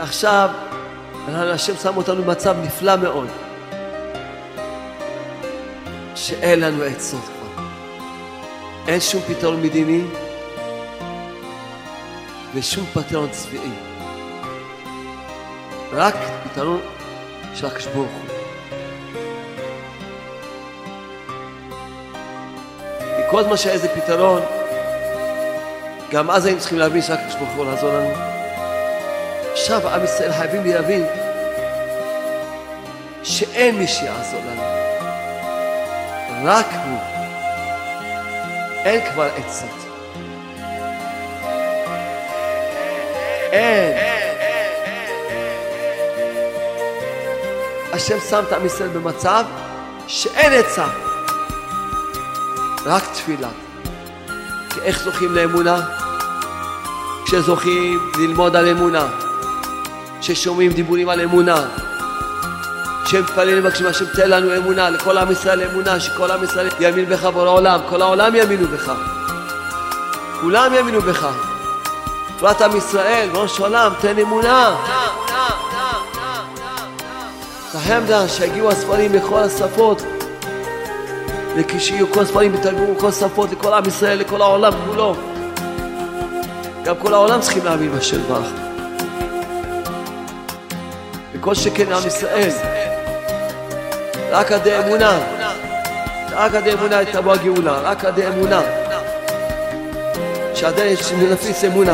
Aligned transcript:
עכשיו, 0.00 0.50
השם 1.28 1.76
שם 1.76 1.96
אותנו 1.96 2.22
במצב 2.22 2.56
נפלא 2.62 2.96
מאוד, 2.96 3.28
שאין 6.14 6.60
לנו 6.60 6.82
עצות 6.82 7.20
כבר. 7.24 7.64
אין 8.88 9.00
שום 9.00 9.22
פתרון 9.22 9.62
מדיני 9.62 10.04
ושום 12.54 12.86
פתרון 12.86 13.28
צבאי. 13.30 13.70
רק 15.92 16.14
פתרון 16.44 16.80
של 17.54 17.66
הקדוש 17.66 17.86
ברוך 17.86 18.10
הוא. 18.10 18.40
כל 23.30 23.42
זמן 23.44 23.56
שהיה 23.56 23.74
איזה 23.74 23.88
פתרון, 23.88 24.42
גם 26.10 26.30
אז 26.30 26.46
היינו 26.46 26.60
צריכים 26.60 26.78
להבין 26.78 27.02
שרק 27.02 27.18
הקדוש 27.18 27.36
ברוך 27.36 27.50
הוא 27.56 27.66
לעזור 27.66 27.92
לנו. 27.92 28.39
עכשיו 29.72 29.94
עם 29.94 30.04
ישראל 30.04 30.32
חייבים 30.32 30.64
להבין 30.64 31.06
שאין 33.22 33.78
מי 33.78 33.86
שיעזור 33.86 34.40
לנו. 34.40 34.62
רק 36.44 36.66
הוא. 36.84 36.98
אין 38.84 39.10
כבר 39.10 39.28
עצות. 39.36 39.86
אין. 43.52 43.96
השם 47.92 48.16
שם 48.30 48.44
את 48.48 48.52
עם 48.52 48.66
ישראל 48.66 48.88
במצב 48.88 49.44
שאין 50.06 50.52
עצה, 50.52 50.86
רק 52.86 53.02
תפילה. 53.12 53.48
כי 54.70 54.80
איך 54.80 55.02
זוכים 55.02 55.34
לאמונה? 55.34 55.80
כשזוכים 57.24 58.10
ללמוד 58.18 58.56
על 58.56 58.68
אמונה, 58.68 59.29
כששומעים 60.20 60.72
דיבורים 60.72 61.08
על 61.08 61.20
אמונה, 61.20 61.64
כשמתפללים 63.04 63.58
מבקשים 63.58 63.86
השם 63.86 64.04
תן 64.16 64.30
לנו 64.30 64.56
אמונה, 64.56 64.90
לכל 64.90 65.18
עם 65.18 65.30
ישראל 65.30 65.62
אמונה, 65.62 66.00
שכל 66.00 66.30
עם 66.30 66.44
ישראל 66.44 66.68
יאמין 66.80 67.06
בך 67.06 67.24
בורא 67.24 67.48
עולם, 67.48 67.80
כל 67.88 68.02
העולם 68.02 68.34
יאמינו 68.34 68.68
בך, 68.68 68.92
כולם 70.40 70.74
יאמינו 70.74 71.00
בך, 71.00 71.28
בפרט 72.36 72.62
עם 72.62 72.76
ישראל, 72.76 73.28
ראש 73.34 73.60
עולם, 73.60 73.92
תן 74.00 74.18
אמונה. 74.18 74.76
תחמדה 77.72 78.28
שהגיעו 78.28 78.70
הספרים 78.70 79.12
לכל 79.12 79.38
השפות 79.38 80.02
וכשיהיו 81.56 82.12
כל 82.12 82.20
הספרים 82.20 82.54
יתרגמו 82.54 82.98
כל 82.98 83.12
שפות 83.12 83.50
לכל 83.52 83.72
עם 83.72 83.82
ישראל, 83.86 84.18
לכל 84.18 84.42
העולם 84.42 84.72
כולו 84.86 85.16
גם 86.84 86.94
כל 87.02 87.14
העולם 87.14 87.40
צריכים 87.40 87.64
להאמין 87.64 87.92
בשם 87.92 88.22
ברך 88.28 88.69
וכל 91.40 91.54
שכן 91.54 91.92
עם 91.92 92.06
ישראל 92.06 92.50
רק 94.30 94.52
עדי 94.52 94.78
אמונה 94.78 95.18
רק 96.30 96.54
עדי 96.54 96.72
אמונה 96.72 97.04
תבוא 97.12 97.32
הגאולה 97.32 97.72
רק 97.72 98.04
עדי 98.04 98.28
אמונה 98.28 98.60
שעדיין 100.54 100.96
נפיץ 101.32 101.64
אמונה 101.64 101.92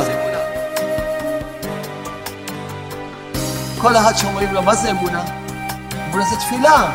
כל 3.80 3.96
אחד 3.96 4.16
שאומרים 4.16 4.54
לו 4.54 4.62
מה 4.62 4.74
זה 4.74 4.90
אמונה? 4.90 5.24
אמונה 6.08 6.24
זה 6.30 6.36
תפילה. 6.36 6.90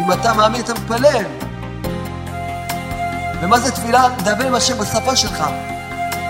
אם 0.00 0.12
אתה 0.12 0.32
מאמין 0.32 0.60
אתה 0.60 0.74
מתפלל. 0.74 1.24
ומה 3.42 3.60
זה 3.60 3.72
תפילה? 3.72 4.08
לדבר 4.18 4.46
עם 4.46 4.54
השם 4.54 4.78
בשפה 4.78 5.16
שלך. 5.16 5.44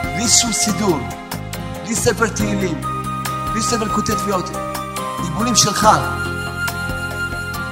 בלי 0.03 0.29
שום 0.29 0.53
סידור, 0.53 0.99
בלי 1.85 1.95
ספר 1.95 2.27
תהילים, 2.27 2.81
בלי 3.53 3.63
ספר 3.63 3.95
קוטי 3.95 4.13
תפילות. 4.13 4.70
דיבורים 5.41 5.57
שלך. 5.57 5.89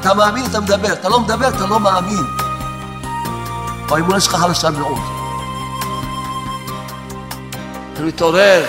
אתה 0.01 0.15
מאמין, 0.15 0.45
אתה 0.51 0.61
מדבר. 0.61 0.93
אתה 0.93 1.09
לא 1.09 1.21
מדבר, 1.21 1.49
אתה 1.49 1.67
לא 1.67 1.81
מאמין. 1.81 2.25
והאמונה 3.89 4.21
שלך 4.21 4.35
חלשה 4.35 4.71
מאוד. 4.71 4.99
אתה 7.93 8.03
מתעורר. 8.03 8.65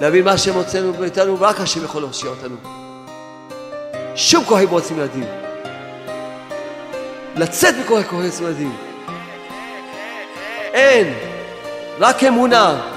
להבין 0.00 0.24
מה 0.24 0.30
השם 0.30 0.54
הוצאנו 0.54 0.92
מאיתנו, 1.00 1.40
ורק 1.40 1.60
השם 1.60 1.84
יכול 1.84 2.02
להושיע 2.02 2.30
אותנו. 2.30 2.56
שום 4.14 4.44
כהן 4.44 4.66
מוצאים 4.66 4.98
ילדים. 4.98 5.26
לצאת 7.36 7.74
מכהן 7.84 8.02
כהן 8.02 8.24
מוצאים 8.24 8.48
ילדים. 8.48 8.76
אין, 10.72 11.14
רק 12.00 12.24
אמונה. 12.24 12.95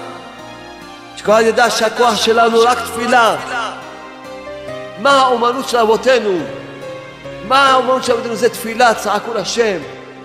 אחד 1.22 1.41
ידע 1.46 1.69
שהכוח 1.69 2.16
שלנו 2.16 2.59
רק 2.59 2.78
תפילה. 2.80 3.35
מה 5.00 5.12
האומנות 5.12 5.69
של 5.69 5.78
אבותינו? 5.78 6.40
מה 7.47 7.69
האומנות 7.69 8.03
של 8.03 8.12
אבותינו? 8.12 8.35
זה 8.35 8.50
תפילה, 8.50 8.94
צעקו 8.94 9.34
לשם. 9.34 9.78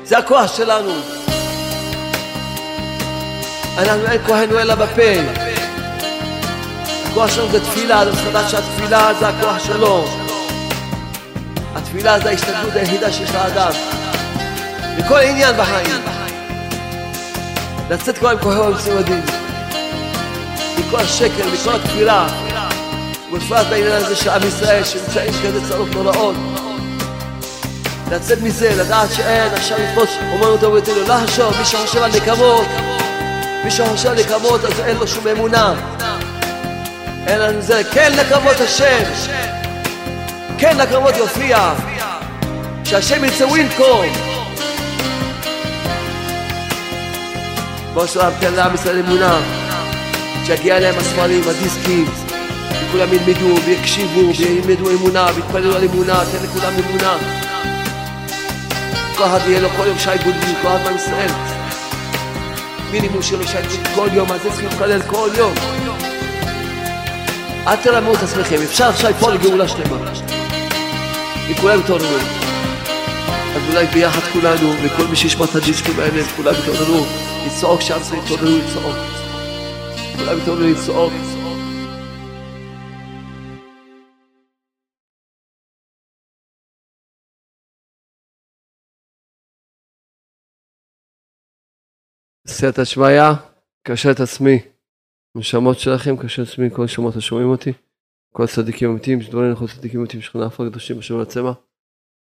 זה 0.05 0.19
הכוח 0.19 0.57
שלנו. 0.57 0.93
אנחנו 3.79 4.07
אין 4.07 4.21
כהנו 4.27 4.59
אלא 4.59 4.75
בפה. 4.75 5.03
הכוח 7.11 7.31
שלנו 7.31 7.49
זה 7.51 7.61
תפילה, 7.61 8.05
צריך 8.05 8.27
לדעת 8.27 8.51
שהתפילה 8.51 9.15
זה 9.15 9.29
הכוח 9.29 9.65
שלו. 9.65 10.05
התפילה 11.75 12.21
זה 12.21 12.29
ההשתדלות 12.29 12.73
היחידה 12.75 13.13
שיש 13.13 13.31
לאדם. 13.31 13.73
בכל 14.99 15.19
עניין 15.19 15.57
בחיים. 15.57 16.01
לצאת 17.91 18.19
כבר 18.19 18.31
עם 18.31 18.39
כוחו 18.39 18.61
ומצוודין. 18.61 19.44
מכל 20.87 21.01
השקר, 21.01 21.49
מכל 21.53 21.75
התפילה. 21.75 22.27
ובפרט 23.33 23.67
בעניין 23.71 23.93
הזה 23.93 24.17
של 24.17 24.31
עם 24.31 24.43
ישראל, 24.49 24.85
שנמצאים 24.85 25.33
כזה 25.33 25.69
צרות 25.69 25.89
נוראות. 25.95 26.35
לצאת 28.11 28.41
מזה, 28.41 28.75
לדעת 28.77 29.13
שאין 29.13 29.55
עכשיו 29.55 29.79
לתפוס 29.79 30.11
אומנות 30.33 30.65
אבותינו, 30.65 31.01
לא 31.09 31.17
לחשוב, 31.17 31.59
מי 31.59 31.65
שחושב 31.65 32.03
על 32.03 32.11
נקמות, 32.17 32.67
מי 33.65 33.71
שחושב 33.71 34.09
על 34.09 34.19
נקמות 34.21 34.65
אז 34.65 34.81
אין 34.81 34.97
לו 34.97 35.09
שום 35.09 35.29
אמונה. 35.29 35.75
אין 37.27 37.39
לנו 37.39 37.63
זה, 37.63 37.83
כן 37.93 38.13
לקרבות 38.13 38.61
השם, 38.61 39.03
כן 40.59 40.77
לקרבות 40.77 41.17
יופיע, 41.17 41.73
שהשם 42.85 43.25
יצא 43.25 43.45
ווינקום. 43.45 44.07
בוא 47.95 48.07
שלב 48.07 48.33
תן 48.41 48.53
לעם 48.53 48.75
ישראל 48.75 48.99
אמונה, 48.99 49.39
שיגיע 50.47 50.81
להם 50.81 50.95
הספרים, 50.99 51.43
הדיסקים, 51.49 52.07
וכולם 52.71 53.09
ילמדו 53.13 53.55
ויקשיבו 53.65 54.33
וילמדו 54.39 54.91
אמונה 54.91 55.27
ויתפללו 55.35 55.77
על 55.77 55.85
אמונה, 55.85 56.23
תן 56.33 56.45
לכולם 56.45 56.73
אמונה. 56.89 57.17
כל 59.17 59.25
אחד 59.25 59.39
יהיה 59.47 59.61
לו 59.61 59.69
כל 59.69 59.87
יום 59.87 59.99
שי 59.99 60.11
בודדים, 60.25 60.55
כל 60.63 60.69
אחד 60.69 60.79
מעם 60.85 60.97
ישראל. 60.97 61.31
מינימום 62.91 63.23
שלו 63.23 63.45
שי 63.49 63.57
בודדים 63.57 63.95
כל 63.95 64.09
יום, 64.13 64.33
אז 64.33 64.43
זה 64.43 64.51
צריכים 64.51 64.69
לקלל 64.69 65.03
כל 65.03 65.29
יום. 65.37 65.55
אל 67.67 67.77
תרמו 67.77 68.15
את 68.15 68.23
עצמכם, 68.23 68.57
אפשר 68.65 68.89
עכשיו 68.89 69.11
לפעול 69.11 69.33
לגאולה 69.33 69.69
שלמה. 69.69 69.97
אם 71.51 71.55
כולם 71.55 71.81
יתעוררו. 71.81 72.17
אז 73.57 73.63
אולי 73.69 73.87
ביחד 73.87 74.21
כולנו, 74.33 74.73
וכל 74.83 75.07
מי 75.07 75.17
שישמע 75.17 75.45
את 75.45 75.55
הדיסקים 75.55 76.01
האלה, 76.01 76.23
כולם 76.37 76.55
יתעוררו, 76.63 77.05
לצעוק 77.47 77.81
שם 77.81 77.99
זה 78.03 78.17
יתעוררו 78.17 78.59
לצעוק. 78.59 79.24
כולם 80.17 80.39
יתעוררו 80.43 80.65
לצעוק. 80.65 81.13
סייעתא 92.47 92.85
שמיא, 92.85 93.07
קשר 93.83 94.11
את 94.11 94.21
עצמי. 94.21 94.59
נשמות 95.37 95.79
שלכם, 95.79 96.17
כאשר 96.17 96.43
עצמי 96.43 96.71
כל 96.71 96.85
נשמות 96.85 97.17
השומעים 97.17 97.49
אותי, 97.49 97.73
כל 98.33 98.47
צדיקים 98.47 98.91
אמיתיים, 98.91 99.23
שדברים 99.23 99.53
לכל 99.53 99.67
צדיקים 99.67 100.01
אמיתיים, 100.01 100.23
שכנה 100.23 100.47
עפר 100.47 100.71
קדושים 100.71 100.99
אשר 100.99 101.17
לצמא. 101.17 101.53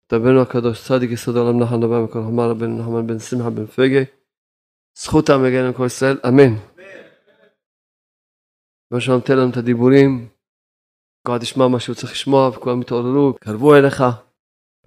תבנו 0.08 0.42
הקדוש, 0.42 0.88
צדיק 0.88 1.12
יסוד 1.12 1.38
העולם 1.38 1.60
נחל 1.64 1.76
נבא 1.76 1.96
וכל 1.96 2.24
חמר 2.24 2.54
בן 2.54 2.78
נחמן 2.78 3.08
בן 3.08 3.20
שמחה 3.20 3.50
בן 3.50 3.66
פגי. 3.66 4.06
זכות 4.98 5.30
על 5.30 5.74
כל 5.74 5.86
ישראל, 5.86 6.18
אמן. 6.28 6.77
ושלום 8.94 9.22
תן 9.22 9.38
לנו 9.38 9.52
את 9.52 9.58
הדיבורים, 9.58 10.30
אחד 11.28 11.40
ישמע 11.44 11.68
מה 11.68 11.80
שהוא 11.80 11.96
צריך 11.96 12.12
לשמוע, 12.12 12.50
וכולם 12.50 12.82
יתעוררו, 12.82 13.34
קרבו 13.40 13.76
אליך, 13.76 14.04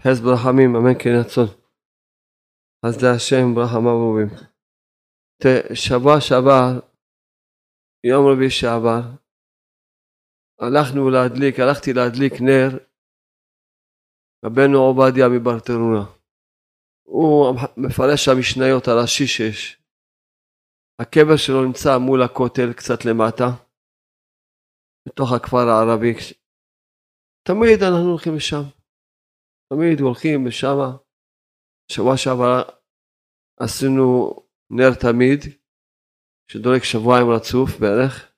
חס 0.02 0.20
ברחמים, 0.20 0.76
אמן 0.76 0.94
כן 1.00 1.14
רצון. 1.20 1.47
אז 2.87 2.94
זה 3.00 3.06
השם 3.17 3.55
ברחמיו 3.55 3.97
ורובים. 3.97 4.29
שבוע 5.75 6.20
שעבר 6.20 6.81
יום 8.06 8.26
רביעי 8.26 8.50
שעבר, 8.50 9.00
הלכנו 10.61 11.11
להדליק, 11.11 11.61
הלכתי 11.61 11.93
להדליק 11.93 12.32
נר, 12.41 12.70
רבנו 14.44 14.79
עובדיה 14.79 15.29
מברטרונה. 15.29 16.05
הוא 17.02 17.55
מפרש 17.76 18.29
המשניות 18.29 18.88
על 18.88 18.99
השישש. 18.99 19.76
הקבר 21.00 21.37
שלו 21.37 21.64
נמצא 21.64 21.99
מול 21.99 22.23
הכותל 22.23 22.73
קצת 22.73 23.05
למטה, 23.05 23.69
בתוך 25.08 25.32
הכפר 25.32 25.69
הערבי. 25.69 26.14
תמיד 27.43 27.82
אנחנו 27.82 28.11
הולכים 28.11 28.35
לשם. 28.37 28.62
תמיד 29.73 30.00
הולכים 30.00 30.47
לשם. 30.47 30.76
שבוע 31.93 32.17
שעבר 32.17 32.62
עשינו 33.61 34.35
נר 34.70 34.94
תמיד, 35.00 35.41
שדולק 36.50 36.82
שבועיים 36.85 37.26
רצוף 37.31 37.70
בערך, 37.81 38.32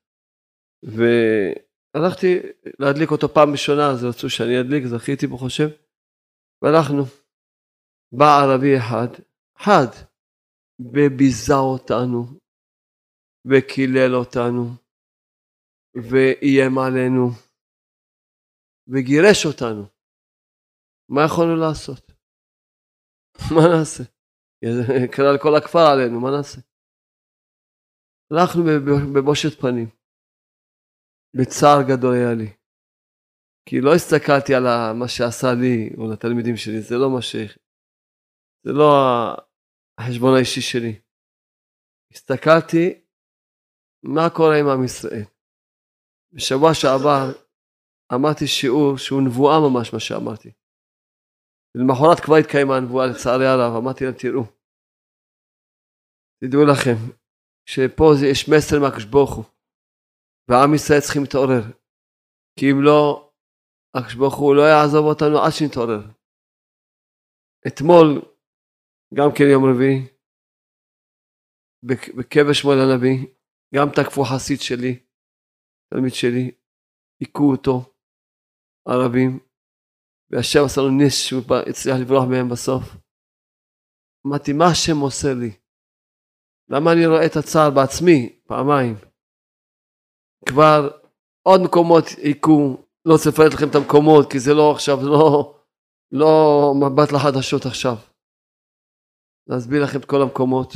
והלכתי 0.83 2.39
להדליק 2.79 3.11
אותו 3.11 3.29
פעם 3.29 3.51
ראשונה, 3.53 3.91
אז 3.91 4.05
רצו 4.05 4.31
שאני 4.31 4.61
אדליק, 4.61 4.85
זכיתי 4.87 5.27
בו 5.27 5.39
חושב, 5.39 5.69
והלכנו. 6.63 7.03
בא 8.13 8.41
ערבי 8.43 8.79
אחד, 8.79 9.09
אחד, 9.57 9.87
וביזה 10.81 11.55
אותנו, 11.55 12.25
וקילל 13.47 14.15
אותנו, 14.15 14.65
ואיים 15.95 16.79
עלינו, 16.79 17.25
וגירש 18.89 19.47
אותנו. 19.47 19.85
מה 21.09 21.21
יכולנו 21.27 21.57
לעשות? 21.57 22.13
מה 23.55 23.63
נעשה? 23.73 24.05
קרא 25.15 25.33
לכל 25.35 25.55
הכפר 25.59 25.87
עלינו, 25.93 26.21
מה 26.21 26.31
נעשה? 26.37 26.61
הלכנו 28.31 28.63
בבושת 29.15 29.61
פנים. 29.61 29.89
בצער 31.37 31.79
גדול 31.89 32.15
היה 32.15 32.35
לי. 32.35 32.51
כי 33.69 33.81
לא 33.81 33.91
הסתכלתי 33.95 34.55
על 34.55 34.65
מה 35.01 35.09
שעשה 35.09 35.51
לי 35.63 35.91
או 35.99 36.13
לתלמידים 36.13 36.57
שלי, 36.57 36.81
זה 36.81 36.95
לא 37.03 37.11
מה 37.15 37.23
ש... 37.23 37.37
זה 38.65 38.73
לא 38.73 38.91
החשבון 39.99 40.35
האישי 40.37 40.61
שלי. 40.61 41.01
הסתכלתי 42.13 42.85
מה 44.03 44.27
קורה 44.37 44.57
עם 44.61 44.69
עם 44.69 44.85
ישראל. 44.85 45.32
בשבוע 46.33 46.71
שעבר 46.75 47.25
אמרתי 48.15 48.47
שיעור 48.47 48.99
שהוא 48.99 49.23
נבואה 49.27 49.57
ממש 49.67 49.93
מה 49.93 50.01
שאמרתי. 50.01 50.51
למחרת 51.75 52.21
כבר 52.25 52.37
התקיימה 52.37 52.77
הנבואה 52.77 53.07
לצערי 53.07 53.47
הרב, 53.47 53.73
אמרתי 53.77 54.05
להם 54.05 54.15
תראו, 54.23 54.45
תדעו 56.41 56.63
לכם, 56.71 56.99
שפה 57.67 58.05
יש 58.31 58.49
מסר 58.49 58.77
מהקדוש 58.81 59.05
ברוך 59.05 59.35
הוא, 59.37 59.45
ועם 60.49 60.75
ישראל 60.75 61.01
צריכים 61.01 61.23
להתעורר, 61.23 61.65
כי 62.57 62.65
אם 62.71 62.79
לא, 62.83 63.33
הקדוש 63.95 64.15
ברוך 64.15 64.37
הוא 64.39 64.57
לא 64.57 64.63
יעזוב 64.73 65.05
אותנו 65.07 65.37
עד 65.45 65.53
שנתעורר. 65.57 66.03
אתמול, 67.67 68.07
גם 69.15 69.29
כן 69.37 69.45
יום 69.53 69.65
רביעי, 69.69 69.99
בקבר 72.17 72.53
שמואל 72.53 72.79
הנביא, 72.79 73.19
גם 73.75 73.87
תקפו 73.97 74.23
חסיד 74.25 74.61
שלי, 74.61 75.12
תלמיד 75.93 76.15
שלי, 76.15 76.51
היכו 77.21 77.51
אותו, 77.51 77.93
ערבים, 78.89 79.39
והשם 80.31 80.65
עשה 80.65 80.81
לו 80.81 80.91
נס 80.91 81.15
שהוא 81.15 81.43
הצליח 81.71 81.97
לברוח 82.01 82.25
מהם 82.31 82.49
בסוף. 82.49 82.85
אמרתי, 84.27 84.53
מה 84.53 84.65
השם 84.65 84.97
מוסר 84.97 85.35
לי? 85.35 85.53
למה 86.69 86.93
אני 86.93 87.07
רואה 87.07 87.27
את 87.27 87.37
הצער 87.37 87.71
בעצמי 87.71 88.39
פעמיים? 88.47 88.95
כבר 90.49 90.81
עוד 91.43 91.61
מקומות 91.65 92.05
היכו, 92.23 92.77
לא 93.07 93.13
רוצה 93.13 93.31
לפרט 93.31 93.53
לכם 93.55 93.69
את 93.71 93.75
המקומות, 93.75 94.33
כי 94.33 94.39
זה 94.39 94.55
לא 94.55 94.73
עכשיו, 94.75 94.97
לא, 95.13 95.55
לא 96.21 96.33
מבט 96.81 97.13
לחדשות 97.13 97.67
עכשיו. 97.67 97.97
להסביר 99.49 99.83
לכם 99.85 99.99
את 99.99 100.05
כל 100.05 100.23
המקומות. 100.23 100.69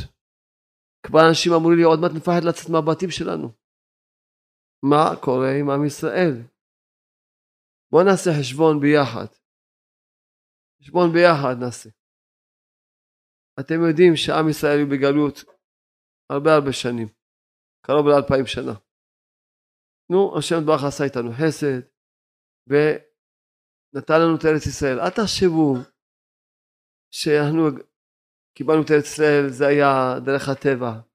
כבר 1.05 1.19
אנשים 1.29 1.53
אמרו 1.53 1.71
לי, 1.71 1.83
עוד 1.83 1.99
מעט 1.99 2.11
נפחד 2.11 2.43
לצאת 2.43 2.69
מהבתים 2.69 3.11
שלנו. 3.11 3.66
מה 4.83 5.05
קורה 5.23 5.51
עם 5.59 5.69
עם 5.69 5.85
ישראל? 5.85 6.33
בואו 7.91 8.03
נעשה 8.03 8.29
חשבון 8.39 8.79
ביחד. 8.79 9.27
חשבון 10.79 11.09
ביחד 11.13 11.55
נעשה. 11.59 11.89
אתם 13.59 13.79
יודעים 13.89 14.13
שעם 14.15 14.49
ישראל 14.49 14.79
הוא 14.81 14.89
בגלות 14.91 15.35
הרבה 16.29 16.55
הרבה 16.55 16.73
שנים, 16.73 17.07
קרוב 17.85 18.07
לאלפיים 18.07 18.45
שנה. 18.45 18.75
נו, 20.11 20.37
השם 20.37 20.65
ברוך 20.65 20.83
עשה 20.87 21.03
איתנו 21.03 21.31
חסד, 21.39 21.81
ונתן 22.67 24.19
לנו 24.21 24.35
את 24.37 24.45
ארץ 24.45 24.65
ישראל. 24.65 24.99
אל 24.99 25.09
תחשבו 25.09 25.73
שאנחנו 27.11 27.63
קיבלנו 28.57 28.81
את 28.85 28.91
ארץ 28.91 29.05
ישראל, 29.05 29.45
זה 29.49 29.67
היה 29.67 30.19
דרך 30.25 30.49
הטבע. 30.49 31.06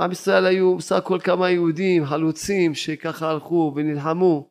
עם 0.00 0.12
ישראל 0.12 0.46
היו 0.46 0.76
בסך 0.76 0.96
הכל 0.96 1.18
כמה 1.24 1.50
יהודים 1.50 2.06
חלוצים 2.06 2.74
שככה 2.74 3.30
הלכו 3.30 3.72
ונלחמו. 3.76 4.50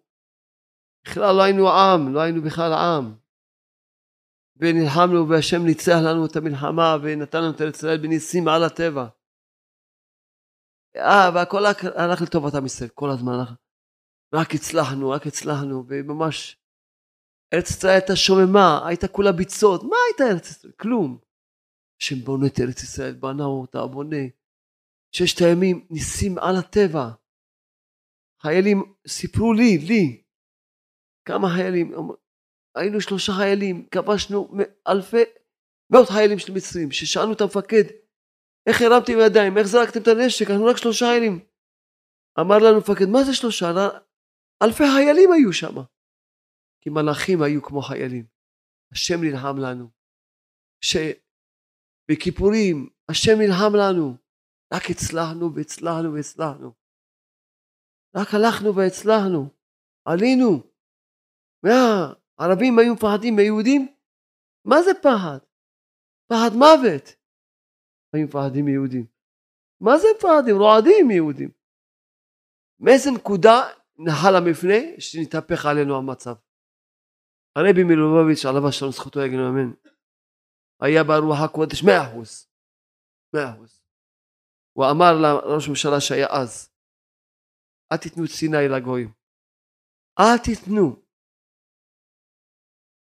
בכלל 1.06 1.36
לא 1.36 1.44
היינו 1.44 1.70
עם, 1.70 2.14
לא 2.14 2.20
היינו 2.20 2.42
בכלל 2.42 2.74
עם. 2.74 3.14
ונלחמנו 4.58 5.30
והשם 5.30 5.66
ניצח 5.66 5.98
לנו 6.06 6.26
את 6.26 6.36
המלחמה 6.36 6.98
ונתן 7.02 7.38
לנו 7.44 7.56
את 7.56 7.62
ארץ 7.62 7.76
ישראל 7.76 7.98
בניסים 7.98 8.44
מעל 8.44 8.64
הטבע. 8.64 9.08
אה, 10.96 11.30
והכל 11.36 11.66
הלך 11.96 12.22
לטובת 12.22 12.56
עם 12.56 12.66
ישראל, 12.66 12.90
כל 12.90 13.10
הזמן 13.10 13.34
הלך. 13.34 13.54
רק 14.34 14.56
הצלחנו, 14.56 15.10
רק 15.10 15.28
הצלחנו, 15.28 15.84
וממש 15.88 16.58
ארץ 17.54 17.70
ישראל 17.70 17.94
הייתה 17.94 18.16
שוממה, 18.16 18.88
הייתה 18.88 19.08
כולה 19.08 19.32
ביצות, 19.32 19.84
מה 19.84 19.96
הייתה 20.08 20.34
ארץ 20.34 20.50
ישראל? 20.50 20.74
כלום. 20.80 21.20
השם 22.02 22.16
בונה 22.16 22.48
את 22.48 22.60
ארץ 22.60 22.84
ישראל, 22.84 23.14
בנה 23.14 23.44
אותה, 23.44 23.86
בונה. 23.86 24.39
ששת 25.12 25.42
הימים 25.42 25.88
ניסים 25.90 26.38
על 26.38 26.56
הטבע. 26.56 27.10
חיילים 28.42 28.94
סיפרו 29.08 29.54
לי, 29.54 29.78
לי, 29.78 30.24
כמה 31.26 31.48
חיילים, 31.56 31.92
היינו 32.76 33.02
שלושה 33.02 33.32
חיילים, 33.38 33.88
כבשנו 33.92 34.52
אלפי, 34.88 35.24
מאות 35.92 36.10
חיילים 36.10 36.40
של 36.40 36.54
מצרים, 36.54 36.92
ששאלנו 36.92 37.34
את 37.34 37.42
המפקד, 37.42 37.84
איך 38.70 38.82
הרמתם 38.82 39.14
ידיים, 39.26 39.58
איך 39.58 39.68
זרקתם 39.68 40.02
את 40.02 40.08
הנשק, 40.08 40.50
אנחנו 40.50 40.66
רק 40.66 40.78
שלושה 40.78 41.06
חיילים. 41.06 41.40
אמר 42.40 42.58
לנו 42.58 42.76
המפקד, 42.76 43.06
מה 43.06 43.24
זה 43.24 43.34
שלושה? 43.34 43.68
אלפי 44.64 44.84
חיילים 44.96 45.32
היו 45.32 45.54
שם. 45.54 45.76
כי 46.82 46.90
מלאכים 46.90 47.42
היו 47.42 47.64
כמו 47.64 47.82
חיילים. 47.82 48.26
השם 48.92 49.24
נלחם 49.24 49.58
לנו. 49.58 49.90
שבכיפורים, 52.12 52.90
השם 53.10 53.38
נלחם 53.38 53.76
לנו. 53.76 54.29
רק 54.74 54.84
הצלחנו 54.90 55.56
והצלחנו 55.56 56.14
והצלחנו. 56.14 56.74
רק 58.16 58.28
הלכנו 58.34 58.76
והצלחנו. 58.76 59.50
עלינו. 60.06 60.64
מה? 61.64 62.14
ערבים 62.38 62.80
היו 62.80 62.94
מפחדים 62.94 63.36
מיהודים? 63.36 63.96
מה 64.66 64.82
זה 64.84 64.92
פחד? 65.04 65.40
פחד 66.28 66.52
מוות. 66.56 67.16
היו 68.14 68.28
מפחדים 68.28 68.66
מיהודים. 68.66 69.06
מה 69.82 69.98
זה 69.98 70.08
מפחדים? 70.16 70.56
רועדים 70.58 71.08
מיהודים. 71.08 71.50
מאיזה 72.80 73.12
נקודה 73.12 73.58
נחל 73.98 74.36
המפנה 74.36 75.00
שנתהפך 75.00 75.66
עלינו 75.66 75.98
המצב. 75.98 76.36
הרבי 77.56 77.84
מלובביץ' 77.84 78.46
עליו 78.46 78.68
השלום 78.68 78.92
זכותו 78.92 79.20
יגן 79.20 79.40
אמן. 79.40 79.72
היה 80.82 81.04
ברוח 81.04 81.40
הקודש 81.46 81.84
מאה 81.84 82.08
אחוז. 82.08 82.48
מאה 83.34 83.54
אחוז. 83.54 83.79
הוא 84.74 84.86
אמר 84.92 85.14
לראש 85.14 85.68
הממשלה 85.68 86.02
שהיה 86.02 86.28
אז, 86.30 86.70
אל 87.92 87.98
תיתנו 87.98 88.26
את 88.26 88.30
סיני 88.30 88.68
לגויים. 88.68 89.12
אל 90.20 90.38
תיתנו. 90.38 90.96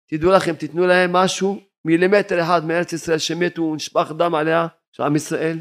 תדעו 0.09 0.31
לכם, 0.31 0.55
תיתנו 0.55 0.87
להם 0.87 1.13
משהו, 1.13 1.59
מילימטר 1.85 2.41
אחד 2.41 2.65
מארץ 2.65 2.93
ישראל 2.93 3.17
שמתו 3.17 3.61
ונשפך 3.61 4.11
דם 4.17 4.35
עליה, 4.35 4.67
של 4.91 5.03
עם 5.03 5.15
ישראל, 5.15 5.57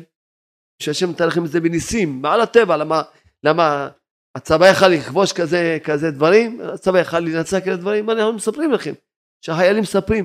שהשם 0.82 1.10
נתן 1.10 1.26
לכם 1.26 1.44
את 1.44 1.50
זה 1.50 1.60
בניסים, 1.60 2.22
מעל 2.22 2.40
הטבע, 2.40 2.76
למה, 2.76 3.02
למה 3.42 3.88
הצבא 4.36 4.66
יכל 4.66 4.88
לכבוש 4.88 5.32
כזה, 5.32 5.78
כזה 5.84 6.10
דברים, 6.10 6.60
הצבא 6.74 6.98
יכל 6.98 7.18
לנצח 7.18 7.58
כאלה 7.64 7.76
דברים, 7.76 8.06
מה 8.06 8.12
אנחנו 8.12 8.32
מספרים 8.32 8.72
לכם, 8.72 8.92
שהחיילים 9.44 9.82
מספרים, 9.82 10.24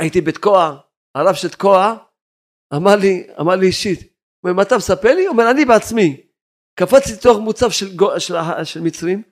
הייתי 0.00 0.20
בתקוע, 0.20 0.80
הרב 1.14 1.34
של 1.34 1.48
תקוע, 1.48 1.96
אמר 2.74 2.96
לי, 2.96 3.26
אמר 3.40 3.56
לי 3.56 3.66
אישית, 3.66 4.11
אומר, 4.44 4.54
מה 4.56 4.62
אתה 4.62 4.76
מספר 4.76 5.14
לי? 5.14 5.26
הוא 5.26 5.32
אומר, 5.32 5.50
אני 5.50 5.64
בעצמי, 5.64 6.26
קפצתי 6.78 7.12
לתוך 7.18 7.38
מוצב 7.38 7.70
של, 7.70 7.86
של, 8.18 8.18
של, 8.18 8.64
של 8.64 8.80
מצרים, 8.80 9.22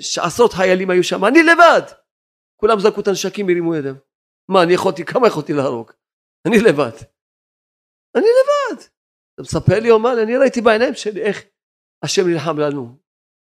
שעשרות 0.00 0.52
חיילים 0.52 0.90
היו 0.90 1.04
שם, 1.04 1.24
אני 1.24 1.42
לבד, 1.42 1.82
כולם 2.60 2.80
זרקו 2.80 3.00
את 3.00 3.08
הנשקים 3.08 3.46
והרימו 3.46 3.74
ידם. 3.74 3.94
מה, 4.50 4.62
אני 4.62 4.72
יכולתי, 4.72 5.04
כמה 5.04 5.26
יכולתי 5.28 5.52
להרוג? 5.52 5.90
אני 6.46 6.56
לבד. 6.58 6.96
אני 8.16 8.26
לבד. 8.38 8.82
אתה 9.34 9.42
מספר 9.42 9.80
לי, 9.82 9.90
אומר 9.90 10.22
אני 10.22 10.36
ראיתי 10.36 10.60
בעיניים 10.60 10.94
שלי 10.94 11.22
איך 11.22 11.44
השם 12.04 12.22
נלחם 12.28 12.58
לנו. 12.58 12.96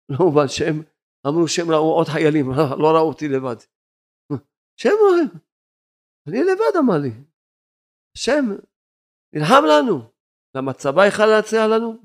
לא 0.10 0.18
מובן 0.26 0.48
שהם 0.48 0.84
אמרו 1.28 1.48
שהם 1.48 1.72
ראו 1.72 1.94
עוד 1.98 2.08
חיילים, 2.08 2.52
לא 2.82 2.88
ראו 2.96 3.08
אותי 3.08 3.28
לבד. 3.28 3.56
שהם 4.80 4.98
רואים. 5.00 5.30
אני 6.28 6.40
לבד 6.44 6.78
אמר 6.80 6.98
לי. 6.98 7.12
השם 8.18 8.46
נלחם 9.38 9.64
לנו. 9.72 10.12
למה 10.56 10.74
צבא 10.74 11.06
יכל 11.06 11.26
להציע 11.26 11.68
לנו? 11.68 12.04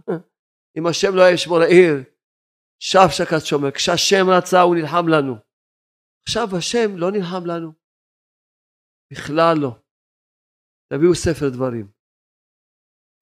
אם 0.79 0.87
השם 0.87 1.17
לא 1.17 1.23
היה 1.23 1.35
ישמור 1.35 1.61
העיר, 1.61 1.95
שב 2.79 3.09
שקת 3.17 3.47
שומר, 3.47 3.71
כשהשם 3.71 4.31
רצה 4.39 4.61
הוא 4.61 4.77
נלחם 4.77 5.09
לנו. 5.09 5.35
עכשיו 6.23 6.47
השם 6.59 6.97
לא 6.97 7.11
נלחם 7.11 7.47
לנו. 7.47 7.73
בכלל 9.13 9.55
לא. 9.63 9.73
תביאו 10.93 11.15
ספר 11.15 11.49
דברים. 11.49 11.87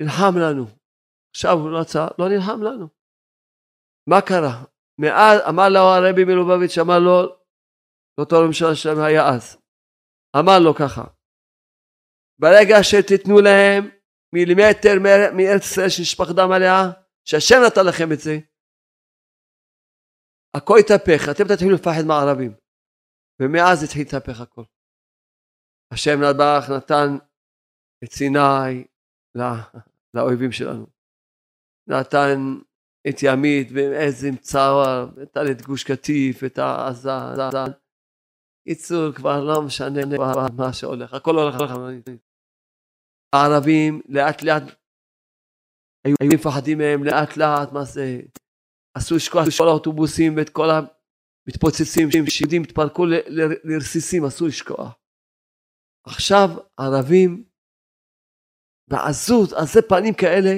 נלחם 0.03 0.35
לנו. 0.43 0.67
עכשיו 1.31 1.53
הוא 1.53 1.79
רצה, 1.81 2.07
לא 2.19 2.29
נלחם 2.29 2.63
לנו. 2.63 2.89
מה 4.11 4.21
קרה? 4.29 4.65
מאז 5.01 5.41
אמר 5.49 5.69
לו 5.69 5.81
הרבי 5.81 6.25
מלובביץ', 6.25 6.79
אמר 6.79 6.99
לו, 6.99 7.37
אותו 8.21 8.37
ממשלה 8.47 8.75
שלהם 8.75 8.99
היה 8.99 9.29
אז, 9.35 9.57
אמר 10.37 10.59
לו 10.65 10.75
ככה, 10.75 11.05
ברגע 12.41 12.77
שתיתנו 12.83 13.41
להם 13.41 14.00
מילימטר 14.35 14.95
מארץ 15.37 15.65
ישראל 15.65 15.89
שנשפך 15.89 16.29
דם 16.37 16.53
עליה, 16.53 16.77
שהשם 17.25 17.57
נתן 17.67 17.87
לכם 17.89 18.13
את 18.13 18.21
זה, 18.21 18.39
הכל 20.57 20.77
התהפך, 20.81 21.21
אתם 21.31 21.45
תתחילו 21.45 21.75
לפחד 21.75 22.05
מהערבים. 22.07 22.53
ומאז 23.43 23.85
התחיל 23.85 24.03
להתהפך 24.03 24.41
הכל. 24.41 24.65
השם 25.93 26.19
נדבך 26.23 26.71
נתן 26.77 27.09
את 28.05 28.13
סיני 28.13 28.85
לא, 29.35 29.45
לאויבים 30.15 30.53
שלנו. 30.53 30.87
נתן 31.89 32.39
את 33.09 33.17
ימית 33.23 33.69
ואיזה 33.75 34.31
מצער, 34.33 35.07
נתן 35.17 35.41
את 35.51 35.63
גוש 35.63 35.85
קטיף, 35.85 36.45
את 36.47 36.59
העזה. 36.59 37.11
קיצור, 38.69 39.13
כבר 39.13 39.45
לא 39.45 39.63
משנה 39.63 40.01
מה 40.57 40.73
שהולך, 40.73 41.15
הכל 41.15 41.35
הולך 41.35 41.55
לך. 41.61 41.73
הערבים 43.35 44.01
לאט 44.09 44.43
לאט 44.43 44.63
היו 46.05 46.17
מפחדים 46.35 46.79
מהם 46.79 47.05
לאט 47.05 47.37
לאט, 47.37 47.73
מה 47.73 47.85
זה, 47.85 48.21
עשו 48.95 49.17
את 49.17 49.49
כל 49.59 49.69
האוטובוסים 49.69 50.37
ואת 50.37 50.51
כל 50.51 50.69
המתפוצצים, 50.71 52.09
שיהודים 52.29 52.63
התפרקו 52.63 53.07
לרסיסים, 53.65 54.25
עשו 54.25 54.47
לשכוח. 54.47 54.95
עכשיו 56.07 56.49
ערבים 56.77 57.45
בעזות, 58.91 59.53
עזי 59.53 59.83
פנים 59.89 60.15
כאלה, 60.15 60.55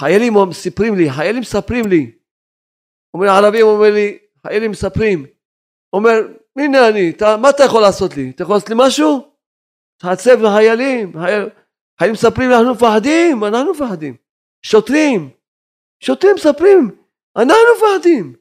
חיילים 0.00 0.32
מספרים 0.48 0.94
לי, 0.94 1.10
חיילים 1.16 1.40
מספרים 1.40 1.84
לי, 1.86 2.18
אומר 3.14 3.26
ערבים 3.28 3.66
אומר 3.66 3.90
לי, 3.94 4.18
חיילים 4.46 4.70
מספרים, 4.70 5.26
אומר, 5.92 6.14
הנה 6.58 6.88
אני, 6.88 7.10
אתה, 7.10 7.36
מה 7.42 7.50
אתה 7.50 7.62
יכול 7.64 7.82
לעשות 7.82 8.16
לי? 8.16 8.30
אתה 8.30 8.42
יכול 8.42 8.54
לעשות 8.56 8.70
לי 8.70 8.76
משהו? 8.78 9.37
תעצב 10.00 10.42
לחיילים, 10.42 11.12
חיילים 11.98 12.14
מספרים, 12.14 12.50
אנחנו 12.50 12.74
מפחדים, 12.74 13.44
אנחנו 13.44 13.72
מפחדים. 13.72 14.16
שוטרים, 14.62 15.30
שוטרים 16.00 16.34
מספרים, 16.34 16.90
אנחנו 17.36 17.54
מפחדים. 17.76 18.36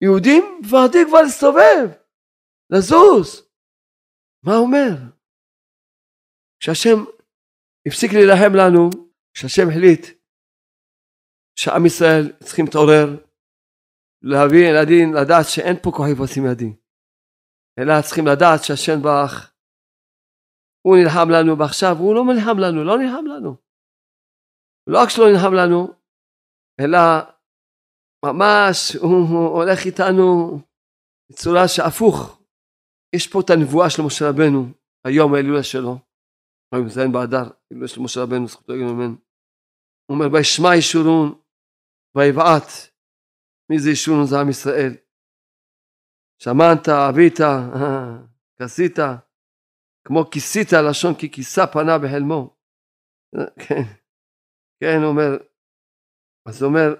יהודים 0.00 0.60
מפחדים 0.60 1.08
כבר 1.08 1.22
להסתובב, 1.22 1.88
לזוז. 2.70 3.48
מה 4.42 4.56
אומר? 4.56 4.90
כשהשם 6.60 7.04
הפסיק 7.86 8.12
להילחם 8.12 8.52
לנו, 8.54 8.90
כשהשם 9.34 9.68
החליט 9.70 10.06
שעם 11.56 11.86
ישראל 11.86 12.32
צריכים 12.44 12.64
להתעורר, 12.64 13.06
להביא 14.22 14.68
ילדים, 14.68 15.14
לדעת 15.14 15.46
שאין 15.48 15.76
פה 15.82 15.90
כוחי 15.90 16.12
ועושים 16.16 16.46
ידי, 16.46 16.72
אלא 17.78 18.02
צריכים 18.02 18.26
לדעת 18.26 18.60
שהשם 18.64 19.02
ברך, 19.02 19.54
הוא 20.86 20.96
נלחם 20.96 21.28
לנו, 21.30 21.58
ועכשיו 21.58 21.96
הוא 21.98 22.14
לא 22.14 22.22
נלחם 22.24 22.58
לנו, 22.58 22.84
לא 22.84 22.98
נלחם 22.98 23.26
לנו. 23.26 23.56
לא 24.86 25.02
רק 25.02 25.08
שלא 25.08 25.24
נלחם 25.32 25.54
לנו, 25.54 25.88
אלא 26.80 26.98
ממש 28.24 28.96
הוא, 28.96 29.28
הוא 29.28 29.48
הולך 29.48 29.78
איתנו 29.86 30.58
בצורה 31.30 31.68
שהפוך. 31.68 32.42
יש 33.16 33.28
פה 33.32 33.40
את 33.40 33.50
הנבואה 33.50 33.90
של 33.90 34.02
משה 34.02 34.24
רבנו, 34.28 34.66
היום 35.04 35.34
ההילולה 35.34 35.62
שלו, 35.62 35.98
היום 36.72 36.88
זין 36.88 37.12
באדר, 37.12 37.50
הילולה 37.70 37.88
של 37.88 38.00
משה 38.00 38.22
רבנו, 38.22 38.48
זכותו 38.48 38.72
יגיד 38.72 38.86
ממנו. 38.86 39.16
הוא 40.06 40.16
אומר, 40.16 40.26
וישמע 40.32 40.76
ישורון, 40.76 41.40
ויבעט. 42.16 42.68
מי 43.70 43.78
זה 43.78 43.90
ישורון? 43.90 44.26
זה 44.26 44.40
עם 44.40 44.50
ישראל. 44.50 45.03
שמנת, 46.44 46.88
אבית, 46.88 47.38
כסית, 48.58 48.98
כמו 50.06 50.30
כיסית 50.30 50.72
לשון 50.88 51.14
כי 51.18 51.30
כיסה 51.32 51.66
פנה 51.66 51.98
בחלמו. 51.98 52.56
כן, 53.62 53.82
כן, 54.80 54.98
הוא 55.02 55.10
אומר, 55.10 55.30
אז 56.46 56.62
הוא 56.62 56.68
אומר, 56.68 56.94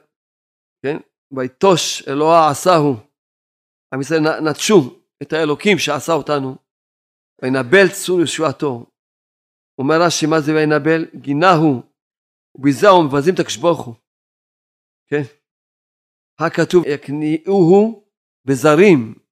כן, 0.82 0.96
ויטוש 1.36 2.08
אלוהה 2.08 2.50
עשהו. 2.50 2.96
עם 3.94 4.00
ישראל 4.00 4.20
נטשו 4.50 5.00
את 5.22 5.32
האלוקים 5.32 5.78
שעשה 5.78 6.12
אותנו, 6.12 6.56
וינבל 7.42 7.86
צור 7.92 8.20
ישועתו. 8.20 8.86
אומר 9.78 9.94
רש"י, 10.06 10.26
מה 10.26 10.40
זה 10.40 10.52
וינבל? 10.54 11.20
גינהו, 11.20 11.82
וביזהו 12.54 13.02
מבזים 13.02 13.34
את 13.34 13.38
הקדוש 13.38 13.56
ברוך. 13.56 14.00
כן? 15.06 15.22
הכתוב 16.38 16.84
יקניעוהו 16.86 18.04
בזרים. 18.44 19.23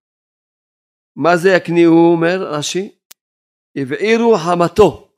מה 1.17 1.37
זה 1.37 1.49
יקניעוהו 1.57 2.13
אומר 2.13 2.39
רש"י? 2.55 2.99
יבעירו 3.79 4.37
חמתו 4.45 5.13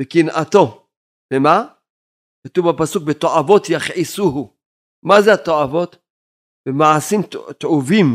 וקנאתו. 0.00 0.86
ומה? 1.34 1.74
כתוב 2.46 2.70
בפסוק 2.70 3.02
בתועבות 3.08 3.62
יכעסוהו. 3.70 4.56
מה 5.02 5.14
זה 5.24 5.30
התועבות? 5.34 5.96
במעשים 6.68 7.20
תעובים, 7.58 8.06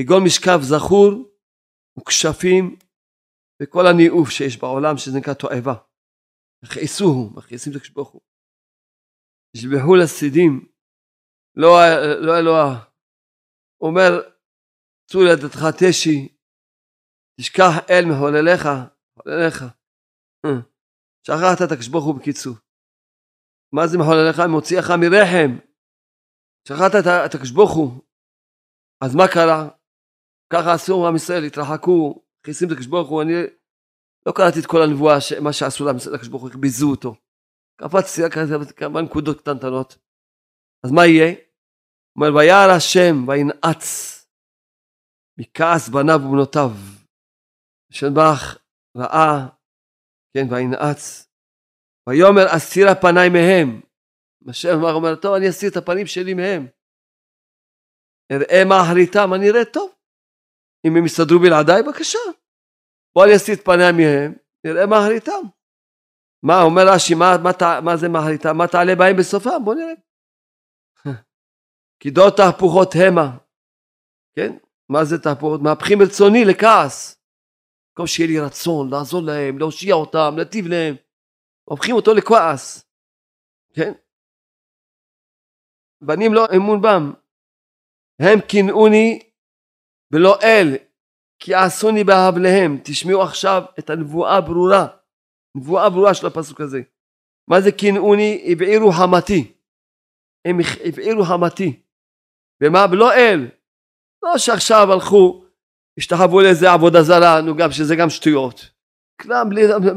כגון 0.00 0.24
משכב 0.24 0.58
זכור 0.62 1.10
וכשפים 1.98 2.76
וכל 3.62 3.86
הניאוף 3.86 4.30
שיש 4.30 4.58
בעולם 4.58 4.96
שזה 4.96 5.18
נקרא 5.18 5.34
תועבה. 5.34 5.74
יכעסוהו, 6.64 7.30
מכעיסים 7.36 7.72
את 7.72 7.76
הקדוש 7.76 7.90
ברוך 7.90 8.08
הוא. 8.08 8.20
ישבחו 9.56 9.96
לסידים, 9.96 10.68
לא, 11.56 11.68
לא 12.20 12.38
אלוה. 12.38 12.84
אומר, 13.80 14.29
צור 15.12 15.22
ידתך 15.22 15.60
תשי, 15.78 16.28
תשכח 17.40 17.72
אל 17.90 18.04
מחולליך, 18.10 18.68
מחולליך. 19.16 19.64
שכחת 21.26 21.58
את 21.66 21.72
הקדוש 21.72 21.88
ברוך 21.88 22.04
הוא 22.04 22.14
בקיצור. 22.14 22.54
מה 23.74 23.86
זה 23.86 23.98
מחולליך? 23.98 24.38
מוציאך 24.40 24.90
מרחם. 24.90 25.50
שכחת 26.68 26.92
את 27.26 27.34
הקדוש 27.34 27.50
ברוך 27.50 27.74
הוא. 27.76 28.02
אז 29.04 29.14
מה 29.14 29.24
קרה? 29.34 29.68
ככה 30.52 30.72
עשו 30.74 31.08
עם 31.08 31.16
ישראל, 31.16 31.44
התרחקו, 31.44 32.22
ברוך 32.90 33.08
הוא, 33.08 33.22
אני 33.22 33.32
לא 34.26 34.32
קראתי 34.32 34.58
את 34.60 34.66
כל 34.66 34.82
הנבואה, 34.82 35.16
מה 35.42 35.52
שעשו 35.52 35.84
לקדוש 36.14 36.28
ברוך 36.28 36.42
הוא, 36.42 36.50
ביזו 36.60 36.90
אותו. 36.90 37.14
קפצתי 37.80 38.22
כמה 38.76 39.02
נקודות 39.02 39.40
קטנטנות. 39.40 39.98
אז 40.84 40.90
מה 40.92 41.06
יהיה? 41.06 41.34
אומר, 42.16 42.34
וירא 42.36 42.72
השם 42.76 43.28
וינעץ 43.28 44.19
מכעס 45.40 45.88
בניו 45.88 46.20
ובנותיו. 46.24 46.70
ברך 48.14 48.58
ראה, 48.96 49.48
כן, 50.34 50.46
וינעץ. 50.50 51.28
ויאמר 52.08 52.46
אסירה 52.56 52.94
פניי 52.94 53.28
מהם. 53.28 53.80
השם 54.48 54.82
אומר, 54.82 55.14
טוב, 55.22 55.34
אני 55.34 55.48
אסיר 55.48 55.70
את 55.70 55.76
הפנים 55.76 56.06
שלי 56.06 56.34
מהם. 56.34 56.66
אראה 58.32 58.64
מה 58.68 58.76
אחריתם, 58.82 59.34
אני 59.34 59.50
אראה 59.50 59.64
טוב. 59.64 59.94
אם 60.86 60.96
הם 60.96 61.04
יסתדרו 61.06 61.38
בלעדיי, 61.38 61.82
בבקשה. 61.82 62.24
בוא 63.14 63.24
אני 63.24 63.36
אסיר 63.36 63.54
את 63.54 63.64
פניי 63.64 63.92
מהם, 63.98 64.30
נראה 64.64 64.86
מה 64.86 64.96
אחריתם. 65.02 65.42
מה, 66.42 66.62
אומר 66.62 66.82
רש"י, 66.94 67.14
מה, 67.14 67.30
מה, 67.44 67.52
מה 67.86 67.96
זה 67.96 68.08
מה 68.08 68.18
אחריתם? 68.18 68.56
מה 68.58 68.66
תעלה 68.72 68.94
בהם 68.98 69.16
בסופם? 69.18 69.64
בוא 69.64 69.74
נראה. 69.74 69.96
כי 72.00 72.10
דעות 72.10 72.36
תהפוכות 72.36 72.90
המה. 72.94 73.38
כן? 74.36 74.52
מה 74.90 75.04
זה 75.04 75.18
תהפוכות? 75.18 75.60
מהפכים 75.62 75.98
רצוני 76.02 76.44
לכעס. 76.44 77.22
במקום 77.90 78.06
שיהיה 78.06 78.28
לי 78.28 78.40
רצון 78.40 78.90
לעזור 78.90 79.22
להם, 79.22 79.58
להושיע 79.58 79.94
אותם, 79.94 80.34
להטיב 80.36 80.66
להם. 80.66 80.94
הופכים 81.64 81.94
אותו 81.96 82.14
לכעס. 82.14 82.84
כן? 83.74 83.92
בנים 86.02 86.34
לא 86.34 86.46
אמון 86.56 86.82
בם. 86.82 87.12
הם 88.20 88.40
קינאוני 88.48 89.30
ולא 90.12 90.38
אל, 90.42 90.76
כי 91.38 91.54
עשוני 91.54 92.04
בהבליהם. 92.04 92.78
תשמעו 92.84 93.22
עכשיו 93.22 93.62
את 93.78 93.90
הנבואה 93.90 94.36
הברורה, 94.36 94.86
נבואה 95.56 95.90
ברורה 95.90 96.14
של 96.14 96.26
הפסוק 96.26 96.60
הזה. 96.60 96.80
מה 97.50 97.60
זה 97.60 97.72
קינאוני? 97.72 98.52
הבעירו 98.52 98.92
חמתי. 98.92 99.52
הם 100.44 100.56
הבעירו 100.88 101.24
חמתי. 101.24 101.82
ומה? 102.62 102.86
ולא 102.92 103.12
אל. 103.12 103.59
לא 104.22 104.38
שעכשיו 104.38 104.92
הלכו, 104.92 105.44
השתחוו 105.98 106.40
לאיזה 106.40 106.72
עבודה 106.72 107.02
זרה, 107.02 107.40
נו 107.40 107.56
גם 107.56 107.72
שזה 107.72 107.96
גם 107.96 108.10
שטויות. 108.10 108.70
כלם, 109.20 109.48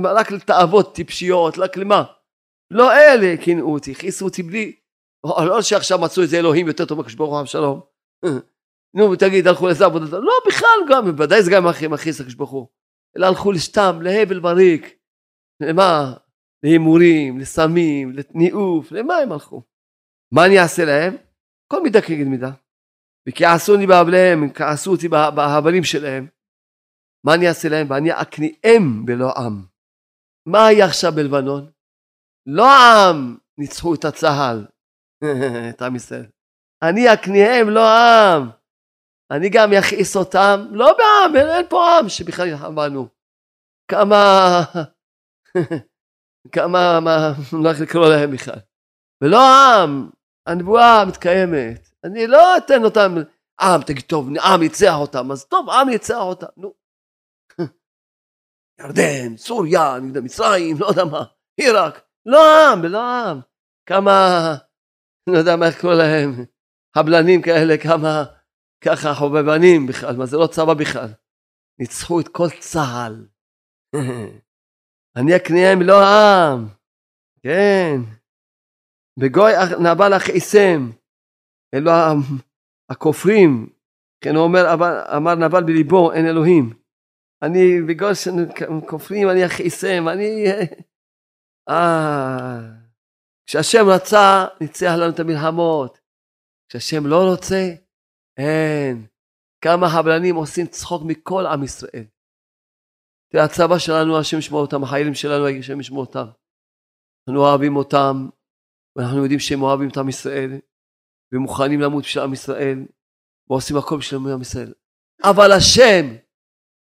רק 0.06 0.32
לתאוות 0.32 0.96
טיפשיות, 0.96 1.58
רק 1.58 1.78
למה? 1.78 2.04
לא 2.72 2.94
אלה 2.94 3.36
קינאו 3.44 3.74
אותי, 3.74 3.92
הכעיסו 3.92 4.26
אותי 4.26 4.44
בלי, 4.44 4.76
לא 5.26 5.62
שעכשיו 5.62 6.00
מצאו 6.00 6.24
איזה 6.24 6.38
אלוהים 6.38 6.68
יותר 6.68 6.86
טוב 6.86 7.00
מקדוש 7.00 7.16
ברוך 7.16 7.38
הוא 7.38 7.46
שלום. 7.46 7.82
נו 8.96 9.16
תגיד 9.16 9.48
הלכו 9.48 9.68
לזה 9.68 9.86
עבודת 9.86 10.12
לא 10.12 10.34
בכלל 10.48 10.80
גם 10.90 11.06
בוודאי 11.06 11.44
זה 11.44 11.52
גם 11.52 11.68
הכי 11.68 11.88
מכעיס 11.88 12.20
לקדוש 12.20 12.36
ברוך 12.36 12.52
הוא. 12.52 12.68
אלא 13.18 13.26
הלכו 13.26 13.52
לסתם 13.52 14.02
להבל 14.02 14.40
בריק. 14.40 15.00
למה? 15.62 16.14
להימורים 16.64 17.40
לסמים 17.40 18.12
לניאוף 18.12 18.92
למה 18.92 19.16
הם 19.16 19.32
הלכו? 19.32 19.62
מה 20.34 20.46
אני 20.46 20.60
אעשה 20.60 20.86
להם? 20.86 21.18
כל 21.68 21.84
מידה 21.84 22.02
כנגד 22.02 22.28
מידה 22.28 22.52
וכעסוני 23.30 23.88
בהבליהם 23.88 24.54
כעסו 24.54 24.92
אותי 24.92 25.08
בהבלים 25.08 25.84
שלהם. 25.84 26.28
מה 27.26 27.34
אני 27.34 27.48
אעשה 27.48 27.70
להם? 27.70 27.88
ואני 27.90 28.12
אקניאם 28.12 29.06
בלא 29.06 29.34
עם. 29.38 29.66
מה 30.48 30.66
היה 30.66 30.86
עכשיו 30.86 31.12
בלבנון? 31.16 31.72
לא 32.46 32.66
העם 32.66 33.38
ניצחו 33.58 33.96
את 33.96 34.06
הצה"ל. 34.06 34.66
את 35.70 35.82
עם 35.82 35.96
ישראל. 35.96 36.26
אני 36.84 37.14
אקניהם 37.14 37.70
לא 37.70 37.82
העם 37.88 38.50
אני 39.32 39.50
גם 39.50 39.70
יכעיס 39.74 40.16
אותם, 40.16 40.66
לא 40.72 40.98
בעם, 40.98 41.36
אין, 41.36 41.48
אין 41.48 41.66
פה 41.70 42.00
עם 42.00 42.10
שבכלל 42.10 42.48
ילחם 42.48 42.76
בנו. 42.76 43.08
כמה, 43.92 44.16
כמה, 46.56 47.00
מה, 47.00 47.34
לא 47.64 47.70
איך 47.70 47.82
לקרוא 47.82 48.08
להם 48.10 48.32
בכלל. 48.32 48.60
ולא 49.24 49.38
עם, 49.38 50.10
הנבואה 50.48 51.06
מתקיימת. 51.08 51.93
אני 52.04 52.28
לא 52.28 52.58
אתן 52.58 52.84
אותם, 52.84 53.16
עם, 53.62 53.82
תגיד, 53.82 54.04
טוב, 54.04 54.28
עם 54.28 54.60
ניצח 54.60 54.96
אותם, 54.96 55.32
אז 55.32 55.46
טוב, 55.46 55.70
עם 55.70 55.90
ניצח 55.90 56.20
אותם, 56.20 56.48
נו. 56.58 56.74
ירדן, 58.80 59.38
סוריה, 59.38 60.00
נגד 60.00 60.20
מצרים, 60.20 60.78
לא 60.80 60.88
יודע 60.88 61.06
מה, 61.06 61.24
עיראק, 61.58 62.02
לא 62.26 62.72
עם, 62.72 62.82
ולא 62.84 63.02
עם. 63.02 63.40
כמה, 63.86 64.12
לא 65.30 65.38
יודע 65.38 65.56
מה 65.56 65.68
איך 65.68 65.78
לקרוא 65.78 65.94
להם, 65.94 66.46
הבלנים 66.96 67.42
כאלה, 67.42 67.78
כמה 67.78 68.24
ככה 68.86 69.14
חובבנים 69.14 69.88
בכלל, 69.88 70.18
מה 70.18 70.26
זה 70.26 70.38
לא 70.38 70.48
צבא 70.48 70.74
בכלל. 70.74 71.10
ניצחו 71.80 72.20
את 72.20 72.28
כל 72.28 72.50
צה"ל. 72.60 73.28
אני 75.18 75.36
אקניהם 75.36 75.82
לא 75.82 76.02
העם. 76.02 76.68
כן. 77.44 77.96
בגוי 79.20 79.52
נבל 79.80 80.14
הכעיסם. 80.14 80.90
אלו 81.74 81.92
הכופרים. 82.90 83.70
כן, 84.24 84.36
הוא 84.36 84.44
אומר, 84.44 84.74
אמר 85.18 85.36
נבל 85.36 85.64
בליבו, 85.64 86.12
אין 86.12 86.26
אלוהים. 86.26 86.74
אני 87.42 87.82
בגוי 87.88 88.14
כופרים, 88.88 89.30
אני 89.30 89.44
הכעיסם, 89.44 90.08
אני... 90.08 90.46
אה... 91.70 92.60
כשהשם 93.46 93.86
רצה, 93.96 94.46
ניצח 94.62 94.92
לנו 95.00 95.14
את 95.14 95.20
המלחמות. 95.20 96.00
כשהשם 96.70 97.08
לא 97.08 97.30
רוצה, 97.32 97.74
אין. 98.38 99.08
כמה 99.64 99.88
הבלנים 99.88 100.36
עושים 100.36 100.68
צחוק 100.68 101.04
מכל 101.06 101.46
עם 101.46 101.64
ישראל. 101.64 102.06
תראה, 103.32 103.44
הצבא 103.44 103.78
שלנו, 103.78 104.20
השם 104.20 104.38
ישמור 104.38 104.62
אותם, 104.62 104.84
החיילים 104.84 105.14
שלנו, 105.14 105.48
השם 105.48 105.80
ישמור 105.80 106.06
אותם. 106.06 106.26
אנחנו 107.28 107.42
אוהבים 107.42 107.76
אותם, 107.76 108.30
ואנחנו 108.96 109.22
יודעים 109.24 109.40
שהם 109.40 109.62
אוהבים 109.62 109.90
את 109.90 109.98
עם 109.98 110.10
ישראל, 110.10 110.60
ומוכנים 111.34 111.82
למות 111.82 112.04
בשביל 112.04 112.24
עם 112.24 112.34
ישראל, 112.34 112.86
ועושים 113.50 113.78
הכל 113.78 113.98
בשביל 113.98 114.32
עם 114.34 114.42
ישראל. 114.42 114.74
אבל 115.24 115.52
השם, 115.52 116.16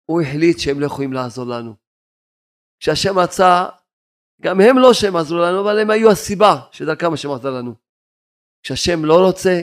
הוא 0.06 0.22
החליט 0.22 0.60
שהם 0.60 0.80
לא 0.80 0.86
יכולים 0.86 1.14
לעזור 1.14 1.46
לנו. 1.46 1.76
כשהשם 2.80 3.20
רצה, 3.20 3.66
גם 4.42 4.62
הם 4.62 4.78
לא 4.78 4.94
שהם 4.94 5.16
עזרו 5.16 5.38
לנו, 5.38 5.62
אבל 5.62 5.80
הם 5.80 5.90
היו 5.90 6.12
הסיבה 6.12 6.62
שדרכם 6.72 7.14
השם 7.14 7.32
עזר 7.32 7.52
לנו. 7.52 7.76
כשהשם 8.64 9.06
לא 9.06 9.28
רוצה, 9.28 9.62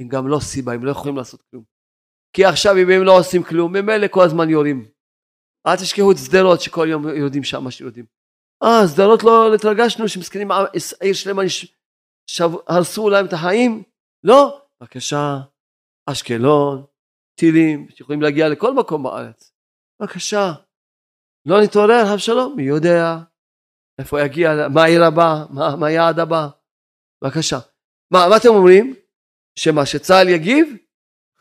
הם 0.00 0.08
גם 0.08 0.28
לא 0.28 0.38
סיבה, 0.40 0.72
הם 0.72 0.84
לא 0.84 0.90
יכולים 0.90 1.16
לעשות 1.16 1.42
כלום. 1.50 1.64
כי 2.32 2.44
עכשיו 2.44 2.72
אם 2.82 2.90
הם 2.90 3.02
לא 3.02 3.18
עושים 3.18 3.42
כלום, 3.42 3.72
ממילא 3.72 4.06
כל 4.10 4.24
הזמן 4.24 4.50
יורים. 4.50 4.88
אל 5.66 5.76
תשכחו 5.76 6.12
את 6.12 6.16
שדרות 6.16 6.60
שכל 6.60 6.86
יום 6.90 7.08
יודעים 7.08 7.44
שם 7.44 7.64
מה 7.64 7.70
שיודעים. 7.70 8.06
אה, 8.62 8.88
שדרות 8.92 9.22
לא 9.22 9.54
התרגשנו 9.54 10.08
שמסכנים 10.08 10.48
עיר 11.00 11.14
שלמה 11.14 11.42
הרסו 12.68 13.10
להם 13.10 13.26
את 13.26 13.32
החיים? 13.32 13.82
לא. 14.24 14.62
בבקשה, 14.80 15.38
אשקלון, 16.06 16.84
טילים, 17.40 17.88
שיכולים 17.90 18.22
להגיע 18.22 18.48
לכל 18.48 18.74
מקום 18.74 19.02
בארץ. 19.02 19.52
בבקשה. 20.00 20.52
לא 21.46 21.62
נתעורר, 21.62 22.14
אבשלום, 22.14 22.56
מי 22.56 22.62
יודע 22.62 23.18
איפה 24.00 24.20
יגיע, 24.20 24.50
מה 24.74 24.82
העיר 24.82 25.04
הבאה, 25.04 25.44
מה 25.76 25.86
היעד 25.86 26.18
הבא. 26.18 26.48
בבקשה. 27.24 27.58
מה, 28.12 28.18
מה 28.30 28.36
אתם 28.36 28.48
אומרים? 28.48 28.94
שמה, 29.58 29.86
שצה"ל 29.86 30.28
יגיב? 30.28 30.76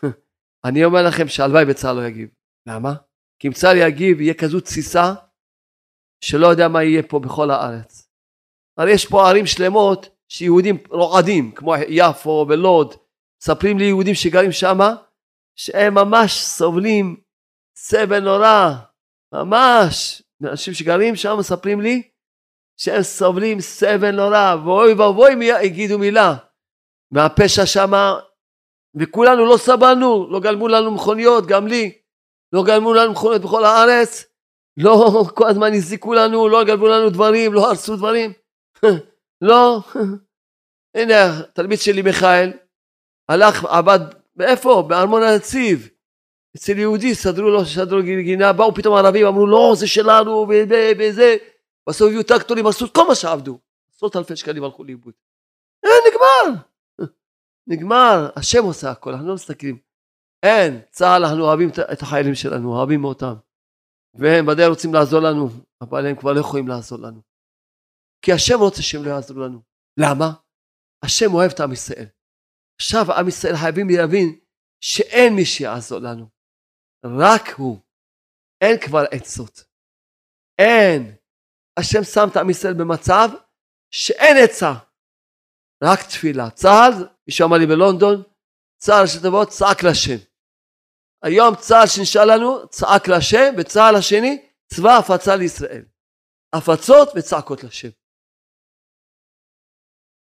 אני 0.68 0.86
אומר 0.86 1.00
לכם 1.08 1.28
שהלוואי 1.28 1.64
וצה"ל 1.68 1.96
לא 1.96 2.08
יגיב. 2.08 2.30
למה? 2.68 2.94
כי 3.40 3.48
אם 3.48 3.54
צה"ל 3.54 3.78
יגיב 3.78 4.22
יהיה 4.22 4.34
כזו 4.34 4.60
תסיסה 4.60 5.14
שלא 6.24 6.48
יודע 6.48 6.68
מה 6.68 6.84
יהיה 6.84 7.04
פה 7.04 7.20
בכל 7.20 7.52
הארץ. 7.52 8.10
הרי 8.78 8.92
יש 8.92 9.06
פה 9.10 9.30
ערים 9.30 9.46
שלמות 9.46 10.17
שיהודים 10.30 10.78
רועדים, 10.90 11.52
כמו 11.52 11.76
יפו 11.88 12.46
ולוד. 12.50 12.94
מספרים 13.42 13.78
לי 13.78 13.86
יהודים 13.86 14.16
שגרים 14.16 14.52
שם 14.52 14.78
שהם 15.56 15.94
ממש 15.94 16.44
סובלים 16.44 17.18
סבל 17.78 18.20
נורא, 18.20 18.74
ממש. 19.34 20.24
אנשים 20.44 20.74
שגרים 20.74 21.16
שם 21.16 21.36
מספרים 21.40 21.82
לי 21.82 22.10
שהם 22.78 23.02
סובלים 23.02 23.60
סבל 23.60 24.12
נורא, 24.12 24.56
ואוי 24.66 24.94
ואבוי 24.94 25.34
אם 25.34 25.42
יגידו 25.42 26.00
מילה. 26.00 26.36
והפשע 27.12 27.66
שמה, 27.66 28.20
וכולנו 28.96 29.46
לא 29.46 29.58
סבלנו, 29.58 30.32
לא 30.32 30.40
גלמו 30.40 30.68
לנו 30.68 30.92
מכוניות, 30.92 31.46
גם 31.46 31.68
לי, 31.68 31.98
לא 32.54 32.64
גלמו 32.64 32.94
לנו 32.94 33.12
מכוניות 33.12 33.42
בכל 33.42 33.64
הארץ, 33.64 34.26
לא 34.78 35.26
כל 35.36 35.48
הזמן 35.48 35.74
הזיקו 35.74 36.14
לנו, 36.14 36.50
לא 36.50 36.64
גלמו 36.64 36.88
לנו 36.88 37.10
דברים, 37.10 37.54
לא 37.54 37.70
הרסו 37.70 37.96
דברים, 37.96 38.34
לא. 39.42 39.80
הנה, 40.96 41.40
התלמיד 41.40 41.80
שלי 41.80 42.02
מיכאל, 42.02 42.52
הלך, 43.30 43.66
עבד, 43.66 44.00
מאיפה? 44.36 44.86
בארמון 44.88 45.24
הנציב. 45.24 45.90
אצל 46.58 46.78
יהודי 46.78 47.16
סדרו 47.16 47.50
לו, 47.50 47.66
סדרו 47.66 48.02
גינה, 48.02 48.54
באו 48.54 48.76
פתאום 48.76 48.96
ערבים, 48.96 49.28
אמרו 49.28 49.48
לא, 49.48 49.74
זה 49.78 49.88
שלנו, 49.88 50.48
וזה, 51.00 51.38
בסוף 51.90 52.08
הביאו 52.08 52.24
טרקטורים, 52.24 52.68
עשו 52.68 52.94
כל 52.94 53.08
מה 53.08 53.16
שעבדו. 53.16 53.60
עשרות 53.96 54.16
אלפי 54.16 54.36
שקלים 54.36 54.64
הלכו 54.64 54.84
לאיבוד. 54.84 55.14
אין, 55.84 55.92
נגמר. 56.12 56.64
נגמר, 57.68 58.30
השם 58.36 58.64
עושה 58.64 58.92
הכל, 58.92 59.12
אנחנו 59.12 59.28
לא 59.28 59.34
מסתכלים. 59.34 59.78
אין, 60.44 60.82
צה"ל, 60.92 61.26
אנחנו 61.26 61.44
אוהבים 61.44 61.70
את 61.92 62.02
החיילים 62.02 62.36
שלנו, 62.36 62.76
אוהבים 62.76 63.04
אותם. 63.04 63.34
והם 64.14 64.48
ודאי 64.48 64.68
רוצים 64.68 64.94
לעזור 64.94 65.20
לנו, 65.20 65.50
אבל 65.82 66.06
הם 66.06 66.16
כבר 66.16 66.34
לא 66.34 66.40
יכולים 66.40 66.68
לעזור 66.68 67.00
לנו. 67.00 67.22
כי 68.28 68.34
השם 68.34 68.60
רוצה 68.60 68.82
שהם 68.82 69.06
לא 69.06 69.10
יעזרו 69.10 69.40
לנו. 69.40 69.62
למה? 70.00 70.34
השם 71.06 71.34
אוהב 71.34 71.52
את 71.52 71.60
עם 71.60 71.72
ישראל. 71.74 72.06
עכשיו 72.80 73.12
עם 73.12 73.28
ישראל 73.28 73.56
חייבים 73.56 73.88
להבין 73.90 74.40
שאין 74.82 75.34
מי 75.36 75.46
שיעזור 75.46 76.00
לנו. 76.00 76.26
רק 77.06 77.50
הוא. 77.58 77.80
אין 78.62 78.80
כבר 78.86 79.04
עצות. 79.12 79.64
אין. 80.60 81.16
השם 81.80 82.04
שם 82.04 82.28
את 82.32 82.38
עם 82.38 82.50
ישראל 82.50 82.74
במצב 82.74 83.30
שאין 83.92 84.38
עצה. 84.44 84.74
רק 85.84 86.00
תפילה. 86.10 86.50
צה"ל 86.50 87.08
מישהו 87.28 87.48
אמר 87.48 87.58
לי 87.58 87.66
בלונדון, 87.66 88.24
צה"ל 88.82 89.02
ראשי 89.02 89.20
תיבות 89.22 89.50
צעק 89.50 89.84
לשם. 89.84 90.20
היום 91.24 91.56
צה"ל 91.56 91.88
שנשאל 91.88 92.34
לנו 92.34 92.68
צעק 92.70 93.08
לשם, 93.08 93.54
וצה"ל 93.58 93.96
השני 93.96 94.48
צבא 94.74 94.98
הפצה 94.98 95.36
לישראל. 95.36 95.86
הפצות 96.56 97.10
וצעקות 97.16 97.64
לשם. 97.64 98.07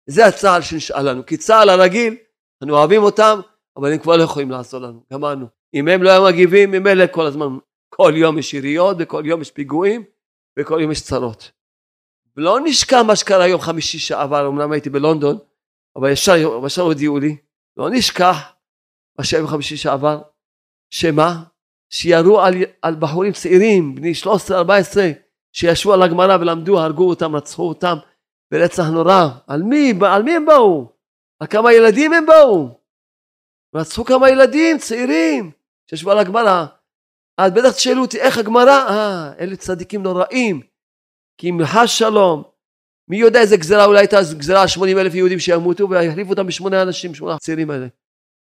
זה 0.08 0.26
הצה"ל 0.26 0.62
שנשאל 0.62 1.10
לנו, 1.10 1.26
כי 1.26 1.38
צה"ל 1.38 1.70
הרגיל, 1.70 2.15
אנחנו 2.62 2.78
אוהבים 2.78 3.04
אותם, 3.04 3.39
אבל 3.78 3.91
הם 3.91 4.00
כבר 4.00 4.18
לא 4.18 4.24
יכולים 4.24 4.52
לעזור 4.52 4.82
לנו, 4.82 5.04
גמרנו. 5.13 5.46
אם 5.74 5.88
הם 5.88 6.04
לא 6.04 6.10
היו 6.10 6.24
מגיבים, 6.24 6.72
ממילא 6.72 7.06
כל 7.12 7.26
הזמן, 7.26 7.48
כל 7.89 8.13
יום 8.15 8.38
יש 8.38 8.54
יריות, 8.54 8.98
וכל 9.00 9.24
יום 9.26 9.41
יש 9.41 9.52
פיגועים, 9.52 10.04
וכל 10.60 10.80
יום 10.82 10.91
יש 10.91 11.02
צרות. 11.02 11.52
ולא 12.38 12.60
נשכח 12.63 13.02
מה 13.08 13.15
שקרה 13.15 13.48
יום 13.48 13.62
חמישי 13.62 14.00
שעבר, 14.00 14.48
אמנם 14.48 14.72
הייתי 14.72 14.89
בלונדון, 14.89 15.38
אבל 15.96 16.12
ישר, 16.12 16.62
ישר 16.65 16.82
הודיעו 16.82 17.20
לי, 17.20 17.38
לא 17.78 17.89
נשכח 17.89 18.38
מה 19.20 19.24
שהיה 19.24 19.44
בחמישי 19.44 19.78
שעבר, 19.78 20.22
שמה? 20.89 21.44
שירו 21.89 22.41
על, 22.41 22.54
על 22.82 22.96
בחורים 22.96 23.34
צעירים, 23.34 23.96
בני 23.96 24.12
13-14, 24.24 24.28
שישבו 25.54 25.94
על 25.94 26.02
הגמרא 26.02 26.38
ולמדו, 26.41 26.80
הרגו 26.80 27.10
אותם, 27.10 27.36
רצחו 27.36 27.70
אותם 27.70 27.96
ברצח 28.51 28.84
נורא. 28.93 29.29
על 29.47 29.63
מי? 29.63 29.93
על 30.01 30.23
מי 30.23 30.36
הם 30.36 30.45
באו? 30.45 30.91
על 31.39 31.47
כמה 31.47 31.73
ילדים 31.73 32.13
הם 32.13 32.25
באו? 32.25 32.79
רצחו 33.75 34.05
כמה 34.05 34.29
ילדים 34.29 34.77
צעירים 34.77 35.51
שישבו 35.89 36.12
על 36.12 36.19
הגמרא. 36.19 36.65
אז 37.38 37.51
בטח 37.51 37.71
תשאלו 37.71 38.01
אותי 38.01 38.21
איך 38.21 38.38
הגמרא? 38.38 38.89
אה, 38.89 39.34
אלה 39.39 39.55
צדיקים 39.55 40.03
נוראים. 40.03 40.62
כי 41.38 41.49
אם 41.49 41.58
חס 41.65 41.89
שלום 41.89 42.43
מי 43.10 43.17
יודע 43.17 43.39
איזה 43.39 43.58
גזרה 43.58 43.86
אולי 43.86 43.99
הייתה 43.99 44.17
גזרה 44.38 44.62
על 44.62 44.67
80 44.67 44.97
אלף 44.97 45.15
יהודים 45.15 45.39
שימותו 45.39 45.89
ויחליפו 45.89 46.29
אותם 46.29 46.47
בשמונה 46.47 46.81
אנשים, 46.81 47.15
שמונה 47.15 47.36
הצעירים 47.36 47.71
האלה. 47.71 47.88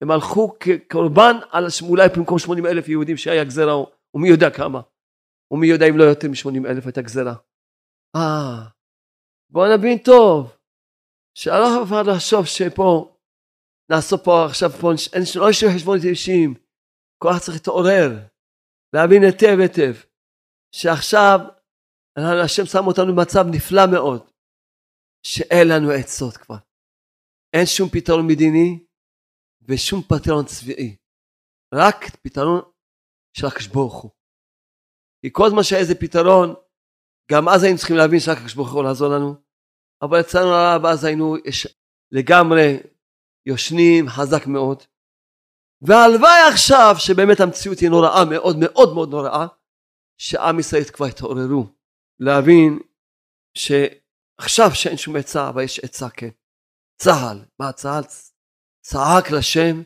הם 0.02 0.10
הלכו 0.10 0.56
כקורבן 0.60 1.36
על 1.50 1.66
אולי 1.88 2.08
במקום 2.16 2.38
80 2.38 2.66
אלף 2.66 2.88
יהודים 2.88 3.16
שהיה 3.16 3.44
גזרה, 3.44 3.74
ומי 4.14 4.28
יודע 4.28 4.50
כמה. 4.50 4.80
ומי 5.50 5.66
יודע 5.66 5.86
אם 5.88 5.98
לא 5.98 6.04
יותר 6.04 6.28
מ-80 6.28 6.66
אלף 6.68 6.86
הייתה 6.86 7.02
גזרה. 7.02 7.34
אה, 8.16 8.66
בואו 9.52 9.76
נבין 9.76 9.98
טוב, 9.98 10.56
שלא 11.34 11.82
אף 11.82 12.06
לחשוב 12.06 12.46
שפה, 12.46 13.16
נעשו 13.90 14.16
פה 14.24 14.46
עכשיו 14.48 14.70
פה, 14.70 14.88
אין 15.14 15.24
שלא 15.24 15.50
יש 15.50 15.64
חשבון 15.74 15.98
אישיים, 16.10 16.54
כל 17.22 17.28
אחד 17.30 17.38
צריך 17.38 17.56
להתעורר, 17.56 18.08
להבין 18.94 19.22
היטב 19.22 19.56
היטב, 19.62 19.94
שעכשיו 20.74 21.38
השם 22.44 22.66
שם 22.72 22.86
אותנו 22.86 23.16
במצב 23.16 23.44
נפלא 23.54 23.84
מאוד, 23.92 24.30
שאין 25.26 25.68
לנו 25.68 25.90
עצות 25.90 26.36
כבר. 26.36 26.60
אין 27.54 27.66
שום 27.66 27.88
פתרון 27.88 28.26
מדיני 28.26 28.84
ושום 29.68 30.00
פתרון 30.02 30.44
צבאי. 30.46 30.96
רק 31.74 31.96
פתרון 32.22 32.60
של 33.36 33.46
הקדוש. 33.46 33.94
כי 35.22 35.28
כל 35.32 35.48
זמן 35.50 35.62
שהיה 35.62 35.80
איזה 35.80 35.94
פתרון, 35.94 36.54
גם 37.31 37.49
אז 37.49 37.62
היינו 37.62 37.79
צריכים 37.79 37.97
להבין 37.97 38.21
שרק 38.21 38.37
הקדוש 38.37 38.55
ברוך 38.55 38.73
הוא 38.73 38.85
לעזור 38.85 39.09
לנו, 39.09 39.35
אבל 40.03 40.21
אצלנו 40.21 40.49
הרב 40.55 40.87
אז 40.87 41.05
היינו 41.05 41.37
יש, 41.45 41.66
לגמרי 42.12 42.77
יושנים 43.47 44.09
חזק 44.09 44.47
מאוד. 44.47 44.83
והלוואי 45.83 46.40
עכשיו 46.53 46.95
שבאמת 46.99 47.40
המציאות 47.40 47.79
היא 47.79 47.90
נוראה 47.90 48.25
מאוד 48.31 48.57
מאוד 48.61 48.95
מאוד 48.95 49.09
נוראה, 49.11 49.47
שעם 50.19 50.59
ישראל 50.59 50.85
כבר 50.85 51.07
התעוררו 51.07 51.66
להבין 52.21 52.79
שעכשיו 53.55 54.71
שאין 54.75 54.97
שום 54.97 55.16
עצה 55.16 55.49
אבל 55.49 55.62
יש 55.62 55.81
עצה 55.81 56.11
כן. 56.11 56.31
צה"ל, 57.03 57.45
מה 57.61 57.73
צה"ל 57.73 58.03
צעק 58.81 59.31
לשם 59.38 59.83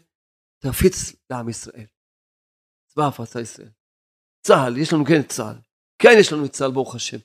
תפיץ 0.59 1.13
לעם 1.31 1.49
ישראל. 1.49 1.87
צבא 2.87 3.07
הפצה 3.07 3.41
ישראל. 3.41 3.71
צה"ל, 4.47 4.77
יש 4.77 4.93
לנו 4.93 5.05
כן 5.05 5.21
את 5.21 5.29
צה"ל. 5.29 5.57
כן 5.99 6.17
יש 6.21 6.33
לנו 6.33 6.45
את 6.45 6.53
צה"ל 6.53 6.73
ברוך 6.73 6.95
השם. 6.95 7.19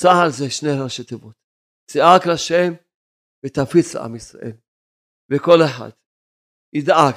צה"ל 0.00 0.30
זה 0.30 0.50
שני 0.50 0.70
ראשי 0.84 1.04
תיבות. 1.04 1.34
צעק 1.90 2.26
לשם 2.26 2.72
ותפיץ 3.46 3.94
לעם 3.94 4.16
ישראל. 4.16 4.52
וכל 5.30 5.62
אחד 5.64 5.90
ידאג 6.72 7.14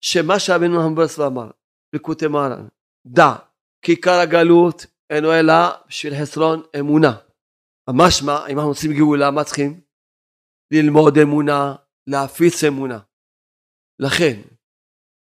שמה 0.00 0.38
שאבינו 0.38 0.82
המברס 0.82 1.20
אמר 1.20 1.50
לקוטי 1.92 2.26
מרן, 2.26 2.68
דע, 3.06 3.34
כיכר 3.82 4.20
הגלות 4.22 4.86
אינו 5.10 5.32
אלא 5.32 5.54
בשביל 5.88 6.14
חסרון 6.20 6.62
אמונה. 6.78 7.16
המשמע, 7.88 8.46
אם 8.46 8.56
אנחנו 8.56 8.68
רוצים 8.68 8.92
גאולה, 8.92 9.30
מה 9.30 9.44
צריכים? 9.44 9.80
ללמוד 10.70 11.18
אמונה, 11.18 11.74
להפיץ 12.06 12.64
אמונה. 12.64 12.98
לכן, 13.98 14.40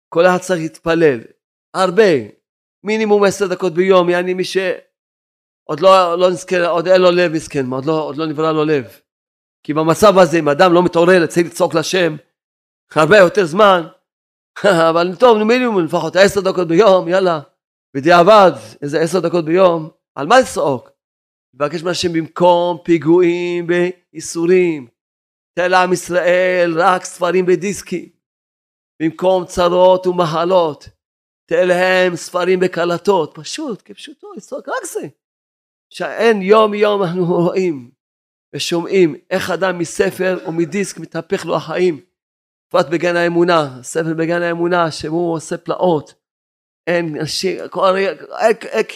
כל 0.09 0.25
אחד 0.25 0.37
צריך 0.37 0.59
להתפלל 0.61 1.19
הרבה, 1.73 2.11
מינימום 2.83 3.23
עשר 3.23 3.47
דקות 3.47 3.73
ביום, 3.73 4.09
יעני 4.09 4.33
מי 4.33 4.43
שעוד 5.69 5.79
לא, 5.79 6.19
לא 6.19 6.29
נזכר, 6.29 6.69
עוד 6.69 6.87
אין 6.87 7.01
לו 7.01 7.11
לב 7.11 7.31
מסכן, 7.31 7.65
עוד 7.71 7.85
לא, 7.85 8.01
עוד 8.03 8.17
לא 8.17 8.25
נברא 8.25 8.51
לו 8.51 8.65
לב. 8.65 8.99
כי 9.63 9.73
במצב 9.73 10.17
הזה, 10.17 10.39
אם 10.39 10.49
אדם 10.49 10.73
לא 10.73 10.83
מתעורר, 10.83 11.25
צריך 11.25 11.47
לצעוק 11.47 11.73
לשם 11.73 12.15
הרבה 12.95 13.17
יותר 13.17 13.45
זמן, 13.45 13.87
אבל 14.89 15.15
טוב, 15.19 15.43
מינימום 15.43 15.85
לפחות 15.85 16.15
עשר 16.15 16.41
דקות 16.41 16.67
ביום, 16.67 17.07
יאללה. 17.07 17.39
בדיעבד, 17.93 18.51
איזה 18.81 19.01
עשר 19.01 19.19
דקות 19.19 19.45
ביום, 19.45 19.89
על 20.15 20.27
מה 20.27 20.39
לצעוק? 20.39 20.89
לבקש 21.53 21.83
מהשם 21.83 22.13
במקום 22.13 22.77
פיגועים 22.83 23.67
ואיסורים. 23.69 24.87
תן 25.53 25.71
לעם 25.71 25.93
ישראל 25.93 26.73
רק 26.77 27.05
ספרים 27.05 27.45
בדיסקים. 27.45 28.09
במקום 29.01 29.45
צרות 29.45 30.07
ומחלות. 30.07 30.89
תן 31.45 31.67
להם 31.67 32.15
ספרים 32.15 32.59
בקלטות. 32.59 33.31
פשוט, 33.35 33.81
כפשוטו, 33.85 34.27
לצעוק 34.37 34.69
רק 34.69 34.85
זה. 34.85 35.18
שאין 35.89 36.41
יום 36.41 36.73
יום 36.73 37.03
אנחנו 37.03 37.25
רואים 37.25 37.91
ושומעים 38.55 39.15
איך 39.29 39.49
אדם 39.49 39.77
מספר 39.77 40.45
או 40.45 40.51
מדיסק 40.51 40.99
מתהפך 40.99 41.45
לו 41.45 41.55
החיים. 41.55 42.01
בפרט 42.69 42.85
בגן 42.91 43.15
האמונה, 43.15 43.83
ספר 43.83 44.13
בגן 44.13 44.41
האמונה 44.41 44.91
שהוא 44.91 45.33
עושה 45.33 45.57
פלאות. 45.57 46.13
אין 46.87 47.17
אנשים, 47.19 47.57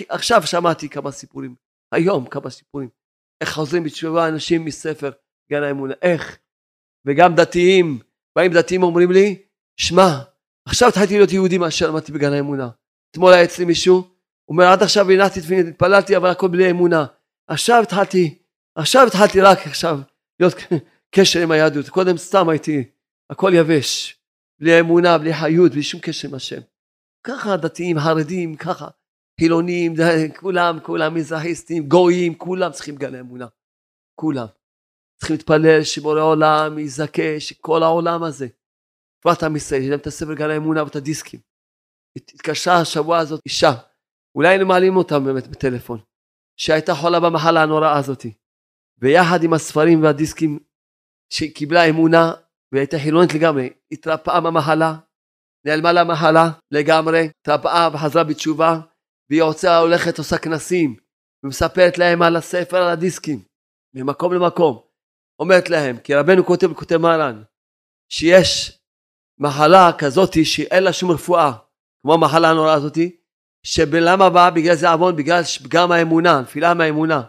עכשיו 0.10 0.48
שמעתי 0.48 0.90
כמה 0.90 1.12
סיפורים, 1.12 1.56
היום 1.92 2.26
כמה 2.26 2.50
סיפורים, 2.50 2.90
איך 3.42 3.54
חוזרים 3.54 3.84
בתשובה 3.84 4.28
אנשים 4.28 4.66
מספר 4.66 5.12
גן 5.52 5.64
האמונה, 5.64 5.94
איך? 6.02 6.38
וגם 7.06 7.36
דתיים, 7.36 8.00
באים 8.36 8.54
דתיים 8.54 8.84
אומרים 8.84 9.12
לי, 9.12 9.42
שמע, 9.78 10.20
עכשיו 10.68 10.90
התחלתי 10.90 11.14
להיות 11.14 11.32
יהודי 11.32 11.58
מאשר 11.58 11.90
למדתי 11.90 12.12
בגן 12.12 12.34
האמונה. 12.34 12.70
אתמול 13.12 13.34
היה 13.34 13.44
אצלי 13.44 13.66
מישהו, 13.66 14.13
הוא 14.46 14.56
אומר 14.56 14.72
עד 14.72 14.84
עכשיו 14.84 15.12
הנחתי 15.12 15.42
תפילין, 15.42 15.68
התפללתי 15.68 16.18
אבל 16.18 16.30
הכל 16.30 16.48
בלי 16.48 16.72
אמונה. 16.72 17.06
עכשיו 17.48 17.84
התחלתי, 17.84 18.40
עכשיו 18.76 19.08
התחלתי 19.08 19.42
רק 19.42 19.58
עכשיו 19.68 20.00
להיות 20.40 20.54
קשר 21.16 21.40
עם 21.40 21.52
היהדות, 21.52 21.90
קודם 21.90 22.18
סתם 22.18 22.50
הייתי, 22.50 22.84
הכל 23.30 23.52
יבש, 23.54 24.20
בלי 24.60 24.80
אמונה, 24.80 25.18
בלי 25.18 25.34
חיות, 25.34 25.72
בלי 25.72 25.84
שום 25.84 26.02
קשר 26.04 26.28
עם 26.28 26.34
השם. 26.34 26.62
ככה 27.24 27.58
דתיים, 27.58 28.00
חרדים, 28.00 28.56
ככה, 28.56 28.88
חילונים, 29.40 29.94
כולם, 30.40 30.80
כולם 30.84 31.14
מזרחיסטים, 31.14 31.88
גויים, 31.88 32.36
כולם 32.36 32.72
צריכים 32.72 32.96
גן 32.96 33.16
אמונה. 33.16 33.48
כולם. 34.16 34.48
צריכים 35.18 35.36
להתפלל 35.36 35.84
שבורא 35.84 36.22
עולם 36.22 36.80
יזכה, 36.80 37.40
שכל 37.40 37.84
העולם 37.84 38.24
הזה, 38.24 38.48
בפרט 39.20 39.44
עם 39.44 39.56
ישראל, 39.56 39.82
יש 39.82 39.90
להם 39.90 40.00
את 40.00 40.08
הספר 40.08 40.34
גן 40.34 40.50
האמונה 40.50 40.84
ואת 40.84 40.96
הדיסקים. 40.96 41.40
התקשרה 42.18 42.82
השבוע 42.82 43.18
הזאת 43.18 43.42
אישה, 43.46 43.72
אולי 44.36 44.50
היינו 44.50 44.66
מעלים 44.66 44.98
אותה 44.98 45.20
באמת 45.20 45.48
בטלפון, 45.48 46.00
שהייתה 46.60 46.96
חולה 46.96 47.20
במחלה 47.20 47.64
הנוראה 47.64 47.98
הזאתי. 47.98 48.34
ויחד 49.02 49.44
עם 49.44 49.54
הספרים 49.54 50.04
והדיסקים 50.04 50.60
שהיא 51.34 51.56
קיבלה 51.56 51.90
אמונה 51.90 52.34
והייתה 52.72 52.98
חילונית 53.00 53.34
לגמרי, 53.34 53.70
התרפאה 53.92 54.40
מהמחלה, 54.40 54.96
נעלמה 55.66 55.92
לה 55.92 56.04
מחלה 56.04 56.50
לגמרי, 56.72 57.30
טבעה 57.42 57.90
וחזרה 57.94 58.24
בתשובה, 58.24 58.80
והיא 59.30 59.40
יוצאה, 59.40 59.78
הולכת, 59.78 60.18
עושה 60.18 60.38
כנסים, 60.38 60.96
ומספרת 61.44 61.98
להם 61.98 62.22
על 62.22 62.36
הספר, 62.36 62.78
על 62.78 62.90
הדיסקים, 62.90 63.44
ממקום 63.96 64.34
למקום. 64.34 64.82
אומרת 65.40 65.70
להם, 65.70 65.98
כי 65.98 66.16
רבנו 66.16 66.46
כותב 66.46 66.74
כותב 66.74 66.98
מרן, 66.98 67.44
שיש 68.10 68.80
מחלה 69.40 69.92
כזאתי 69.98 70.46
שאין 70.46 70.84
לה 70.84 70.94
שום 70.94 71.12
רפואה, 71.12 71.52
כמו 72.02 72.14
המחלה 72.14 72.50
הנוראה 72.50 72.74
הזאתי, 72.74 73.18
שבלמה 73.64 74.30
באה? 74.30 74.50
בגלל 74.50 74.76
זה 74.76 74.90
עוון, 74.90 75.16
בגלל 75.16 75.44
פגם 75.44 75.92
האמונה, 75.92 76.42
נפילה 76.42 76.74
מהאמונה. 76.74 77.22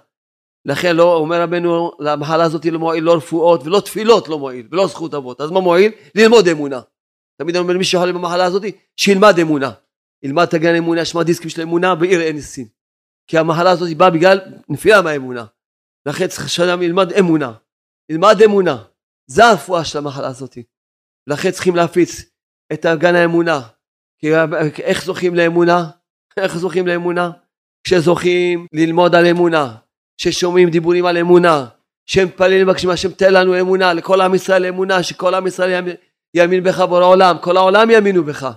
לכן 0.65 0.97
לא, 0.97 1.17
אומר 1.17 1.43
רבנו, 1.43 1.91
למחלה 1.99 2.45
הזאתי 2.45 2.71
לא 2.71 2.79
מועיל 2.79 3.05
לא 3.05 3.17
רפואות 3.17 3.63
ולא 3.65 3.81
תפילות 3.81 4.29
לא 4.29 4.39
מועיל, 4.39 4.69
ולא 4.71 4.87
זכות 4.87 5.15
אבות. 5.15 5.41
אז 5.41 5.51
מה 5.51 5.61
מועיל? 5.61 5.93
ללמוד 6.15 6.49
אמונה. 6.49 6.81
תמיד 7.37 7.57
אומר 7.57 7.79
מי 7.79 7.85
שחולה 7.85 8.13
במחלה 8.13 8.45
הזאת 8.45 8.63
שילמד 8.97 9.39
אמונה 9.39 9.73
ילמד 10.23 10.43
את 10.43 10.55
הגן 10.55 10.75
אמונה 10.75 11.01
ישמע 11.01 11.23
דיסקים 11.23 11.51
של 11.51 11.63
אמונה 11.63 11.95
ויראה 12.01 12.33
ניסים 12.33 12.67
כי 13.27 13.39
המחלה 13.39 13.71
הזאת 13.71 13.97
באה 13.97 14.11
בגלל 14.11 14.41
נפילה 14.69 15.03
מהאמונה 15.03 15.45
לכן 16.07 16.27
צריך 16.27 16.49
שאדם 16.49 16.83
ילמד 16.83 17.13
אמונה 17.13 17.53
ילמד 18.09 18.43
אמונה 18.45 18.85
זה 19.27 19.45
הרפואה 19.45 19.85
של 19.85 19.99
המחלה 19.99 20.29
הזאת 20.29 20.59
לכן 21.27 21.51
צריכים 21.51 21.77
להפיץ 21.77 22.23
את 22.73 22.85
הגן 22.85 23.15
האמונה 23.15 23.61
כי 24.19 24.35
איך 24.83 25.05
זוכים 25.05 25.35
לאמונה? 25.35 25.91
איך 26.37 26.57
זוכים 26.57 26.87
לאמונה? 26.87 27.31
כשזוכים 27.85 28.67
ללמוד 28.73 29.15
על 29.15 29.27
אמונה 29.27 29.75
ששומעים 30.21 30.71
דיבורים 30.71 31.07
על 31.07 31.19
אמונה 31.19 31.67
שמתפללים 32.07 32.67
מבקשים 32.67 32.91
השם 32.91 33.11
תן 33.11 33.35
לנו 33.35 33.61
אמונה 33.61 33.93
לכל 33.93 34.21
עם 34.21 34.35
ישראל 34.35 34.67
אמונה 34.67 35.03
שכל 35.03 35.35
עם 35.35 35.47
ישראל 35.47 35.97
יאמין 36.35 36.65
בך 36.65 36.81
בורא 36.81 37.05
עולם, 37.05 37.37
כל 37.41 37.57
העולם 37.57 37.91
יאמינו 37.91 38.25
בך, 38.25 38.51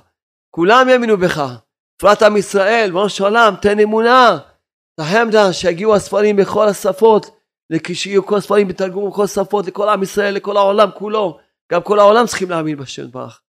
כולם 0.51 0.89
יאמינו 0.89 1.17
בך, 1.17 1.53
בפרט 1.97 2.23
עם 2.23 2.37
ישראל, 2.37 2.91
בראש 2.93 3.21
העולם, 3.21 3.53
תן 3.61 3.79
אמונה, 3.79 4.37
תחמדה, 4.99 5.53
שיגיעו 5.53 5.95
הספרים 5.95 6.35
בכל 6.35 6.67
השפות, 6.67 7.39
שיהיו 7.93 8.25
כל 8.25 8.37
הספרים 8.37 8.67
בתרגום 8.67 9.09
בכל 9.09 9.23
השפות, 9.23 9.67
לכל 9.67 9.89
עם 9.89 10.03
ישראל, 10.03 10.33
לכל 10.33 10.57
העולם 10.57 10.89
כולו, 10.97 11.39
גם 11.71 11.81
כל 11.81 11.99
העולם 11.99 12.25
צריכים 12.25 12.49
להאמין 12.49 12.77
בשם 12.77 13.11
ברך, 13.11 13.41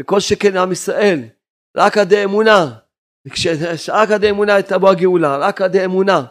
וכל 0.00 0.20
שכן 0.20 0.56
עם 0.56 0.72
ישראל, 0.72 1.20
רק 1.76 1.98
עדי 1.98 2.24
אמונה, 2.24 2.70
רק 3.88 4.10
עדי 4.10 4.30
אמונה 4.30 4.62
תבוא 4.62 4.90
הגאולה, 4.90 5.36
רק 5.36 5.60
עדי 5.60 5.84
אמונה, 5.84 6.24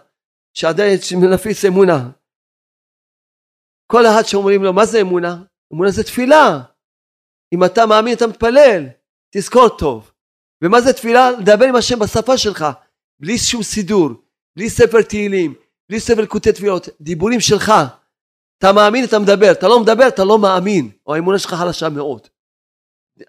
שעדי 0.53 0.95
נפיץ 1.31 1.65
אמונה. 1.65 2.09
כל 3.91 4.05
אחד 4.05 4.23
שאומרים 4.23 4.63
לו, 4.63 4.73
מה 4.73 4.85
זה 4.85 5.01
אמונה? 5.01 5.43
אמונה 5.73 5.91
זה 5.91 6.03
תפילה. 6.03 6.61
אם 7.53 7.63
אתה 7.63 7.85
מאמין 7.85 8.13
אתה 8.13 8.27
מתפלל, 8.27 8.85
תזכור 9.31 9.69
טוב. 9.77 10.11
ומה 10.63 10.81
זה 10.81 10.93
תפילה? 10.93 11.31
לדבר 11.31 11.65
עם 11.65 11.75
השם 11.75 11.99
בשפה 11.99 12.37
שלך, 12.37 12.65
בלי 13.21 13.37
שום 13.37 13.63
סידור, 13.63 14.09
בלי 14.55 14.69
ספר 14.69 15.01
תהילים, 15.01 15.53
בלי 15.89 15.99
ספר 15.99 16.25
קוטי 16.25 16.51
תפילות, 16.51 16.89
דיבורים 17.01 17.39
שלך. 17.39 17.73
אתה 18.57 18.73
מאמין, 18.73 19.05
אתה 19.05 19.19
מדבר, 19.19 19.51
אתה 19.51 19.67
לא 19.67 19.79
מדבר, 19.79 20.07
אתה 20.07 20.23
לא 20.23 20.39
מאמין, 20.39 20.91
או 21.07 21.15
האמונה 21.15 21.39
שלך 21.39 21.53
חלשה 21.53 21.89
מאוד. 21.89 22.27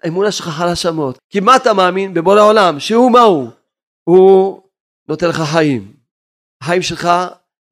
האמונה 0.03 0.31
שלך 0.31 0.47
חלשה 0.47 0.91
מאוד. 0.91 1.17
כי 1.29 1.39
מה 1.39 1.55
אתה 1.55 1.73
מאמין? 1.73 2.13
בבורא 2.13 2.41
עולם, 2.41 2.79
שהוא 2.79 3.11
מה 3.11 3.21
הוא? 3.21 3.49
הוא 4.03 4.61
נותן 5.09 5.27
לך 5.29 5.41
חיים. 5.53 5.93
החיים 6.61 6.81
שלך 6.81 7.09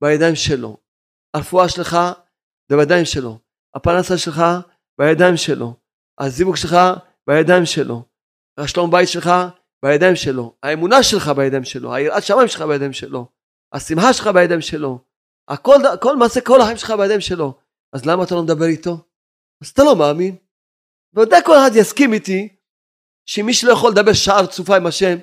בידיים 0.02 0.36
שלו. 0.36 0.78
הרפואה 1.34 1.70
שלך 1.70 1.98
זה 2.70 2.78
בידיים 2.78 3.06
שלו. 3.06 3.38
הפרנסה 3.76 4.18
שלך 4.18 4.44
בידיים 5.00 5.38
שלו. 5.38 5.74
הזיווג 6.20 6.56
שלך 6.56 6.76
בידיים 7.28 7.66
שלו. 7.66 8.04
השלום 8.58 8.92
בית 8.92 9.10
שלך 9.10 9.30
בידיים 9.86 10.16
שלו. 10.16 10.56
האמונה 10.64 11.04
שלך 11.04 11.28
בידיים 11.28 11.64
שלו. 11.64 11.94
היראת 11.94 12.24
שמיים 12.24 12.48
שלך 12.48 12.62
בידיים 12.62 12.94
שלו. 12.94 13.28
השמחה 13.74 14.14
שלך 14.14 14.28
בידיים 14.28 14.62
שלו. 14.62 15.00
הכל, 15.48 15.78
כל 16.02 16.18
מעשה, 16.18 16.42
כל 16.42 16.62
החיים 16.62 16.78
שלך 16.78 16.92
בידיים 16.92 17.22
שלו. 17.22 17.54
אז 17.94 18.06
למה 18.06 18.24
אתה 18.24 18.36
לא 18.36 18.44
מדבר 18.44 18.66
איתו? 18.66 18.98
אז 19.64 19.70
אתה 19.70 19.84
לא 19.84 19.96
מאמין. 19.96 20.36
בוודאי 21.14 21.40
כל 21.46 21.54
אחד 21.58 21.76
יסכים 21.76 22.14
איתי 22.14 22.56
שמי 23.26 23.54
שלא 23.54 23.72
יכול 23.72 23.92
לדבר 23.92 24.14
שעה 24.14 24.42
רצופה 24.42 24.78
עם 24.78 24.86
השם, 24.86 25.18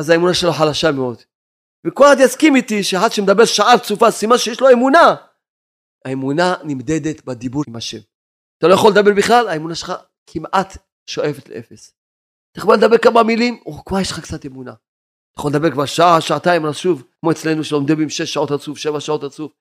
אז 0.00 0.10
האמונה 0.10 0.34
שלו 0.34 0.52
חלשה 0.52 0.92
מאוד. 0.92 1.22
וכל 1.86 2.04
אחד 2.04 2.16
יסכים 2.20 2.56
איתי 2.56 2.84
שאחד 2.84 3.12
שמדבר 3.12 3.44
שעה 3.44 3.74
רצופה, 3.74 4.10
סימן 4.10 4.38
שיש 4.38 4.60
לו 4.60 4.70
אמונה. 4.72 5.14
האמונה 6.04 6.54
נמדדת 6.64 7.24
בדיבור 7.24 7.64
עם 7.68 7.76
השם. 7.76 7.98
אתה 8.58 8.66
לא 8.68 8.74
יכול 8.74 8.90
לדבר 8.90 9.10
בכלל, 9.16 9.48
האמונה 9.48 9.74
שלך 9.74 9.92
כמעט 10.26 10.76
שואפת 11.06 11.48
לאפס. 11.48 11.94
אתה 12.52 12.60
יכול 12.60 12.74
לדבר 12.74 12.98
כמה 12.98 13.22
מילים, 13.22 13.60
או 13.66 13.84
כבר 13.84 14.00
יש 14.00 14.10
לך 14.10 14.20
קצת 14.20 14.46
אמונה. 14.46 14.72
אתה 14.72 15.40
יכול 15.40 15.50
לדבר 15.50 15.70
כבר 15.70 15.86
שעה, 15.86 16.20
שעתיים 16.20 16.66
רצוף, 16.66 17.02
כמו 17.20 17.30
אצלנו 17.30 17.64
שלומדים 17.64 18.00
עם 18.00 18.08
שש 18.08 18.32
שעות 18.34 18.50
רצוף, 18.50 18.78
שבע 18.78 19.00
שעות 19.00 19.24
רצוף. 19.24 19.52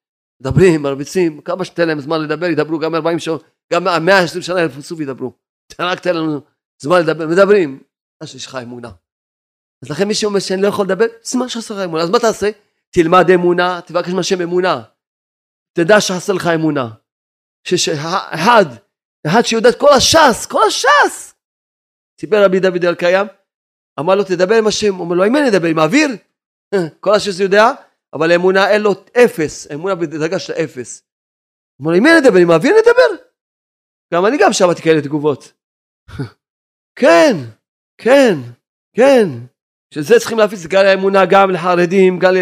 מדברים, 0.42 0.82
מרביצים, 0.82 1.42
כמה 1.42 1.66
שתן 1.66 1.88
להם 1.88 2.00
זמן 2.00 2.22
לדבר, 2.22 2.46
ידברו 2.46 2.80
גם 2.80 2.96
40 2.96 3.20
שעות, 3.20 3.44
גם 3.74 4.06
120 4.06 4.42
שנה 4.42 4.56
רצוף 4.78 5.00
ידברו. 5.00 5.34
רק 5.82 6.00
תן 6.00 6.16
לנו 6.16 6.42
זמן 6.82 7.00
לדבר, 7.00 7.28
מדברים. 7.28 7.84
אז 8.22 8.36
יש 8.36 8.46
לך 8.46 8.56
אמונה. 8.56 8.92
אז 9.84 9.90
לכן 9.90 10.08
מי 10.08 10.14
שאומר 10.14 10.40
שאני 10.40 10.62
לא 10.62 10.68
יכול 10.68 10.86
לדבר, 10.86 11.06
סימן 11.24 11.50
שחסר 11.50 11.74
לך 11.74 11.80
אמונה. 11.86 12.04
אז 12.04 12.10
מה 12.10 12.20
תעשה? 12.20 12.50
תלמד 12.90 13.32
אמונה, 13.32 13.80
תבקש 13.86 14.10
מהשם 14.10 14.42
אמונה. 14.42 14.84
תדע 15.78 16.02
שחסר 16.02 16.34
לך 16.34 16.48
אמונה. 16.48 16.90
שאחד, 17.68 18.66
אחד 19.28 19.42
שיודע 19.46 19.70
את 19.70 19.80
כל 19.80 19.94
הש"ס, 19.98 20.46
כל 20.46 20.62
הש"ס. 20.68 21.34
סיפר 22.22 22.46
רבי 22.46 22.60
דוד 22.60 22.86
אלקיים, 22.86 23.28
אמר 24.00 24.16
לו 24.16 24.24
תדבר 24.24 24.56
עם 24.56 24.68
השם, 24.68 25.00
אומר 25.00 25.16
לו 25.16 25.26
אם 25.26 25.36
אני 25.36 25.50
אדבר 25.50 25.68
עם 25.68 25.80
האוויר? 25.80 26.10
כל 27.04 27.14
הש"ס 27.14 27.40
יודע, 27.40 27.72
אבל 28.14 28.32
האמונה 28.32 28.70
אין 28.70 28.82
לו 28.82 28.92
אפס, 29.26 29.72
אמונה 29.72 29.96
בדרגה 29.96 30.40
של 30.40 30.54
אפס. 30.54 31.04
אומר 31.80 31.92
לו 31.92 31.98
אם 31.98 32.06
אני 32.08 32.18
אדבר 32.18 32.40
עם 32.40 32.52
האוויר 32.52 32.74
נדבר? 32.78 33.25
גם 34.14 34.26
אני 34.26 34.38
גם 34.42 34.54
שמעתי 34.54 34.82
כאלה 34.82 35.02
תגובות. 35.02 35.54
כן, 37.00 37.38
כן, 38.02 38.38
כן. 38.96 39.30
שזה 39.94 40.20
צריכים 40.20 40.38
להפיץ 40.38 40.66
גל 40.66 40.86
האמונה 40.86 41.26
גם 41.26 41.52
לחרדים, 41.52 42.20
גם 42.20 42.34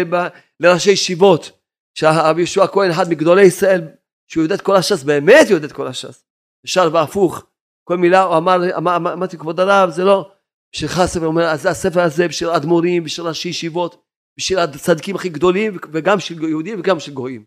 לראשי 0.60 0.90
ישיבות. 0.90 1.50
שהרבי 1.98 2.40
יהושע 2.40 2.66
כהן, 2.66 2.90
אחד 2.90 3.08
מגדולי 3.10 3.42
ישראל, 3.42 3.88
שהוא 4.28 4.42
יודע 4.42 4.54
את 4.54 4.60
כל 4.60 4.76
הש"ס, 4.76 5.02
באמת 5.02 5.46
יודע 5.50 5.66
את 5.66 5.72
כל 5.72 5.86
הש"ס. 5.86 6.24
ישר 6.66 6.88
והפוך. 6.92 7.46
כל 7.84 7.96
מילה 7.96 8.22
הוא 8.22 8.36
אמר, 8.36 8.56
אמרתי 8.96 9.38
כבוד 9.38 9.60
הרב, 9.60 9.90
זה 9.90 10.04
לא 10.04 10.30
בשבילך 10.74 10.98
הספר, 10.98 11.26
אומר, 11.26 11.44
אז 11.44 11.66
הספר 11.66 12.00
הזה 12.00 12.28
בשביל 12.28 12.50
אדמו"רים, 12.50 13.04
בשביל 13.04 13.26
ראשי 13.26 13.48
ישיבות, 13.48 14.02
בשביל 14.38 14.58
הצדיקים 14.58 15.16
הכי 15.16 15.28
גדולים, 15.28 15.76
וגם 15.92 16.20
של 16.20 16.42
יהודים 16.42 16.80
וגם 16.80 17.00
של 17.00 17.12
גויים. 17.12 17.44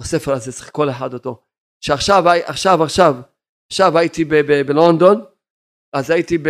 הספר 0.00 0.32
הזה 0.32 0.52
צריך 0.52 0.70
כל 0.72 0.90
אחד 0.90 1.14
אותו. 1.14 1.42
שעכשיו, 1.80 2.24
עכשיו, 2.44 2.82
עכשיו, 2.82 3.14
עכשיו 3.70 3.98
הייתי 3.98 4.24
בלונדון, 4.66 5.24
אז 5.92 6.10
הייתי 6.10 6.38
ב... 6.38 6.48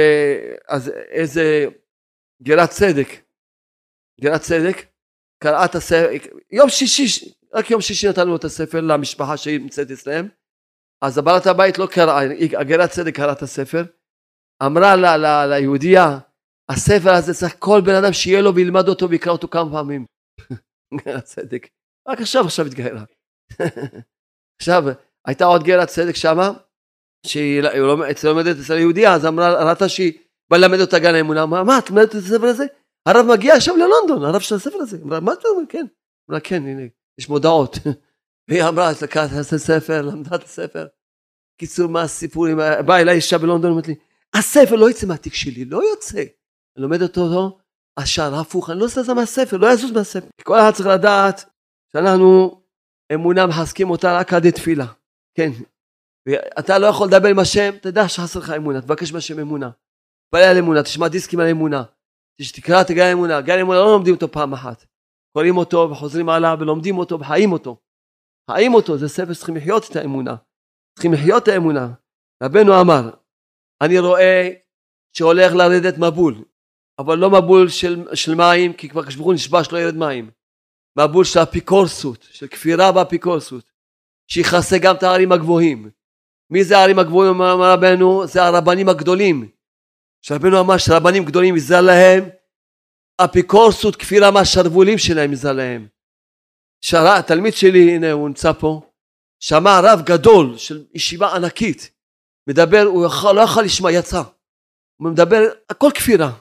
אז 0.69 0.89
איזה 0.89 1.67
גרת 2.43 2.71
צדק, 2.71 3.09
גרת 4.21 4.41
צדק, 4.41 4.87
קראה 5.43 5.65
את 5.65 5.75
הספר, 5.75 6.09
יום 6.51 6.69
שישי, 6.69 7.33
רק 7.55 7.71
יום 7.71 7.81
שישי 7.81 8.09
נתנו 8.09 8.37
את 8.37 8.45
הספר 8.45 8.81
למשפחה 8.81 9.37
שהיא 9.37 9.61
נמצאת 9.61 9.91
אצלם, 9.91 10.29
אז 11.05 11.19
הבעלת 11.19 11.47
הבית 11.47 11.79
לא 11.79 11.87
קראה, 11.87 12.21
הגרת 12.59 12.91
צדק 12.91 13.17
קראה 13.17 13.33
את 13.33 13.43
הספר, 13.43 13.85
אמרה 14.67 14.97
לה, 14.97 15.17
לה, 15.17 15.47
ליהודייה, 15.47 16.19
הספר 16.69 17.11
הזה 17.11 17.35
צריך 17.35 17.57
כל 17.59 17.81
בן 17.87 17.95
אדם 17.95 18.13
שיהיה 18.13 18.43
לו 18.43 18.55
וילמד 18.55 18.89
אותו 18.89 19.11
ויקרא 19.11 19.33
אותו 19.33 19.49
כמה 19.49 19.71
פעמים. 19.73 20.07
גרת 21.05 21.25
צדק. 21.25 21.69
רק 22.09 22.21
עכשיו 22.21 22.45
עכשיו 22.45 22.67
התגיירה. 22.67 23.05
עכשיו, 24.61 24.85
הייתה 25.27 25.45
עוד 25.45 25.63
גרת 25.63 25.89
צדק 25.89 26.15
שמה, 26.15 26.51
שהיא 27.27 27.63
לומדת 28.25 28.57
אצל 28.61 28.75
היהודייה, 28.75 29.15
אז 29.15 29.27
אמרה, 29.27 29.71
ראתה 29.71 29.89
שהיא 29.89 30.13
בא 30.51 30.57
ללמד 30.57 30.81
אותה 30.81 30.99
גן 30.99 31.15
האמונה, 31.15 31.43
אמרה, 31.43 31.65
מה, 31.65 31.79
את 31.79 31.91
מלמדת 31.91 32.11
את 32.11 32.15
הספר 32.15 32.47
הזה? 32.47 32.65
הרב 33.07 33.27
מגיע 33.27 33.55
עכשיו 33.55 33.77
ללונדון, 33.77 34.25
הרב 34.25 34.41
של 34.41 34.55
הספר 34.55 34.77
הזה. 34.77 34.99
אמרה, 35.05 35.21
מה 35.21 35.33
אתה 35.33 35.49
אומר? 35.49 35.63
כן. 35.69 35.87
אמרה, 36.31 36.41
כן, 36.41 36.63
הנה, 36.63 36.83
יש 37.19 37.29
מודעות. 37.29 37.79
והיא 38.49 38.65
אמרה, 38.65 38.93
את 38.93 39.03
לקחת 39.03 39.29
את 39.33 39.53
הספר, 39.53 40.03
למדה 40.03 40.37
את 40.37 40.43
הספר. 40.43 40.87
קיצור, 41.61 41.87
מה 41.87 42.03
הסיפור? 42.03 42.47
באה 42.87 43.01
אליי 43.01 43.17
אישה 43.17 43.39
בלונדון, 43.39 43.71
אומרת 43.71 43.89
לי, 43.89 43.95
הספר 44.35 44.75
לא 44.75 44.89
יוצא 44.89 45.07
מהתיק 45.07 45.35
שלי, 45.35 45.65
לא 45.65 45.83
יוצא. 45.91 46.19
אני 46.19 46.83
לומד 46.83 47.03
אותו, 47.03 47.29
לא? 47.29 47.57
השער 47.97 48.35
הפוך, 48.35 48.71
אני 48.71 48.79
לא 48.79 48.87
זז 48.87 49.11
מהספר, 49.11 49.57
לא 49.57 49.73
יזוז 49.73 49.91
מהספר. 49.91 50.27
כל 50.43 50.59
אחד 50.59 50.71
צריך 50.71 50.89
לדעת 50.89 51.45
שאנחנו, 51.93 52.61
אמונה 53.15 53.47
מחזקים 53.47 53.91
אותה 53.91 54.19
רק 54.19 54.33
עד 54.33 54.51
תפילה. 54.51 54.87
כן. 55.35 55.51
ואתה 56.29 56.79
לא 56.79 56.87
יכול 56.87 57.07
לדבר 57.07 57.29
עם 57.29 57.39
השם, 57.39 57.71
תדע 57.83 58.09
שחסר 58.09 58.39
לך 58.39 58.51
אמונה, 58.51 58.81
תבקש 58.81 59.13
מהשם 59.13 59.39
אמונה. 59.41 59.71
תתפלל 60.25 60.49
על 60.51 60.59
אמונה, 60.59 60.83
תשמע 60.83 61.09
דיסקים 61.09 61.41
על 61.41 61.49
אמונה. 61.51 61.83
תקרא 62.55 62.81
את 62.81 62.91
גן 62.91 63.03
האמונה. 63.03 63.41
גן 63.41 63.59
האמונה 63.59 63.79
לא 63.79 63.93
לומדים 63.93 64.15
אותו 64.15 64.33
פעם 64.33 64.53
אחת. 64.53 64.85
קוראים 65.37 65.57
אותו 65.57 65.89
וחוזרים 65.91 66.29
עליו 66.29 66.57
ולומדים 66.61 66.99
אותו 66.99 67.21
וחיים 67.21 67.53
אותו. 67.53 67.77
חיים 68.51 68.75
אותו, 68.75 68.99
זה 68.99 69.09
ספר 69.09 69.33
שצריכים 69.33 69.57
לחיות 69.57 69.91
את 69.91 69.97
האמונה. 69.97 70.37
צריכים 70.95 71.13
לחיות 71.13 71.43
את 71.43 71.49
האמונה. 71.49 71.89
רבנו 72.43 72.81
אמר, 72.81 73.11
אני 73.83 73.99
רואה 73.99 74.51
שהולך 75.17 75.53
לרדת 75.53 75.99
מבול, 75.99 76.45
אבל 76.99 77.19
לא 77.19 77.31
מבול 77.31 77.69
של, 77.69 78.15
של 78.15 78.35
מים, 78.35 78.73
כי 78.73 78.89
כבר 78.89 79.07
כשברוך 79.07 79.27
הוא 79.27 79.35
נשבע 79.35 79.65
שלא 79.65 79.79
ירד 79.79 79.95
מים. 79.95 80.31
מבול 80.99 81.25
של 81.25 81.39
אפיקורסות, 81.43 82.23
של 82.31 82.47
כפירה 82.47 82.93
באפיקורסות, 82.93 83.73
שיכסה 84.31 84.77
גם 84.83 84.97
את 84.97 85.03
הערים 85.03 85.33
הגבוהים. 85.33 85.91
מי 86.51 86.65
זה 86.65 86.79
הערים 86.79 86.99
הגבוהים, 86.99 87.35
אמר 87.35 87.73
רבנו? 87.73 88.27
זה 88.27 88.43
הרבנים 88.43 88.89
הגדולים. 88.89 89.49
שרבנו 90.23 90.61
אמר 90.61 90.79
שרבנים 90.79 91.25
גדולים 91.25 91.57
יזל 91.57 91.81
להם, 91.81 92.29
אפיקורסות 93.17 93.97
כפירה 93.97 94.31
מהשרוולים 94.31 94.99
שלהם 94.99 95.33
יזל 95.33 95.53
להם. 95.53 95.89
שר... 96.81 97.07
התלמיד 97.07 97.55
שלי, 97.55 97.95
הנה 97.95 98.13
הוא 98.13 98.29
נמצא 98.29 98.53
פה, 98.53 98.81
שמע 99.41 99.81
רב 99.83 100.01
גדול 100.07 100.57
של 100.59 100.85
ישיבה 100.95 101.37
ענקית, 101.37 101.91
מדבר, 102.49 102.83
הוא 102.83 103.07
יכול, 103.07 103.37
לא 103.37 103.41
יכול 103.41 103.65
לשמוע, 103.65 103.93
יצא. 103.93 104.23
הוא 104.97 105.11
מדבר, 105.11 105.43
הכל 105.71 105.91
כפירה. 105.95 106.33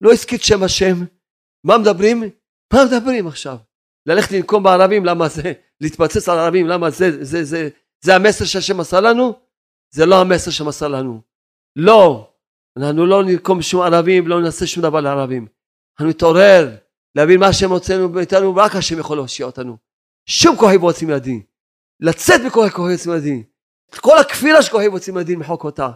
לא 0.00 0.12
הזכיר 0.12 0.38
שם 0.38 0.62
השם. 0.62 1.04
מה 1.64 1.78
מדברים? 1.78 2.22
מה 2.72 2.84
מדברים 2.84 3.26
עכשיו? 3.26 3.56
ללכת 4.06 4.32
לנקום 4.32 4.62
בערבים, 4.62 5.04
למה 5.04 5.28
זה? 5.28 5.52
להתבצץ 5.80 6.28
על 6.28 6.38
ערבים, 6.38 6.66
למה 6.66 6.90
זה, 6.90 7.24
זה, 7.24 7.44
זה, 7.44 7.68
זה, 8.06 8.14
המסר 8.14 8.44
שהשם 8.44 8.80
עשה 8.80 9.00
לנו? 9.00 9.32
זה 9.90 10.06
לא 10.06 10.20
המסר 10.20 10.50
שמסר 10.50 10.88
לנו. 10.88 11.20
לא. 11.76 12.30
אנחנו 12.78 13.06
לא 13.06 13.24
נרקום 13.24 13.62
שום 13.62 13.82
ערבים 13.82 14.24
ולא 14.24 14.40
נעשה 14.42 14.66
שום 14.66 14.82
דבר 14.82 15.00
לערבים. 15.00 15.46
אנחנו 15.98 16.10
נתעורר, 16.10 16.76
להבין 17.14 17.40
מה 17.40 17.46
השם 17.46 17.70
רוצה 17.70 18.06
מאיתנו, 18.06 18.56
ורק 18.56 18.74
השם 18.74 18.98
יכול 18.98 19.16
להושיע 19.16 19.46
אותנו. 19.46 19.76
שום 20.26 20.56
כוחי 20.56 20.76
ועוצים 20.76 21.10
ידי. 21.10 21.42
לצאת 22.00 22.40
בכוחי 22.46 22.70
כוחי 22.70 22.88
ועוצים 22.88 23.12
ידי. 23.12 23.42
את 23.90 23.94
כל 23.94 24.18
הכפירה 24.18 24.62
של 24.62 24.70
כוחי 24.70 24.88
ועוצים 24.88 25.18
ידי 25.18 25.34
למחוק 25.34 25.64
אותה. 25.64 25.90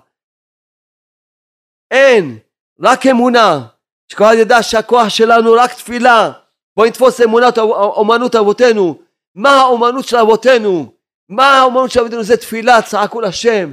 אין, 1.90 2.38
רק 2.80 3.06
אמונה. 3.06 3.66
שכל 4.12 4.24
ידע 4.38 4.62
שהכוח 4.62 5.08
שלנו 5.08 5.52
רק 5.52 5.72
תפילה. 5.72 6.32
בואו 6.76 6.86
נתפוס 6.86 7.20
אמונת 7.20 7.58
אומנות 7.58 8.34
אבותינו. 8.34 9.02
מה 9.34 9.50
האומנות 9.50 10.04
של 10.04 10.16
אבותינו? 10.16 10.99
מה 11.30 11.58
האומנות 11.58 11.90
של 11.90 12.00
אבותינו? 12.00 12.22
זה 12.22 12.36
תפילה, 12.36 12.82
צעקו 12.82 13.20
לשם. 13.20 13.70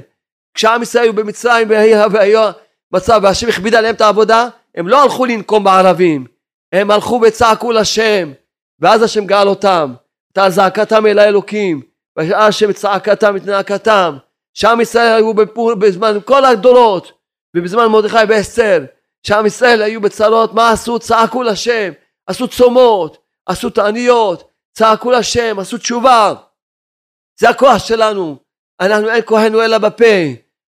כשעם 0.54 0.82
ישראל 0.82 1.04
היו 1.04 1.12
במצרים 1.12 1.70
והיה 2.12 2.52
מצב 2.92 3.20
והשם 3.22 3.48
הכביד 3.48 3.74
עליהם 3.74 3.94
את 3.94 4.00
העבודה, 4.00 4.48
הם 4.74 4.88
לא 4.88 5.02
הלכו 5.02 5.26
לנקום 5.26 5.64
בערבים. 5.64 6.26
הם 6.72 6.90
הלכו 6.90 7.20
וצעקו 7.22 7.72
לשם, 7.72 8.32
ואז 8.80 9.02
השם 9.02 9.26
גאל 9.26 9.48
אותם. 9.48 9.94
הייתה 10.28 10.50
זעקתם 10.50 11.06
אל 11.06 11.18
האלוקים, 11.18 11.80
ואז 12.16 12.28
השם 12.36 12.72
צעקתם 12.72 13.36
את 13.36 13.46
נאקתם. 13.46 14.16
שעם 14.54 14.80
ישראל 14.80 15.16
היו 15.16 15.34
בפור, 15.34 15.74
בזמן 15.74 16.18
כל 16.24 16.44
הדורות, 16.44 17.12
ובזמן 17.56 17.86
מרדכי 17.86 18.16
ואסתר, 18.28 18.84
שעם 19.26 19.46
ישראל 19.46 19.82
היו 19.82 20.00
בצרות, 20.00 20.54
מה 20.54 20.70
עשו? 20.70 20.98
צעקו 20.98 21.42
לשם, 21.42 21.92
עשו 22.26 22.48
צומות, 22.48 23.18
עשו 23.46 23.70
תעניות, 23.70 24.50
צעקו 24.72 25.10
לשם, 25.10 25.58
עשו 25.58 25.78
תשובה. 25.78 26.34
זה 27.40 27.48
הכוח 27.48 27.78
שלנו. 27.78 28.36
אנחנו 28.80 29.08
אין 29.08 29.22
כוחנו 29.24 29.62
אלא 29.62 29.78
בפה. 29.78 30.04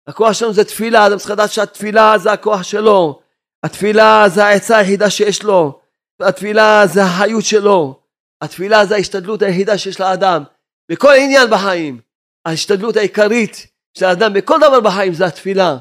הכוח 0.08 0.34
שלנו 0.34 0.54
זה 0.54 0.64
תפילה, 0.64 1.08
אדם 1.08 1.18
צריך 1.18 1.32
לדעת 1.32 1.52
שהתפילה 1.52 2.18
זה 2.18 2.32
הכוח 2.32 2.64
שלו. 2.64 3.22
התפילה 3.64 4.30
זה 4.30 4.46
העצה 4.46 4.78
היחידה 4.78 5.10
שיש 5.10 5.44
לו. 5.44 5.80
התפילה 6.20 6.88
זה 6.88 7.04
החיות 7.04 7.44
שלו. 7.44 8.00
התפילה 8.42 8.86
זה 8.86 8.96
ההשתדלות 8.96 9.42
היחידה 9.42 9.78
שיש 9.78 10.00
לאדם. 10.00 10.44
בכל 10.92 11.14
עניין 11.14 11.50
בחיים. 11.50 12.00
ההשתדלות 12.46 12.98
העיקרית 12.98 13.68
של 13.98 14.06
האדם 14.06 14.34
בכל 14.34 14.58
דבר 14.58 14.80
בחיים 14.80 15.14
זה 15.14 15.26
התפילה. 15.26 15.78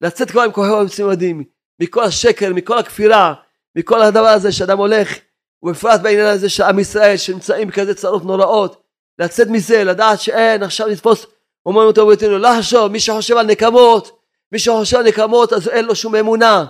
לצאת 0.00 0.30
כבר 0.30 0.42
עם 0.42 0.52
כוחי 0.52 0.70
ומצמדים. 0.70 1.44
מכל 1.80 2.04
השקר, 2.04 2.52
מכל 2.54 2.78
הכפירה, 2.78 3.34
מכל 3.76 4.02
הדבר 4.02 4.26
הזה 4.26 4.52
שאדם 4.52 4.78
הולך, 4.78 5.18
ובפרט 5.62 6.00
בעניין 6.00 6.26
הזה 6.26 6.48
של 6.48 6.62
עם 6.62 6.78
ישראל 6.78 7.16
שנמצאים 7.16 7.68
בכזה 7.68 7.94
צרות 7.94 8.24
נוראות, 8.24 8.81
לצאת 9.18 9.48
מזה, 9.48 9.84
לדעת 9.84 10.20
שאין 10.20 10.62
עכשיו 10.62 10.88
לתפוס 10.88 11.26
אומנות 11.66 11.98
אבותינו, 11.98 12.38
לא 12.38 12.50
לחשוב, 12.50 12.88
מי 12.88 13.00
שחושב 13.00 13.36
על 13.36 13.46
נקמות, 13.46 14.18
מי 14.52 14.58
שחושב 14.58 14.96
על 14.96 15.06
נקמות 15.06 15.52
אז 15.52 15.68
אין 15.68 15.84
לו 15.84 15.94
שום 15.94 16.14
אמונה, 16.14 16.64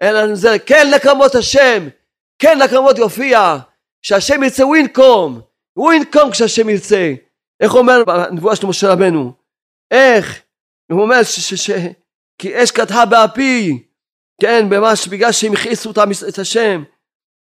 אין 0.00 0.14
לנו 0.14 0.36
זה, 0.36 0.58
כן 0.58 0.86
נקמות 0.94 1.34
השם, 1.34 1.88
כן 2.38 2.62
נקמות 2.62 2.98
יופיע, 2.98 3.56
שהשם 4.02 4.42
ירצה 4.42 4.62
הוא 4.62 4.76
ינקום, 4.76 5.40
הוא 5.72 5.92
ינקום 5.92 6.30
כשהשם 6.30 6.68
ירצה, 6.68 7.12
איך 7.60 7.74
אומר 7.74 8.04
בנבואה 8.04 8.56
של 8.56 8.66
משה 8.66 8.92
רבנו, 8.92 9.32
איך, 9.90 10.42
הוא 10.92 11.02
אומר 11.02 11.22
ש, 11.22 11.40
ש, 11.40 11.54
ש, 11.54 11.70
כי 12.38 12.62
אש 12.62 12.70
קדחה 12.70 13.06
באפי, 13.06 13.82
כן, 14.40 14.66
ממש 14.70 15.08
בגלל 15.08 15.32
שהם 15.32 15.52
הכעיסו 15.52 15.90
את 16.28 16.38
השם, 16.38 16.82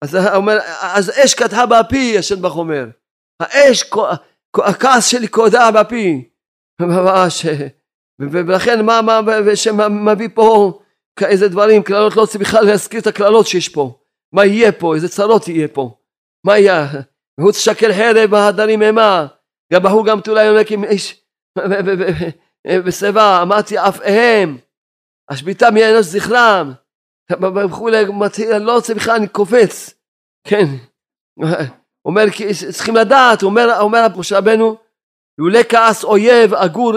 אז 0.04 0.16
אומר, 0.34 0.58
אז 0.80 1.10
אש 1.24 1.34
קדחה 1.34 1.66
באפי, 1.66 2.18
השם 2.18 2.42
ברוך 2.42 2.56
אומר, 2.56 2.86
האש, 3.40 3.84
הכעס 4.56 5.06
שלי 5.06 5.28
קודע 5.28 5.70
באפי, 5.70 6.28
ממש, 6.80 7.46
ולכן 8.18 8.84
מה, 8.86 9.02
מה, 9.02 9.20
שמביא 9.54 10.28
פה 10.34 10.78
איזה 11.22 11.48
דברים, 11.48 11.82
קללות 11.82 12.16
לא 12.16 12.20
רוצה 12.20 12.38
בכלל 12.38 12.64
להזכיר 12.64 13.00
את 13.00 13.06
הקללות 13.06 13.46
שיש 13.46 13.68
פה, 13.68 13.98
מה 14.32 14.44
יהיה 14.44 14.72
פה, 14.72 14.94
איזה 14.94 15.08
צרות 15.08 15.48
יהיה 15.48 15.68
פה, 15.68 15.98
מה 16.46 16.58
יהיה, 16.58 16.86
והוא 17.38 17.52
תשקל 17.52 17.92
חרב 17.92 18.30
בהדרים 18.30 18.82
אימה, 18.82 19.26
גם 19.72 19.82
בהוא 19.82 20.06
גם 20.06 20.20
תולה 20.20 20.44
יונק 20.44 20.72
עם 20.72 20.84
איש. 20.84 21.24
בשיבה, 22.86 23.42
אמרתי 23.42 23.78
אפיהם, 23.78 24.58
השביתה 25.30 25.70
מאנוש 25.70 26.06
זכרם, 26.06 26.72
וכולי, 27.64 28.04
לא 28.60 28.74
רוצה 28.74 28.94
בכלל, 28.94 29.14
אני 29.14 29.28
קופץ, 29.28 29.94
כן, 30.46 30.64
אומר, 32.08 32.30
כי 32.30 32.54
צריכים 32.72 32.96
לדעת, 32.96 33.42
אומר, 33.42 33.80
אומר 33.80 34.06
משה 34.16 34.38
רבנו, 34.38 34.76
לולא 35.38 35.60
כעס 35.68 36.04
אויב 36.04 36.54
אגור 36.54 36.92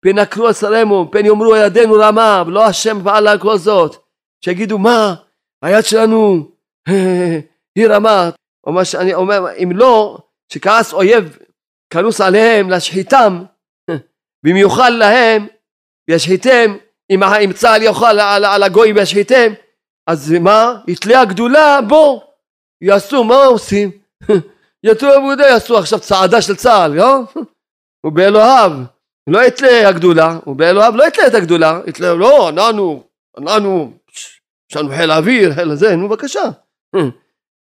פן 0.00 0.18
יקרו 0.18 0.50
אצלנו, 0.50 1.10
פן 1.10 1.26
יאמרו 1.26 1.56
ידינו 1.56 1.94
רמה, 1.94 2.42
ולא 2.46 2.66
השם 2.66 2.98
פעל 3.04 3.28
על 3.28 3.38
כל 3.38 3.56
זאת, 3.56 3.96
שיגידו 4.44 4.78
מה, 4.78 5.14
היד 5.62 5.84
שלנו 5.84 6.48
היא 7.76 7.86
רמה, 7.88 8.30
או 8.66 8.72
מה 8.72 8.84
שאני 8.84 9.14
אומר, 9.14 9.52
אם 9.62 9.70
לא, 9.74 10.18
שכעס 10.52 10.92
אויב 10.92 11.38
כנוס 11.90 12.20
עליהם 12.20 12.70
להשחיתם, 12.70 13.44
ואם 14.44 14.56
יאכל 14.56 14.90
להם, 14.90 15.46
וישחיתם, 16.10 16.76
אם, 17.10 17.22
אם 17.22 17.52
צה"ל 17.52 17.82
יאכל 17.82 18.20
על, 18.20 18.44
על 18.44 18.62
הגויים 18.62 18.96
וישחיתם, 18.96 19.52
אז 20.06 20.32
מה? 20.32 20.80
יתלה 20.88 21.20
הגדולה 21.20 21.80
בו, 21.88 22.22
יעשו, 22.82 23.24
מה 23.24 23.44
עושים? 23.44 23.90
יצאו 24.84 25.08
עבודה, 25.08 25.46
יעשו 25.46 25.78
עכשיו 25.78 26.00
צעדה 26.00 26.42
של 26.42 26.56
צה"ל, 26.56 26.94
לא? 26.94 27.22
ובאלוהיו 28.06 28.72
לא 29.26 29.44
יתלה 29.46 29.88
הגדולה, 29.88 30.38
ובאלוהיו 30.46 30.96
לא 30.96 31.04
יתלה 31.04 31.26
את 31.26 31.34
הגדולה, 31.34 31.80
יתלה, 31.86 32.14
לא, 32.14 32.48
אנחנו, 32.48 33.02
אנחנו, 33.38 33.92
יש 34.70 34.76
לנו 34.76 34.88
חיל 34.96 35.10
האוויר, 35.10 35.54
חיל 35.54 35.70
הזה, 35.70 35.96
נו 35.96 36.08
בבקשה. 36.08 36.42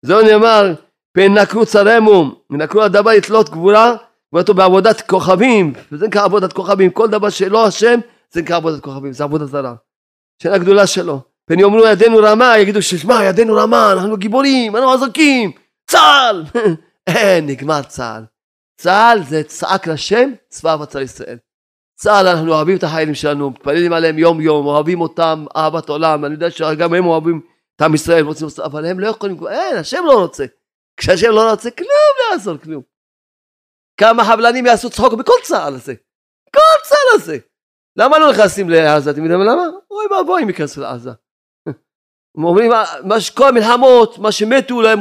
זהו 0.05 0.21
נאמר, 0.21 0.73
פן 1.13 1.37
נקרו 1.37 1.65
צרמו, 1.65 2.31
ונקרו 2.49 2.81
הדבר 2.81 3.11
יתלות 3.11 3.49
גבורה, 3.49 3.95
ואותו 4.33 4.53
בעבודת 4.53 5.01
כוכבים, 5.01 5.73
וזה 5.91 6.07
נקרא 6.07 6.23
עבודת 6.23 6.53
כוכבים, 6.53 6.91
כל 6.91 7.07
דבר 7.07 7.29
שלא 7.29 7.67
השם, 7.67 7.99
זה 8.31 8.41
נקרא 8.41 8.55
עבודת 8.55 8.83
כוכבים, 8.83 9.13
זה 9.13 9.23
עבודת 9.23 9.47
זרה. 9.47 9.73
של 10.43 10.53
הגדולה 10.53 10.87
שלו. 10.87 11.19
פן 11.45 11.59
יאמרו 11.59 11.85
ידינו 11.85 12.17
רמה, 12.17 12.57
יגידו 12.57 12.81
ששמע 12.81 13.23
ידינו 13.23 13.55
רמה, 13.55 13.91
אנחנו 13.91 14.17
גיבורים, 14.17 14.75
אנחנו 14.75 14.91
חזקים, 14.91 15.51
צה"ל! 15.87 16.43
נגמר 17.47 17.81
צה"ל. 17.83 18.23
צה"ל 18.77 19.23
זה 19.29 19.43
צעק 19.43 19.87
לשם 19.87 20.31
צבא 20.49 20.75
בצל 20.75 21.01
ישראל. 21.01 21.37
צה"ל 21.95 22.27
אנחנו 22.27 22.53
אוהבים 22.53 22.77
את 22.77 22.83
החיילים 22.83 23.15
שלנו, 23.15 23.49
מתפללים 23.49 23.93
עליהם 23.93 24.19
יום 24.19 24.41
יום, 24.41 24.65
אוהבים 24.65 25.01
אותם 25.01 25.45
אהבת 25.55 25.89
עולם, 25.89 26.25
אני 26.25 26.33
יודע 26.33 26.51
שגם 26.51 26.93
הם 26.93 27.05
אוהבים 27.05 27.41
את 27.75 27.81
עם 27.81 27.95
ישראל, 27.95 28.23
רוצים, 28.23 28.47
אבל 28.63 28.85
הם 28.85 28.99
לא 28.99 29.07
יכולים, 29.07 29.47
אין, 29.47 29.77
השם 29.77 30.03
לא 30.05 30.21
רוצה. 30.21 30.45
כשהשם 30.97 31.29
לא 31.29 31.51
רוצה, 31.51 31.71
כלום 31.71 31.89
לא 31.89 32.33
יעזור, 32.33 32.57
כלום. 32.57 32.83
כמה 33.97 34.25
חבלנים 34.25 34.65
יעשו 34.65 34.89
צחוק 34.89 35.13
בכל 35.13 35.33
צה"ל 35.43 35.73
הזה. 35.73 35.93
כל 36.53 36.83
צה"ל 36.83 37.15
הזה. 37.15 37.37
למה 37.95 38.19
לא 38.19 38.31
נכנסים 38.31 38.69
לעזה? 38.69 39.11
אתם 39.11 39.23
יודעים 39.23 39.41
למה? 39.41 39.63
אוי 39.91 40.05
ואבוי 40.05 40.43
אם 40.43 40.49
ייכנסו 40.49 40.81
לעזה. 40.81 41.09
אומרים, 42.37 42.71
מה 43.03 43.21
שכל 43.21 43.47
המלחמות, 43.47 44.17
מה 44.17 44.31
שמתו 44.31 44.81
להם, 44.81 44.99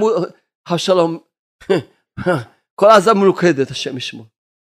השלום. 0.66 1.29
כל 2.80 2.86
עזה 2.86 3.14
מלוכדת, 3.14 3.70
השם 3.70 3.96
ישמור. 3.96 4.26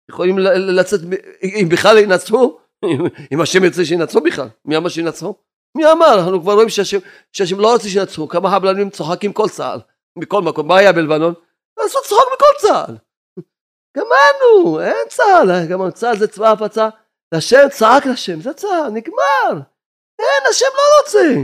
יכולים 0.09 0.37
לצאת, 0.39 0.99
אם 1.43 1.67
בכלל 1.71 1.97
ינצחו, 1.97 2.57
אם 3.33 3.41
השם 3.41 3.63
ירצה 3.63 3.85
שינצחו 3.85 4.21
בכלל, 4.21 4.47
מי 4.65 4.77
אמר 4.77 4.89
שינצחו? 4.89 5.35
מי 5.77 5.91
אמר? 5.91 6.19
אנחנו 6.19 6.41
כבר 6.41 6.53
רואים 6.53 6.69
שהשם, 6.69 6.97
שהשם 7.33 7.59
לא 7.59 7.73
רוצה 7.73 7.89
שינצחו, 7.89 8.27
כמה 8.27 8.51
חבלנים 8.51 8.89
צוחקים 8.89 9.33
כל 9.33 9.49
צה"ל, 9.49 9.79
מכל 10.15 10.41
מקום, 10.41 10.67
מה 10.67 10.77
היה 10.77 10.93
בלבנון? 10.93 11.33
לעשות 11.79 12.03
צחוק 12.03 12.25
מכל 12.35 12.67
צה"ל. 12.67 12.97
גמרנו, 13.97 14.81
אין 14.81 15.07
צה"ל, 15.09 15.67
גמרנו, 15.69 15.91
צה"ל 15.91 16.17
זה 16.17 16.27
צבא 16.27 16.51
הפצה, 16.51 16.89
השם 17.31 17.69
צעק 17.71 18.05
לשם, 18.05 18.41
זה 18.41 18.53
צה"ל, 18.53 18.89
נגמר. 18.93 19.61
אין, 20.19 20.49
השם 20.49 20.65
לא 20.75 21.01
רוצה. 21.01 21.35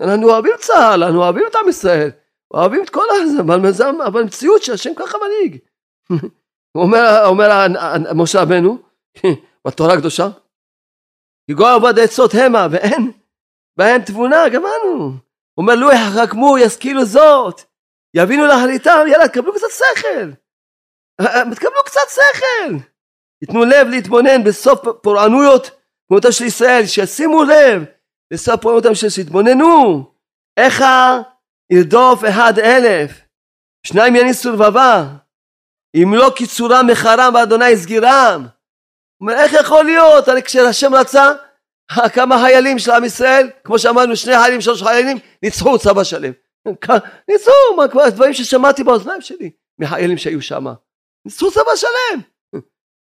אנחנו 0.00 0.30
אוהבים 0.30 0.52
צה"ל, 0.58 1.02
אנחנו 1.02 1.22
אוהבים 1.22 1.46
את 1.50 1.54
עם 1.54 1.68
ישראל, 1.68 2.10
אוהבים 2.50 2.82
את 2.82 2.90
כל 2.90 3.04
הזה, 3.22 3.40
אבל 4.06 4.22
מציאות 4.22 4.62
שהשם 4.62 4.94
ככה 4.96 5.18
מנהיג. 5.18 5.58
אומר, 6.78 7.26
אומר 7.26 7.66
משה 8.14 8.42
רבנו 8.42 8.78
בתורה 9.66 9.94
הקדושה, 9.94 10.28
יגוע 11.50 11.74
עבד 11.74 11.98
עצות 11.98 12.34
המה 12.34 12.66
ואין 12.70 13.12
בהם 13.78 14.02
תבונה, 14.02 14.48
גמרנו. 14.48 15.12
אומר 15.58 15.74
לו 15.74 15.90
יחכמו 15.92 16.58
ישכילו 16.58 17.04
זאת, 17.04 17.60
יבינו 18.16 18.46
להחליטם, 18.46 19.04
יאללה 19.08 19.28
תקבלו 19.28 19.54
קצת 19.54 19.66
שכל. 19.70 20.30
תקבלו 21.54 21.84
קצת 21.84 22.00
שכל. 22.08 22.74
ייתנו 23.42 23.64
לב 23.64 23.86
להתבונן 23.88 24.44
בסוף 24.44 24.80
פורענויות 25.02 25.70
תמונתו 26.08 26.32
של 26.32 26.44
ישראל, 26.44 26.86
שישימו 26.86 27.44
לב 27.44 27.84
בסוף 28.32 28.60
פורענותם 28.60 28.94
של 28.94 29.06
ישראל, 29.06 29.10
שיתבוננו. 29.10 30.04
איך 30.56 30.84
ירדוף 31.70 32.24
אחד 32.28 32.58
אלף, 32.58 33.10
שניים 33.86 34.16
יניסו 34.16 34.52
רבבה, 34.52 35.04
אם 35.94 36.14
לא 36.14 36.32
קיצורם 36.36 36.86
מחרם 36.90 37.34
ואדוני 37.34 37.76
סגירם. 37.76 38.40
הוא 38.42 38.48
אומר, 39.20 39.34
איך 39.34 39.52
יכול 39.52 39.84
להיות? 39.84 40.28
הרי 40.28 40.42
כשהשם 40.42 40.94
רצה, 40.94 41.32
כמה 42.14 42.38
חיילים 42.38 42.78
של 42.78 42.90
עם 42.90 43.04
ישראל, 43.04 43.50
כמו 43.64 43.78
שאמרנו, 43.78 44.16
שני 44.16 44.38
חיילים, 44.38 44.60
שלוש 44.60 44.82
חיילים, 44.82 45.18
ניצחו 45.42 45.78
צבא 45.78 46.04
שלם. 46.04 46.32
ניצחו, 47.28 47.76
מה 47.76 47.88
כבר, 47.88 48.08
דברים 48.08 48.32
ששמעתי 48.32 48.84
באוזניים 48.84 49.20
שלי, 49.20 49.50
מחיילים 49.78 50.18
שהיו 50.18 50.42
שם. 50.42 50.64
ניצחו 51.24 51.50
צבא 51.50 51.76
שלם. 51.76 52.20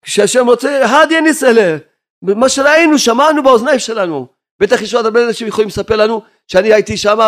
כשהשם 0.03 0.46
רוצה, 0.46 0.84
אחד 0.84 1.07
יניס 1.11 1.44
אלה. 1.44 1.76
מה 2.22 2.49
שראינו, 2.49 2.99
שמענו 2.99 3.42
באוזניים 3.42 3.78
שלנו. 3.78 4.38
בטח 4.61 4.82
יש 4.82 4.94
עוד 4.94 5.04
הרבה 5.04 5.28
אנשים 5.28 5.48
יכולים 5.48 5.68
לספר 5.68 5.96
לנו 5.96 6.22
שאני 6.46 6.72
הייתי 6.72 6.96
שם 6.96 7.18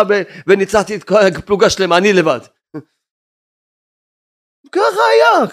וניצחתי 0.47 0.95
את 0.95 1.03
כל 1.03 1.15
הפלוגה 1.37 1.69
שלהם, 1.69 1.93
אני 1.93 2.13
לבד. 2.13 2.39
ככה 4.75 5.01
היה. 5.11 5.45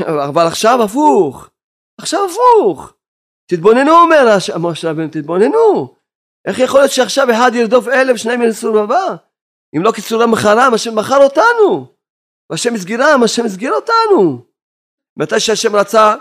אבל 0.28 0.46
עכשיו 0.46 0.82
הפוך. 0.82 1.50
עכשיו 2.00 2.20
הפוך. 2.24 2.92
תתבוננו 3.46 3.92
אומר 3.92 4.36
משה 4.60 4.90
רבנו, 4.90 5.08
תתבוננו. 5.08 5.96
איך 6.46 6.58
יכול 6.58 6.80
להיות 6.80 6.92
שעכשיו 6.92 7.30
אחד 7.30 7.50
ירדוף 7.54 7.88
אלף, 7.88 8.16
שניים 8.16 8.42
ינסו 8.42 8.72
בבא? 8.72 9.16
אם 9.76 9.82
לא 9.82 9.92
קיצורם 9.92 10.30
מחרם, 10.30 10.74
השם 10.74 10.98
מכר 10.98 11.24
אותנו. 11.24 11.94
והשם 12.50 12.74
הסגירם, 12.74 13.20
השם 13.24 13.44
הסגיר 13.44 13.72
אותנו. 13.72 14.44
מתי 15.18 15.40
שהשם 15.40 15.76
רצה, 15.76 16.14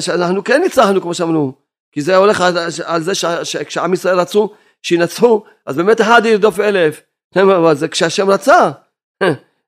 שאנחנו 0.00 0.44
כן 0.44 0.60
ניצחנו 0.60 1.00
כמו 1.00 1.14
שאמרנו. 1.14 1.67
כי 1.98 2.02
זה 2.02 2.16
הולך 2.16 2.40
על 2.84 3.02
זה 3.02 3.14
שכשעם 3.44 3.94
ישראל 3.94 4.20
רצו 4.20 4.54
שינצחו, 4.82 5.44
אז 5.66 5.76
באמת 5.76 6.00
אחד 6.00 6.22
ירדוף 6.24 6.60
אלף. 6.60 7.00
אבל 7.36 7.74
זה 7.74 7.88
כשהשם 7.88 8.30
רצה. 8.30 8.70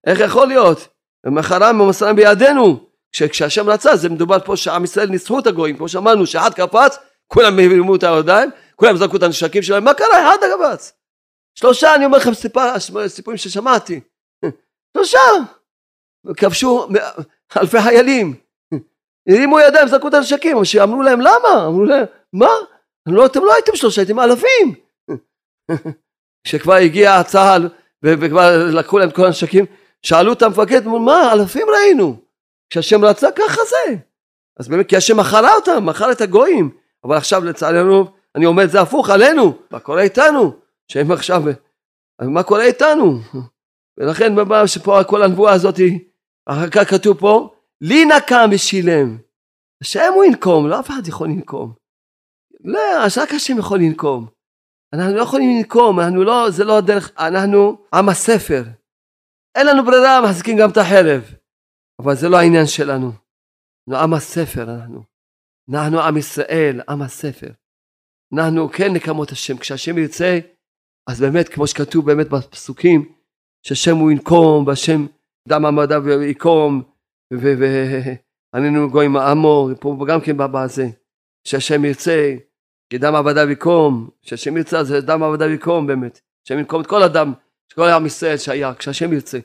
איך 0.07 0.21
יכול 0.21 0.47
להיות? 0.47 0.89
ומחרם 1.27 1.81
ומסרם 1.81 2.17
בידינו, 2.17 2.87
כשהשם 3.13 3.71
רצה 3.71 3.97
זה 3.97 4.09
מדובר 4.09 4.39
פה 4.45 4.57
שעם 4.57 4.85
ישראל 4.85 5.09
ניסחו 5.09 5.39
את 5.39 5.47
הגויים. 5.47 5.77
כמו 5.77 5.89
שאמרנו 5.89 6.27
שאחד 6.27 6.55
קפץ 6.55 6.99
כולם 7.27 7.59
הרימו 7.59 7.97
את 7.97 8.03
הידיים 8.03 8.51
כולם 8.77 8.97
זרקו 8.97 9.17
את 9.17 9.23
הנשקים 9.23 9.63
שלהם. 9.63 9.85
מה 9.85 9.95
קרה? 9.95 10.09
אחד 10.09 10.37
קפץ. 10.41 10.93
שלושה 11.55 11.95
אני 11.95 12.05
אומר 12.05 12.19
לכם 12.19 12.31
סיפורים 13.07 13.39
ששמעתי. 13.39 14.01
שלושה. 14.97 15.19
כבשו 16.37 16.89
אלפי 17.57 17.83
חיילים. 17.83 18.35
הרימו 19.29 19.61
ידיים 19.61 19.89
זרקו 19.89 20.09
את 20.09 20.15
הנשקים. 20.15 20.57
אמרו 20.83 21.03
להם 21.03 21.21
למה? 21.21 21.67
אמרו 21.67 21.85
להם 21.85 22.05
מה? 22.33 22.51
לא, 23.07 23.27
אתם 23.27 23.45
לא 23.45 23.55
הייתם 23.55 23.77
שלושה 23.77 24.01
הייתם 24.01 24.21
אלפים. 24.21 24.75
כשכבר 26.45 26.75
הגיע 26.75 27.23
צה"ל 27.23 27.69
וכבר 28.03 28.67
לקחו 28.71 28.99
להם 28.99 29.09
את 29.09 29.15
כל 29.15 29.27
הנשקים 29.27 29.65
שאלו 30.03 30.33
את 30.33 30.43
המפקד 30.43 30.87
מה 30.87 31.33
אלפים 31.33 31.67
ראינו? 31.71 32.17
כשהשם 32.71 33.05
רצה 33.05 33.29
ככה 33.37 33.61
זה. 33.65 33.95
אז 34.61 34.69
באמת 34.69 34.89
כי 34.89 34.97
השם 34.97 35.21
מכרה 35.21 35.55
אותם 35.55 35.87
מכר 35.87 36.13
את 36.13 36.21
הגויים. 36.21 36.71
אבל 37.05 37.17
עכשיו 37.17 37.45
לצערנו 37.45 38.07
אני 38.37 38.47
אומר 38.47 38.65
את 38.65 38.71
זה 38.71 38.81
הפוך 38.81 39.11
עלינו. 39.11 39.59
מה 39.71 39.81
קורה 39.81 40.03
איתנו? 40.03 40.53
שהם 40.89 41.13
עכשיו 41.13 41.43
מה 42.21 42.43
קורה 42.43 42.65
איתנו? 42.65 43.19
ולכן 43.99 44.33
שפה 44.67 45.05
כל 45.05 45.23
הנבואה 45.23 45.53
הזאת 45.53 45.81
אחר 46.47 46.71
כך 46.71 46.91
כתוב 46.91 47.19
פה 47.19 47.55
לי 47.81 48.05
נקם 48.05 48.51
ושילם 48.53 49.19
השם 49.83 50.13
הוא 50.15 50.25
ינקום 50.25 50.69
לא 50.69 50.81
אף 50.81 50.89
אחד 50.89 51.07
יכול 51.07 51.29
לנקום 51.29 51.73
לא 52.65 53.05
אז 53.05 53.19
רק 53.19 53.29
השם 53.35 53.59
יכול 53.59 53.79
לנקום. 53.79 54.27
אנחנו 54.95 55.17
לא 55.17 55.23
יכולים 55.23 55.59
לנקום 55.59 56.01
אנחנו 56.01 56.25
לא 56.25 56.51
זה 56.51 56.65
לא 56.65 56.79
הדרך 56.79 57.13
אנחנו 57.19 57.87
עם 57.95 58.09
הספר. 58.09 58.63
אין 59.55 59.67
לנו 59.67 59.85
ברירה 59.85 60.21
מחזיקים 60.25 60.59
גם 60.59 60.71
את 60.71 60.77
החרב. 60.77 61.23
אבל 62.03 62.15
זה 62.15 62.29
לא 62.29 62.37
העניין 62.37 62.67
שלנו. 62.67 63.13
אנחנו 63.89 64.05
עם 64.05 64.15
הספר 64.15 64.63
אנחנו. 64.63 65.03
אנחנו 65.71 66.01
עם 66.01 66.17
ישראל 66.17 66.81
עם 66.89 67.03
הספר. 67.03 67.51
אנחנו 68.35 68.69
כן 68.69 68.93
נקמות 68.93 69.31
השם. 69.31 69.59
כשהשם 69.59 69.99
ירצה 69.99 70.39
אז 71.11 71.21
באמת 71.21 71.49
כמו 71.49 71.67
שכתוב 71.67 72.07
באמת 72.07 72.29
בפסוקים 72.29 73.13
שהשם 73.67 73.97
הוא 73.97 74.11
ינקום 74.11 74.67
והשם 74.67 75.07
דם 75.49 75.67
עמדיו 75.67 76.23
יקום 76.23 76.83
וענינו 77.33 78.91
גויים 78.91 79.17
עמו 79.17 79.69
פה 79.81 80.05
גם 80.09 80.21
כן 80.21 80.37
בזה 80.37 80.87
שהשם 81.49 81.85
ירצה 81.85 82.37
כי 82.91 82.99
דם 82.99 83.15
עבדיו 83.15 83.51
יקום 83.51 84.11
שהשם 84.23 84.57
ירצה 84.57 84.85
זה 84.85 85.01
דם 85.01 85.23
עבדיו 85.23 85.51
יקום 85.51 85.87
באמת. 85.87 86.21
השם 86.47 86.59
ינקום 86.59 86.81
את 86.81 86.87
כל 86.87 87.03
אדם 87.03 87.33
כל 87.75 87.89
עם 87.89 88.07
ישראל 88.07 88.37
שהיה 88.37 88.75
כשהשם 88.75 89.13
ירצה. 89.13 89.39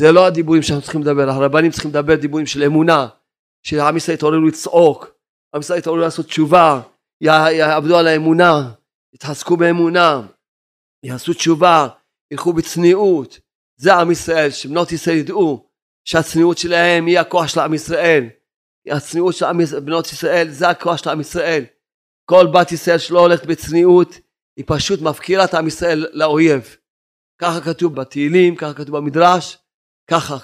זה 0.00 0.12
לא 0.12 0.26
הדיבורים 0.26 0.62
שאנחנו 0.62 0.82
צריכים 0.82 1.02
לדבר. 1.02 1.30
הרבנים 1.30 1.70
צריכים 1.70 1.90
לדבר 1.90 2.14
דיבורים 2.14 2.46
של 2.46 2.62
אמונה 2.62 3.08
שעם 3.62 3.96
ישראל 3.96 4.14
יתעוררו 4.14 4.46
לצעוק 4.46 5.10
עם 5.54 5.60
ישראל 5.60 5.78
יתעוררו 5.78 6.02
לעשות 6.02 6.26
תשובה 6.26 6.80
יעבדו 7.20 7.98
על 7.98 8.06
האמונה 8.06 8.72
יתחזקו 9.14 9.56
באמונה 9.56 10.22
יעשו 11.02 11.34
תשובה 11.34 11.88
ילכו 12.30 12.52
בצניעות. 12.52 13.40
זה 13.76 13.94
עם 13.94 14.10
ישראל 14.10 14.50
שבנות 14.50 14.92
ישראל 14.92 15.16
ידעו 15.16 15.68
שהצניעות 16.04 16.58
שלהם 16.58 17.06
היא 17.06 17.18
הכוח 17.18 17.48
של 17.48 17.60
עם 17.60 17.74
ישראל. 17.74 18.28
הצניעות 18.88 19.34
של 19.34 19.46
בנות 19.80 20.06
ישראל 20.06 20.48
זה 20.48 20.68
הכוח 20.68 20.96
של 20.96 21.10
עם 21.10 21.20
ישראל 21.20 21.64
כל 22.30 22.46
בת 22.54 22.72
ישראל 22.72 22.98
שלא 22.98 23.20
הולכת 23.20 23.46
בצניעות 23.46 24.08
היא 24.56 24.64
פשוט 24.68 25.00
מפקירה 25.00 25.44
את 25.44 25.54
עם 25.54 25.66
ישראל 25.66 26.06
לאויב 26.12 26.76
ככה 27.40 27.60
כתוב 27.60 27.94
בתהילים 27.94 28.56
ככה 28.56 28.74
כתוב 28.74 28.96
במדרש 28.96 29.58
ככה 30.10 30.36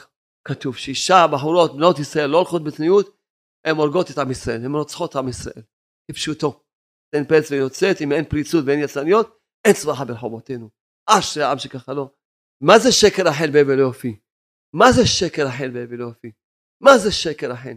כתוב 0.49 0.77
שאישה 0.77 1.27
בחורות 1.33 1.77
בנות 1.77 1.99
ישראל 1.99 2.31
לא 2.31 2.37
הולכות 2.37 2.65
בצניעות 2.65 3.17
הן 3.65 3.77
הורגות 3.77 4.11
את 4.11 4.19
עם 4.19 4.31
ישראל 4.31 4.65
הן 4.65 4.75
רוצחות 4.75 5.11
את 5.11 5.17
עם 5.17 5.29
ישראל 5.29 5.63
כפשוטו 6.11 6.61
אין 7.13 7.25
פרץ 7.25 7.51
ויוצאת 7.51 8.01
אם 8.01 8.13
אין 8.13 8.25
פריצות 8.25 8.65
ואין 8.67 8.81
יצרניות 8.81 9.39
אין 9.65 9.75
צמחה 9.75 10.05
ברחובותינו 10.05 10.71
אשרי 11.07 11.43
העם 11.43 11.59
שככה 11.59 11.93
לא 11.93 12.11
מה 12.61 12.79
זה 12.79 12.93
שקר 12.93 13.29
החל 13.29 13.51
בהבל 13.51 13.79
יופי? 13.79 14.17
מה 14.75 14.93
זה 14.93 15.07
שקר 15.07 15.47
החל 15.47 15.71
בהבל 15.71 16.01
יופי? 16.01 16.33
מה 16.81 16.99
זה 16.99 17.13
שקר 17.13 17.53
החל? 17.53 17.77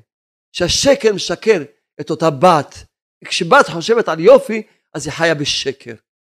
שהשקר 0.56 1.14
משקר 1.16 1.64
את 2.02 2.10
אותה 2.10 2.30
בת. 2.30 2.87
כשבת 3.26 3.70
חושבת 3.70 4.08
על 4.08 4.20
יופי, 4.20 4.64
אז 4.94 5.08
היא 5.08 5.14
חיה 5.14 5.36
בשקר. 5.36 5.94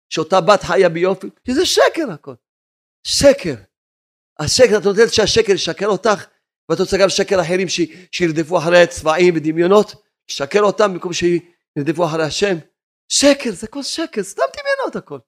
שאותה 0.09 0.41
בת 0.41 0.63
חיה 0.63 0.89
ביופי, 0.89 1.27
כי 1.43 1.53
זה 1.53 1.65
שקר 1.65 2.11
הכל. 2.13 2.34
שקר. 3.03 3.55
השקר, 4.39 4.77
את 4.77 4.86
נותנת 4.86 5.13
שהשקר 5.13 5.51
ישקר 5.51 5.88
אותך, 5.88 6.25
ואת 6.69 6.80
רוצה 6.80 6.97
גם 6.97 7.09
שקר 7.09 7.41
אחרים 7.41 7.67
שירדפו 8.11 8.57
אחרי 8.57 8.88
צבעים 8.88 9.34
ודמיונות, 9.36 9.93
לשקר 10.30 10.61
אותם 10.61 10.93
במקום 10.93 11.11
שירדפו 11.13 12.05
אחרי 12.05 12.23
השם. 12.23 12.57
שקר, 13.11 13.51
זה 13.51 13.67
כל 13.67 13.84
שקר, 13.84 14.23
סתם 14.23 14.43
דמיונות 14.57 14.95
הכל. 14.95 15.19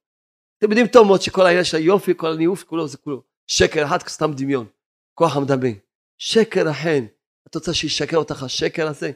אתם 0.57 0.69
יודעים 0.69 0.87
טוב 0.87 1.07
מאוד 1.07 1.21
שכל 1.21 1.45
העניין 1.45 1.63
של 1.63 1.77
היופי, 1.77 2.13
כל 2.17 2.31
הניאוף, 2.31 2.63
כולו 2.63 2.87
זה 2.87 2.97
כולו 2.97 3.23
שקר 3.47 3.85
אחד, 3.85 3.97
סתם 4.07 4.31
דמיון. 4.33 4.67
כוח 5.13 5.37
המדמה. 5.37 5.69
שקר 6.17 6.71
אכן. 6.71 7.05
את 7.47 7.55
רוצה 7.55 7.73
שישקר 7.73 8.17
אותך 8.17 8.43
השקר 8.43 8.87
הזה? 8.87 9.11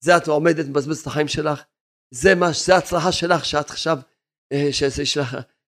זה 0.00 0.16
את 0.16 0.28
עומדת, 0.28 0.66
מבזבזת 0.66 1.02
את 1.02 1.06
החיים 1.06 1.28
שלך? 1.28 1.62
זה 2.14 2.34
מה, 2.34 2.46
זה 2.66 2.74
ההצלחה 2.74 3.12
שלך, 3.12 3.44
שאת 3.44 3.70
עכשיו, 3.70 3.98
אה, 4.52 4.68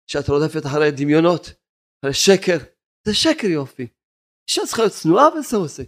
שאת 0.07 0.29
רודפת 0.29 0.67
אחרי 0.67 0.91
דמיונות, 0.91 1.53
אחרי 2.01 2.15
שקר. 2.15 2.59
זה 3.07 3.15
שקר 3.15 3.47
יופי. 3.47 3.87
אישה 4.49 4.63
צריכה 4.67 4.83
להיות 4.83 4.95
צנועה 4.95 5.29
וזהו 5.39 5.69
זה. 5.69 5.85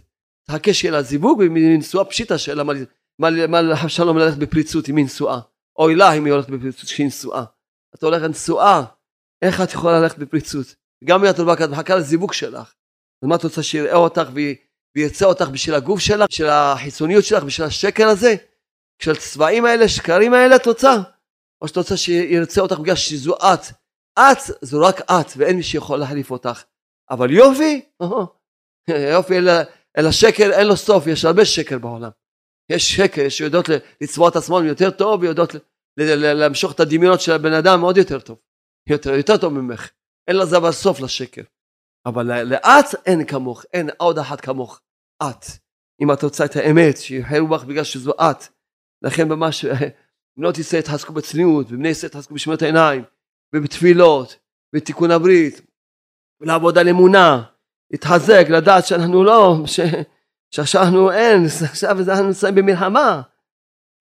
תחכה 0.47 0.73
שיהיה 0.73 0.91
לה 0.91 1.01
זיווג 1.01 1.39
ומנשואה 1.39 2.05
פשיטה 2.05 2.37
שאלה 2.37 2.63
מה, 2.63 3.89
שלום 3.89 4.17
ללכת 4.17 4.37
בפריצות 4.37 4.89
אם 4.89 4.97
היא 4.97 5.05
נשואה. 5.05 5.39
אוי 5.77 5.95
לה 5.95 6.13
אם 6.13 6.25
היא 6.25 6.33
הולכת 6.33 6.49
בפריצות 6.49 6.85
כשהיא 6.85 7.07
נשואה. 7.07 7.43
את 7.95 8.03
הולכת 8.03 8.29
נשואה, 8.29 8.83
איך 9.41 9.61
את 9.61 9.73
יכולה 9.73 9.99
ללכת 10.01 10.17
בפריצות? 10.17 10.75
גם 11.03 11.25
אם 11.25 11.29
את 11.29 11.39
לא 11.39 11.53
את 11.53 11.69
מחכה 11.69 11.95
לזיווג 11.95 12.33
שלך. 12.33 12.75
אז 13.23 13.29
מה 13.29 13.35
את 13.35 13.43
רוצה 13.43 13.63
שיראה 13.63 13.95
אותך 13.95 14.29
וירצה 14.95 15.25
אותך 15.25 15.47
בשביל 15.47 15.75
הגוף 15.75 15.99
שלך, 15.99 16.27
בשביל 16.29 16.49
החיצוניות 16.49 17.23
שלך, 17.23 17.43
בשביל 17.43 17.67
השקר 17.67 18.07
הזה? 18.07 18.35
בשביל 18.99 19.15
הצבעים 19.15 19.65
האלה, 19.65 19.89
שקרים 19.89 20.33
האלה 20.33 20.55
את 20.55 20.65
רוצה? 20.65 20.95
או 21.61 21.67
שאת 21.67 21.77
רוצה 21.77 21.97
שירצה 21.97 22.61
אותך 22.61 22.79
בגלל 22.79 22.95
שזו 22.95 23.35
את. 23.35 23.61
את 24.19 24.37
זו 24.61 24.81
רק 24.81 25.01
את 25.01 25.31
ואין 25.37 25.57
מי 25.57 25.63
שיכול 25.63 25.99
להחליף 25.99 26.31
אותך. 26.31 26.63
אבל 27.09 27.31
יופי, 27.31 27.85
יופי 29.13 29.37
אלא 29.97 30.11
שקר 30.11 30.51
אין 30.51 30.67
לו 30.67 30.77
סוף, 30.77 31.07
יש 31.07 31.25
הרבה 31.25 31.45
שקר 31.45 31.77
בעולם. 31.77 32.09
יש 32.71 32.95
שקר, 32.95 33.21
יש 33.21 33.37
שיודעות 33.37 33.65
לצבוע 34.01 34.29
את 34.29 34.35
עצמן 34.35 34.65
יותר 34.65 34.91
טוב 34.91 35.21
ויודעות 35.21 35.55
למשוך 35.97 36.71
את 36.71 36.79
הדמיונות 36.79 37.21
של 37.21 37.31
הבן 37.31 37.53
אדם 37.53 37.81
עוד 37.81 37.97
יותר 37.97 38.19
טוב. 38.19 38.37
יותר, 38.89 39.13
יותר 39.13 39.37
טוב 39.37 39.53
ממך. 39.53 39.89
אין 40.27 40.37
לזה 40.37 40.57
אבל 40.57 40.71
סוף 40.71 40.99
לשקר. 40.99 41.41
אבל 42.05 42.43
לאט 42.43 42.85
אין 43.05 43.27
כמוך, 43.27 43.65
אין 43.73 43.89
עוד 43.97 44.19
אחת 44.19 44.41
כמוך. 44.41 44.81
את. 45.23 45.45
אם 46.01 46.11
את 46.11 46.23
רוצה 46.23 46.45
את 46.45 46.55
האמת, 46.55 46.97
שיחרו 46.97 47.47
בך 47.47 47.63
בגלל 47.63 47.83
שזו 47.83 48.11
את. 48.11 48.47
לכן 49.01 49.27
ממש, 49.27 49.65
בנות 50.37 50.57
ישראל 50.57 50.81
התחזקו 50.81 51.13
בצניעות, 51.13 51.65
ובני 51.69 51.87
ישראל 51.87 52.09
התחזקו 52.09 52.33
בשמירת 52.33 52.61
העיניים, 52.61 53.03
ובתפילות, 53.55 54.37
בתיקון 54.75 55.11
הברית, 55.11 55.61
ולעבוד 56.41 56.77
על 56.77 56.89
אמונה, 56.89 57.43
להתחזק, 57.91 58.45
לדעת 58.49 58.85
שאנחנו 58.85 59.23
לא, 59.23 59.63
ש... 59.65 59.79
שעכשיו 60.51 60.83
אנחנו 60.83 61.11
אין, 61.11 61.45
עכשיו 61.69 61.97
אנחנו 62.09 62.27
נמצאים 62.27 62.55
במלחמה. 62.55 63.21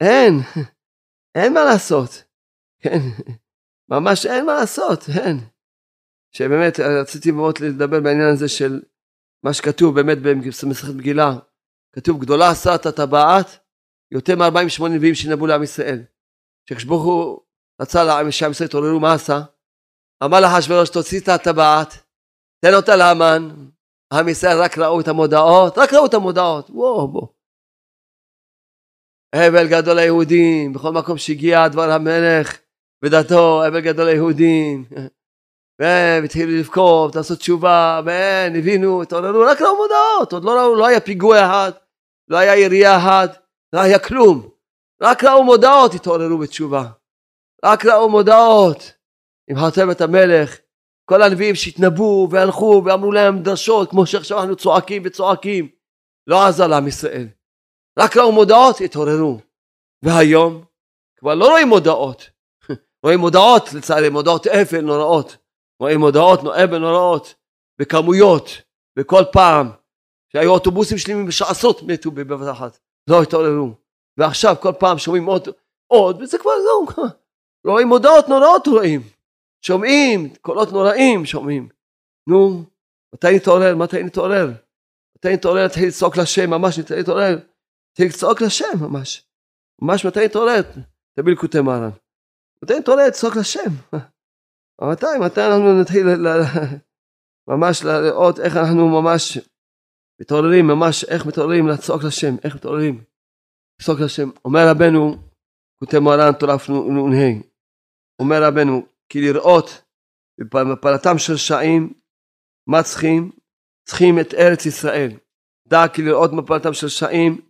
אין, 0.01 0.41
אין 1.39 1.55
מה 1.55 1.65
לעשות. 1.65 2.25
כן. 2.81 2.99
ממש 3.91 4.27
אין 4.27 4.47
מה 4.47 4.55
לעשות, 4.55 5.05
אין. 5.09 5.39
שבאמת 6.31 6.81
רציתי 6.81 7.31
מאוד 7.31 7.59
לדבר 7.61 8.01
בעניין 8.01 8.29
הזה 8.29 8.49
של 8.49 8.83
מה 9.45 9.53
שכתוב 9.53 9.95
באמת 9.95 10.18
במסכת 10.22 10.95
מגילה. 10.95 11.32
כתוב 11.92 12.20
גדולה 12.20 12.51
עשת 12.51 12.86
הטבעת 12.86 13.59
יותר 14.11 14.36
מ-48 14.36 14.88
נביאים 14.88 15.14
שנבאו 15.14 15.47
לעם 15.47 15.62
ישראל. 15.62 16.03
כשברוך 16.66 17.05
הוא 17.05 17.40
רצה 17.80 18.30
שעם 18.30 18.51
ישראל 18.51 18.68
יתעוררו 18.68 19.01
מה 19.01 19.12
עשה? 19.12 19.40
אמר 20.24 20.40
לאחשוורוש 20.40 20.90
תוציא 20.90 21.20
את 21.20 21.28
הטבעת 21.28 21.88
תן 22.64 22.74
אותה 22.74 22.97
לאמן 22.97 23.49
עם 24.12 24.28
ישראל 24.28 24.62
רק 24.62 24.78
ראו 24.78 25.01
את 25.01 25.09
המודעות 25.09 25.78
רק 25.78 25.92
ראו 25.92 26.07
את 26.07 26.14
המודעות 26.14 26.70
וואו 26.70 27.09
בוא 27.09 27.28
אבל 29.34 29.68
גדול 29.68 29.97
ליהודים 29.97 30.72
בכל 30.72 30.92
מקום 30.92 31.18
שהגיע 31.18 31.68
דבר 31.68 31.90
המלך 31.90 32.59
ודתו, 33.05 33.66
אבל 33.66 33.80
גדול 33.80 34.07
ליהודים. 34.07 34.84
והם 35.79 36.25
התחילו 36.25 36.53
לבכות, 36.59 37.16
לעשות 37.16 37.39
תשובה, 37.39 38.01
והם 38.05 38.55
הבינו, 38.55 39.03
התעוררו, 39.03 39.41
רק 39.41 39.62
ראו 39.62 39.77
מודעות, 39.77 40.33
עוד 40.33 40.45
לא 40.45 40.51
ראו, 40.51 40.75
לא 40.75 40.87
היה 40.87 41.01
פיגוע 41.01 41.47
אחד, 41.47 41.72
לא 42.29 42.37
היה 42.37 42.57
ירייה 42.57 42.97
אחת, 42.97 43.47
לא 43.72 43.81
היה 43.81 43.99
כלום. 43.99 44.49
רק 45.03 45.25
ראו 45.25 45.45
מודעות, 45.45 45.95
התעוררו 45.95 46.39
בתשובה. 46.39 46.85
רק 47.64 47.87
ראו 47.87 48.09
מודעות. 48.09 48.93
עם 49.51 49.59
חותמת 49.59 50.01
המלך, 50.01 50.59
כל 51.05 51.22
הנביאים 51.22 51.55
שהתנבאו 51.55 52.29
והלכו 52.31 52.83
ואמרו 52.85 53.12
להם 53.12 53.43
דרשות, 53.43 53.91
כמו 53.91 54.07
שעכשיו 54.07 54.41
אנחנו 54.41 54.57
צועקים 54.57 55.03
וצועקים, 55.05 55.68
לא 56.27 56.47
עזר 56.47 56.66
לעם 56.66 56.89
ישראל. 56.89 57.29
רק 57.99 58.16
ראו 58.16 58.33
מודעות, 58.33 58.81
התעוררו. 58.81 59.41
והיום 60.03 60.64
כבר 61.16 61.35
לא 61.35 61.51
רואים 61.51 61.68
מודעות. 61.68 62.31
רואים 63.05 63.20
מודעות, 63.20 63.72
לצערי, 63.72 64.09
מודעות 64.09 64.47
אפל 64.47 64.81
נוראות. 64.81 65.37
רואים 65.81 66.01
מודעות 66.01 66.41
אפל 66.41 66.79
נוראות, 66.79 67.35
בכמויות, 67.79 68.49
וכל 68.99 69.22
פעם 69.33 69.70
שהיו 70.33 70.51
אוטובוסים 70.51 70.99
שלמים 70.99 71.31
שעשרות 71.31 71.83
מתו 71.83 72.11
בבת 72.11 72.53
אחת, 72.53 72.79
לא 73.11 73.22
התעוררו. 73.22 73.75
ועכשיו 74.18 74.55
כל 74.61 74.72
פעם 74.79 74.99
שומעים 74.99 75.27
עוד, 75.27 75.49
עוד, 75.87 76.22
וזה 76.22 76.39
כבר 76.39 76.51
לא, 76.51 77.03
רואים 77.72 77.89
מודעות 77.89 78.29
נוראות 78.29 78.66
רואים. 78.66 79.01
שומעים, 79.62 80.35
קולות 80.41 80.72
נוראים 80.72 81.27
שומעים. 81.27 81.68
נו, 82.29 82.64
מתי 83.14 83.37
נתעורר? 83.37 83.77
מתי 83.77 84.03
נתעורר? 84.03 84.53
מתי 85.16 85.35
נתעורר? 85.35 85.64
נתחיל 85.64 85.89
לצעוק 85.89 86.16
לשם, 86.16 86.51
ממש 86.51 86.79
נתחיל 86.79 86.97
להתעורר. 86.97 87.37
נתחיל 87.91 88.07
לצעוק 88.07 88.41
לשם, 88.41 88.79
ממש. 88.81 89.27
ממש 89.83 90.07
מתי 90.07 90.25
נתעורר? 90.25 90.61
תביא 91.18 91.33
לקוטי 91.33 91.61
מרן. 91.61 91.91
מתי 92.62 92.79
נתעורר? 92.79 93.07
לצעוק 93.07 93.37
לשם. 93.37 93.70
מתי? 94.83 95.07
מתי 95.20 95.41
אנחנו 95.41 95.81
נתחיל 95.81 96.07
ממש 97.49 97.85
לראות 97.85 98.41
איך 98.41 98.57
אנחנו 98.57 98.89
ממש 98.89 99.39
מתעוררים, 100.20 100.66
ממש 100.66 101.05
איך 101.05 101.27
מתעוררים 101.27 101.68
לצעוק 101.68 102.03
לשם, 102.05 102.35
איך 102.45 102.55
מתעוררים. 102.55 103.05
לצעוק 103.81 104.01
לשם. 104.01 104.31
אומר 104.45 104.68
רבנו, 104.70 105.16
כותב 105.81 105.99
מרן 105.99 106.33
תורה 106.33 106.57
נ"ה, 106.89 107.41
אומר 108.18 108.43
רבנו, 108.43 108.87
כי 109.09 109.20
לראות 109.20 109.83
בפלטם 110.41 111.18
של 111.18 111.33
רשעים, 111.33 111.93
מה 112.66 112.83
צריכים? 112.83 113.31
צריכים 113.89 114.20
את 114.20 114.35
ארץ 114.35 114.66
ישראל. 114.66 115.11
דע 115.68 115.89
כי 115.95 116.03
לראות 116.03 116.31
מפלתם 116.33 116.72
של 116.72 116.87
רשעים, 116.87 117.41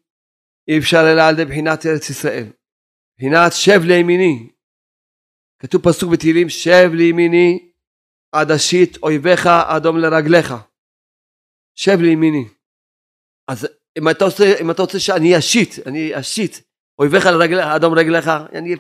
אי 0.69 0.79
אפשר 0.79 1.13
אלא 1.13 1.23
על 1.23 1.35
ידי 1.35 1.45
בחינת 1.45 1.87
ארץ 1.87 2.11
ישראל. 2.11 2.47
בחינת 3.19 3.53
שב 3.53 3.81
לימיני. 3.85 4.54
כתוב 5.65 5.83
פסוק 5.83 6.13
בתהילים, 6.13 6.49
שב 6.49 6.91
לימיני 6.95 7.69
עד 8.33 8.51
אשית 8.51 8.97
אויביך 9.03 9.47
אדום 9.47 9.99
לרגליך. 9.99 10.55
שב 11.75 11.99
לימיני. 12.01 12.45
אז 13.49 13.69
אם 13.99 14.09
אתה 14.09 14.25
רוצה, 14.25 14.45
אם 14.61 14.71
אתה 14.71 14.83
רוצה 14.83 15.01
שאני 15.01 15.39
אשית, 15.39 15.75
אני 15.87 16.21
אשית 16.21 16.63
אויביך 16.99 17.27
לרגליך, 17.27 17.67
אדום 17.67 17.95
רגליך, 17.95 18.31
אני 18.53 18.75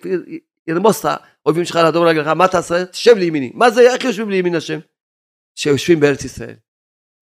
ארמוס 0.70 1.06
את 1.06 1.10
האויבים 1.44 1.64
שלך 1.64 1.76
לאדום 1.76 2.06
רגליך, 2.06 2.26
מה 2.26 2.48
תעשה? 2.48 2.86
תשב 2.86 3.16
לימיני. 3.16 3.50
מה 3.54 3.70
זה, 3.70 3.80
איך 3.80 4.04
יושבים 4.04 4.30
לימין 4.30 4.54
השם? 4.54 4.78
שיושבים 5.54 6.00
בארץ 6.00 6.24
ישראל. 6.24 6.56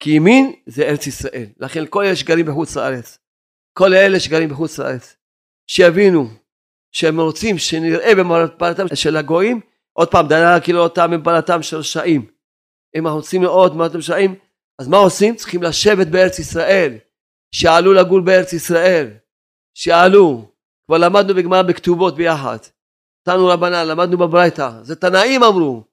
כי 0.00 0.10
ימין 0.10 0.52
זה 0.66 0.82
ארץ 0.82 1.06
ישראל. 1.06 1.46
לכן 1.58 1.84
כל 1.90 2.04
אלה 2.04 2.16
שגרים 2.16 2.46
בחוץ 2.46 2.76
לארץ, 2.76 3.18
כל 3.72 3.94
אלה 3.94 4.20
שגרים 4.20 4.48
בחוץ 4.48 4.78
לארץ, 4.78 5.16
שיבינו 5.66 6.41
שהם 6.92 7.20
רוצים 7.20 7.58
שנראה 7.58 8.14
במפלתם 8.14 8.86
של 8.94 9.16
הגויים, 9.16 9.60
עוד 9.92 10.10
פעם, 10.10 10.28
דנה 10.28 10.60
כאילו 10.60 10.80
אותם 10.80 11.10
במפלתם 11.10 11.62
של 11.62 11.76
רשעים. 11.76 12.26
אם 12.96 13.06
אנחנו 13.06 13.18
רוצים 13.18 13.42
לראות 13.42 13.72
במפלתם 13.72 14.00
של 14.00 14.12
רשעים, 14.12 14.34
אז 14.78 14.88
מה 14.88 14.96
עושים? 14.96 15.36
צריכים 15.36 15.62
לשבת 15.62 16.06
בארץ 16.06 16.38
ישראל. 16.38 16.96
שעלו 17.54 17.92
לגור 17.92 18.20
בארץ 18.20 18.52
ישראל. 18.52 19.10
שעלו. 19.74 20.48
כבר 20.86 20.98
למדנו 20.98 21.34
בגמרא 21.34 21.62
בכתובות 21.62 22.16
ביחד. 22.16 22.56
תנו 23.24 23.46
רבנן, 23.46 23.86
למדנו 23.88 24.18
בברייתא. 24.18 24.70
זה 24.82 24.96
תנאים 24.96 25.42
אמרו. 25.42 25.84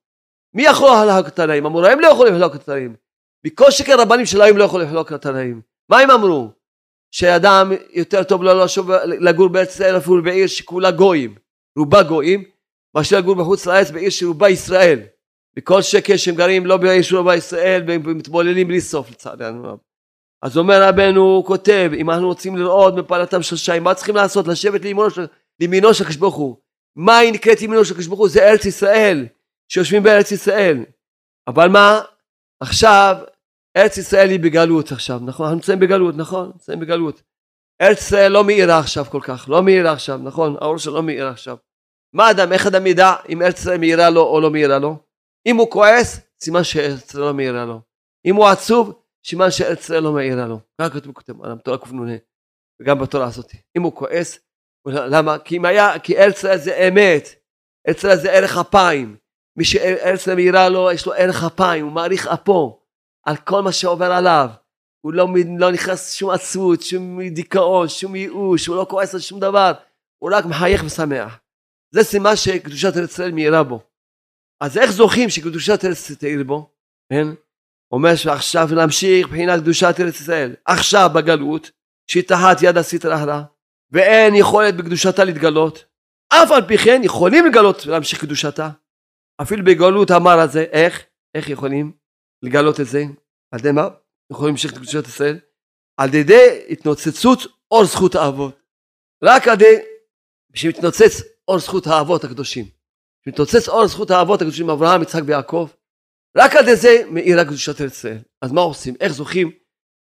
מי 0.53 0.63
יכול 0.63 0.89
לחלוק 0.89 1.27
את 1.27 1.39
התנאים? 1.39 1.65
המוראים 1.65 1.99
לא 1.99 2.07
יכולים 2.07 2.33
לחלוק 2.33 2.55
את 2.55 2.61
התנאים. 2.61 2.95
בכל 3.43 3.71
שכן 3.71 3.99
רבנים 3.99 4.25
של 4.25 4.41
היום 4.41 4.57
לא 4.57 4.63
יכולים 4.63 4.87
לחלוק 4.87 5.07
את 5.07 5.11
התנאים. 5.13 5.61
מה 5.89 5.99
הם 5.99 6.11
אמרו? 6.11 6.51
שאדם 7.11 7.71
יותר 7.93 8.23
טוב 8.23 8.43
לו 8.43 8.63
לשוב 8.63 8.91
לגור 9.05 9.47
בארץ 9.47 9.69
ישראל 9.69 9.97
אפילו 9.97 10.23
בעיר 10.23 10.47
שכולה 10.47 10.91
גויים, 10.91 11.35
רובה 11.77 12.03
גויים, 12.03 12.43
מאשר 12.95 13.17
לגור 13.17 13.35
בחוץ 13.35 13.65
לארץ 13.65 13.91
בעיר 13.91 14.09
שרובה 14.09 14.49
ישראל. 14.49 14.99
בכל 15.55 15.81
שקל 15.81 16.17
שהם 16.17 16.35
גרים 16.35 16.65
לא 16.65 16.77
בעיר 16.77 17.01
שרובה 17.01 17.35
ישראל 17.35 17.83
ומתבוללים 17.87 18.67
בלי 18.67 18.81
סוף 18.81 19.11
לצערנו. 19.11 19.77
אז 20.41 20.57
אומר 20.57 20.83
רבנו, 20.83 21.21
הוא 21.21 21.45
כותב, 21.45 21.91
אם 21.97 22.09
אנחנו 22.09 22.27
רוצים 22.27 22.57
לראות 22.57 22.95
מפעלתם 22.95 23.41
של 23.41 23.55
שיים, 23.55 23.83
מה 23.83 23.93
צריכים 23.93 24.15
לעשות? 24.15 24.47
לשבת 24.47 24.81
לימינו 24.81 25.09
של, 25.09 25.27
לימינו 25.59 25.93
של 25.93 26.03
הקדוש 26.03 26.17
ברוך 26.17 26.35
הוא. 26.35 26.55
מה 26.95 27.17
היא 27.17 27.33
נקראת 27.33 27.61
ימינו 27.61 27.85
של 27.85 27.91
הקדוש 27.93 28.07
ברוך 28.07 28.19
הוא? 28.19 28.29
זה 28.29 28.49
ארץ 28.49 28.65
ישראל, 28.65 29.25
שיושבים 29.71 30.03
בארץ 30.03 30.31
ישראל. 30.31 30.85
אבל 31.47 31.69
מה? 31.69 32.01
עכשיו 32.59 33.15
ארץ 33.77 33.97
ישראל 33.97 34.29
היא 34.29 34.39
בגלות 34.39 34.91
עכשיו, 34.91 35.19
נכון? 35.25 35.45
אנחנו 35.45 35.55
נמצאים 35.55 35.79
בגלות, 35.79 36.15
נכון? 36.17 36.51
נמצאים 36.53 36.79
בגלות. 36.79 37.21
ארץ 37.81 37.97
ישראל 37.97 38.31
לא 38.31 38.43
מאירה 38.43 38.79
עכשיו 38.79 39.05
כל 39.05 39.21
כך, 39.23 39.45
לא 39.49 39.63
מאירה 39.63 39.91
עכשיו, 39.91 40.17
נכון? 40.17 40.55
האור 40.61 40.77
שלו 40.77 40.93
לא 40.93 41.03
מאירה 41.03 41.29
עכשיו. 41.29 41.57
מה 42.13 42.31
אדם, 42.31 42.53
איך 42.53 42.67
אדם 42.67 42.87
ידע 42.87 43.13
אם 43.29 43.41
ארץ 43.41 43.59
ישראל 43.59 43.77
מאירה 43.77 44.09
לו 44.09 44.21
או 44.21 44.41
לא 44.41 44.51
מאירה 44.51 44.79
לו? 44.79 44.97
אם 45.45 45.55
הוא 45.55 45.71
כועס, 45.71 46.19
סימן 46.41 46.63
שארץ 46.63 47.09
ישראל 47.09 47.23
לא 47.23 47.33
מאירה 47.33 47.65
לו. 47.65 47.81
אם 48.25 48.35
הוא 48.35 48.47
עצוב, 48.47 49.01
סימן 49.25 49.51
שארץ 49.51 49.79
ישראל 49.79 50.03
לא 50.03 50.13
מאירה 50.13 50.47
לו. 50.47 50.59
ככה 50.81 50.89
כתוב 50.89 51.13
כותב 51.13 51.41
עליו, 51.43 51.57
תורה 51.63 51.77
קנ"ה, 51.77 52.15
וגם 52.81 52.99
בתורה 52.99 53.25
הזאת. 53.25 53.51
אם 53.77 53.81
הוא 53.81 53.95
כועס, 53.95 54.39
למה? 54.87 55.39
כי 55.39 55.57
אם 55.57 55.65
היה, 55.65 55.99
כי 55.99 56.17
ארץ 56.17 56.37
ישראל 56.37 56.57
זה 56.57 56.87
אמת, 56.87 57.29
ארץ 57.87 57.97
ישראל 57.97 58.17
זה 58.17 58.31
ערך 58.31 58.57
אפיים. 58.57 59.15
מי 59.57 59.65
שארץ 59.65 60.19
ישראל 60.19 60.35
מאירה 60.35 60.69
לו, 60.69 60.91
יש 60.91 61.05
לו 61.05 61.13
ערך 61.13 61.43
אפיים, 61.43 61.85
הוא 61.85 61.93
מעריך 61.93 62.27
אפו. 62.27 62.78
על 63.29 63.37
כל 63.37 63.61
מה 63.61 63.71
שעובר 63.71 64.11
עליו. 64.11 64.49
הוא 65.05 65.13
לא, 65.13 65.27
לא 65.59 65.71
נכנס 65.71 66.13
שום 66.13 66.29
עצבות, 66.29 66.81
שום 66.81 67.21
דיכאון, 67.21 67.87
שום 67.87 68.15
ייאוש, 68.15 68.67
הוא 68.67 68.75
לא 68.75 68.85
כועס 68.89 69.13
על 69.13 69.19
שום 69.19 69.39
דבר, 69.39 69.71
הוא 70.23 70.31
רק 70.33 70.45
מחייך 70.45 70.83
ושמח. 70.85 71.39
זה 71.91 72.03
סימן 72.03 72.35
שקדושת 72.35 72.97
ארץ 72.97 73.11
ישראל 73.11 73.31
מאירה 73.31 73.63
בו. 73.63 73.81
אז 74.61 74.77
איך 74.77 74.91
זוכים 74.91 75.29
שקדושת 75.29 75.85
ארץ 75.85 75.97
ישראל 75.97 76.17
תאיר 76.17 76.43
בו? 76.43 76.71
כן? 77.13 77.27
אומר 77.91 78.15
שעכשיו 78.15 78.67
להמשיך 78.71 79.27
מבחינת 79.27 79.61
קדושת 79.61 79.95
ארץ 79.99 80.21
ישראל, 80.21 80.55
עכשיו 80.65 81.09
בגלות, 81.15 81.71
שהיא 82.11 82.23
תחת 82.23 82.57
יד 82.61 82.77
הסטרא 82.77 83.41
ואין 83.91 84.35
יכולת 84.35 84.77
בקדושתה 84.77 85.23
להתגלות, 85.23 85.85
אף 86.33 86.51
על 86.51 86.67
פי 86.67 86.77
כן 86.77 87.01
יכולים 87.03 87.45
לגלות 87.45 87.87
ולהמשיך 87.87 88.21
קדושתה. 88.21 88.69
אפילו 89.41 89.65
בגלות 89.65 90.11
המר 90.11 90.39
הזה, 90.39 90.61
איך? 90.71 91.05
איך 91.35 91.49
יכולים? 91.49 91.99
לגלות 92.43 92.79
את 92.79 92.85
זה, 92.85 93.03
על 93.51 93.59
ידי 93.59 93.71
מה? 93.71 93.87
יכולים 94.31 94.49
להמשיך 94.49 94.71
את 94.71 94.77
קדושת 94.77 95.07
ישראל? 95.07 95.39
על 95.97 96.13
ידי 96.13 96.65
התנוצצות 96.69 97.39
אור 97.71 97.85
זכות 97.85 98.15
האבות. 98.15 98.59
רק 99.23 99.47
על 99.47 99.53
ידי, 99.53 99.75
שמתנוצץ 100.53 101.21
אור 101.47 101.59
זכות 101.59 101.87
האבות 101.87 102.23
הקדושים. 102.23 102.65
שמתנוצץ 103.25 103.69
אור 103.69 103.87
זכות 103.87 104.11
האבות 104.11 104.41
הקדושים, 104.41 104.69
אברהם, 104.69 105.01
יצחק 105.01 105.21
ויעקב. 105.25 105.69
רק 106.37 106.55
על 106.55 106.63
ידי 106.63 106.75
זה 106.75 107.03
מאירה 107.11 107.45
קדושת 107.45 107.79
ישראל. 107.79 108.17
אז 108.41 108.51
מה 108.51 108.61
עושים? 108.61 108.95
איך 108.99 109.13
זוכים 109.13 109.51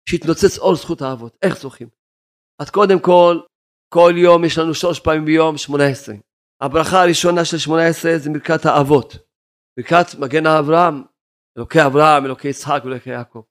שיתנוצץ 0.09 0.57
אור 0.57 0.75
זכות 0.75 1.01
האבות? 1.01 1.37
איך 1.41 1.59
זוכים? 1.59 1.87
אז 2.59 2.69
קודם 2.69 2.99
כל, 2.99 3.39
כל 3.93 4.13
יום 4.17 4.45
יש 4.45 4.57
לנו 4.57 4.73
שלוש 4.73 4.99
פעמים 4.99 5.25
ביום, 5.25 5.57
שמונה 5.57 5.87
עשרה. 5.87 6.15
הברכה 6.61 7.01
הראשונה 7.01 7.45
של 7.45 7.57
שמונה 7.57 7.87
עשרה 7.87 8.17
זה 8.17 8.29
ברכת 8.29 8.65
האבות. 8.65 9.17
ברכת 9.77 10.15
מגן 10.19 10.45
אברהם, 10.45 11.03
אלוקי 11.57 11.85
אברהם, 11.85 12.25
אלוקי 12.25 12.47
יצחק 12.47 12.81
ואלוקי 12.83 13.09
יעקב. 13.09 13.41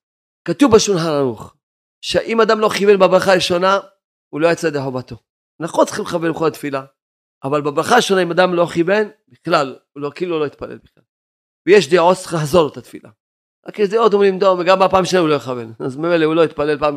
כתוב 0.48 0.74
בשולחן 0.74 1.08
ערוך, 1.08 1.54
שאם 2.00 2.40
אדם 2.40 2.60
לא 2.60 2.68
כיוון 2.68 2.98
בברכה 2.98 3.32
הראשונה, 3.32 3.78
הוא 4.28 4.40
לא 4.40 4.48
יצא 4.48 4.66
ידי 4.66 4.78
חובתו. 4.80 5.16
נכון 5.60 5.86
צריכים 5.86 6.04
לכוון 6.04 6.32
בכל 6.32 6.46
התפילה, 6.46 6.84
אבל 7.44 7.60
בברכה 7.62 7.94
הראשונה 7.94 8.22
אם 8.22 8.30
אדם 8.30 8.54
לא 8.54 8.66
כיוון, 8.74 9.08
בכלל, 9.28 9.78
הוא 9.92 10.02
לא, 10.02 10.10
כאילו 10.14 10.38
לא 10.38 10.46
התפלל 10.46 10.78
בכלל. 10.78 11.04
ויש 11.66 11.88
דעות 11.90 12.16
שצריך 12.16 12.34
לחזור 12.34 12.62
לו 12.62 12.68
את 12.68 12.76
התפילה. 12.76 13.10
רק 13.68 13.78
יש 13.78 13.88
דעות 13.88 14.12
אומרים 14.12 14.38
דום, 14.38 14.60
וגם 14.60 14.78
בפעם 14.78 15.04
שנייה 15.04 15.20
הוא 15.20 15.28
לא 15.28 15.34
יכוון. 15.34 15.72
אז 15.78 15.96
ממילא 15.96 16.24
הוא 16.24 16.34
לא 16.34 16.44
יתפלל 16.44 16.78
פעם 16.78 16.96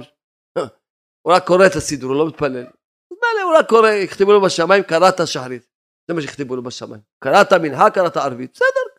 הוא 1.22 1.34
רק 1.34 1.48
קורא 1.48 1.66
את 1.66 1.76
הסידור, 1.76 2.12
הוא 2.12 2.20
לא 2.20 2.28
מתפלל. 2.28 2.66
אז 3.12 3.18
מילא 3.22 3.44
הוא 3.44 3.58
רק 3.58 3.70
קורא, 3.70 3.90
יכתבו 3.90 4.34
לו 4.34 4.42
בשמיים, 4.42 4.84
קראת 4.84 5.28
שחרית. 5.28 5.68
זה 6.08 6.14
מה 6.14 6.22
שיכתבו 6.22 6.56
לו 6.56 6.64
בשמיים. 6.64 7.02
קראת 7.24 7.54
מנחה, 7.54 7.90
קראת 7.90 8.18
ערבית. 8.18 8.52
בסדר, 8.54 8.99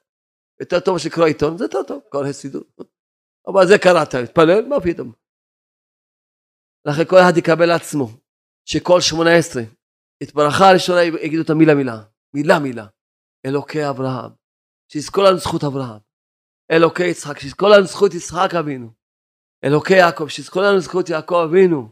יותר 0.60 0.80
טוב 0.80 0.98
שקרוא 0.98 1.26
עיתון, 1.26 1.58
זה 1.58 1.64
יותר 1.64 1.82
טוב, 1.88 2.02
קורא 2.08 2.32
סידור. 2.32 2.62
אבל 3.46 3.66
זה 3.66 3.78
קראת, 3.78 4.14
התפלל, 4.14 4.66
מה 4.68 4.80
פתאום. 4.80 5.12
לכן 6.84 7.04
כל 7.04 7.16
אחד 7.16 7.36
יקבל 7.36 7.66
לעצמו, 7.66 8.08
שכל 8.64 9.00
שמונה 9.00 9.34
עשרה, 9.34 9.62
את 10.22 10.34
ברכה 10.34 10.70
הראשונה 10.70 11.02
יגידו 11.02 11.42
את 11.42 11.50
המילה 11.50 11.74
מילה, 11.74 12.02
מילה 12.34 12.58
מילה. 12.58 12.86
אלוקי 13.46 13.88
אברהם, 13.88 14.30
שיזכור 14.92 15.24
לנו 15.24 15.38
זכות 15.38 15.64
אברהם. 15.64 16.00
אלוקי 16.70 17.06
יצחק, 17.06 17.38
שיזכור 17.38 17.68
לנו 17.68 17.86
זכות 17.86 18.14
יצחק 18.14 18.54
אבינו. 18.60 18.90
אלוקי 19.64 19.94
יעקב, 19.94 20.28
שיזכור 20.28 20.62
לנו 20.62 20.80
זכות 20.80 21.08
יעקב 21.08 21.34
אבינו. 21.34 21.88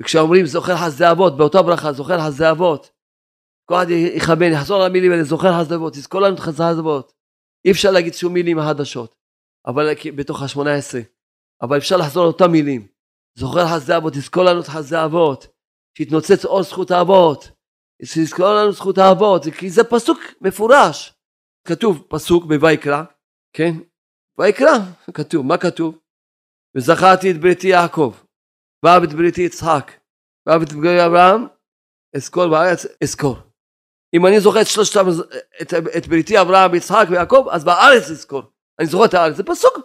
וכשאומרים 0.00 0.46
זוכר 0.46 0.76
חסדי 0.76 1.10
אבות, 1.10 1.36
באותה 1.36 1.62
ברכה 1.62 1.92
זוכר 1.92 2.18
חסדי 2.20 2.50
אבות, 2.50 2.90
כל 3.68 3.74
אחד 3.74 3.86
יכוון, 3.90 4.52
יחזור 4.52 4.76
על 4.76 4.90
המילים 4.90 5.12
האלה, 5.12 5.24
זוכר 5.24 5.48
חסדי 5.60 5.74
אבות, 5.74 5.92
תזכור 5.92 6.20
לנו 6.20 6.34
את 6.34 6.40
חסדי 6.40 6.64
אבות. 6.80 7.13
אי 7.64 7.70
אפשר 7.70 7.90
להגיד 7.90 8.14
שום 8.14 8.32
מילים 8.32 8.60
חדשות, 8.60 9.14
אבל 9.66 9.94
בתוך 10.16 10.42
השמונה 10.42 10.74
עשרה, 10.74 11.00
אבל 11.62 11.78
אפשר 11.78 11.96
לחזור 11.96 12.22
על 12.22 12.28
אותם 12.28 12.52
מילים. 12.52 12.86
זוכר 13.38 13.66
חסדי 13.66 13.96
אבות, 13.96 14.12
תזכור 14.12 14.44
לנו 14.44 14.60
את 14.60 14.68
חסדי 14.68 15.04
אבות. 15.04 15.54
שיתנוצץ 15.98 16.44
אור 16.44 16.62
זכות 16.62 16.90
האבות, 16.90 17.50
שיזכור 18.04 18.46
לנו 18.46 18.72
זכות 18.72 18.98
האבות, 18.98 19.42
כי 19.58 19.70
זה 19.70 19.84
פסוק 19.84 20.18
מפורש. 20.40 21.14
כתוב 21.68 22.06
פסוק 22.08 22.44
בויקרא, 22.44 23.02
כן? 23.52 23.72
ויקרא, 24.38 24.78
כתוב, 25.14 25.46
מה 25.46 25.58
כתוב? 25.58 25.98
וזכרתי 26.76 27.30
את 27.30 27.40
בריתי 27.40 27.68
יעקב, 27.68 28.14
ואהב 28.82 29.02
את 29.02 29.12
בריתי 29.12 29.40
יצחק, 29.40 29.92
ואהב 30.46 30.62
את 30.62 30.72
בריתי 30.72 31.06
אברהם, 31.06 31.46
אזכור 32.16 32.48
בארץ, 32.48 32.86
אזכור. 33.02 33.36
אם 34.14 34.26
אני 34.26 34.40
זוכר 34.40 34.60
את 34.60 34.66
שלושת, 34.66 35.00
את, 35.62 35.74
את 35.96 36.06
בריתי 36.08 36.40
אברהם, 36.40 36.74
יצחק 36.74 37.06
ויעקב, 37.10 37.46
אז 37.50 37.64
בארץ 37.64 38.10
אזכור. 38.10 38.42
אני 38.78 38.86
זוכר 38.86 39.04
את 39.04 39.14
הארץ, 39.14 39.36
זה 39.36 39.42
פסוק. 39.42 39.78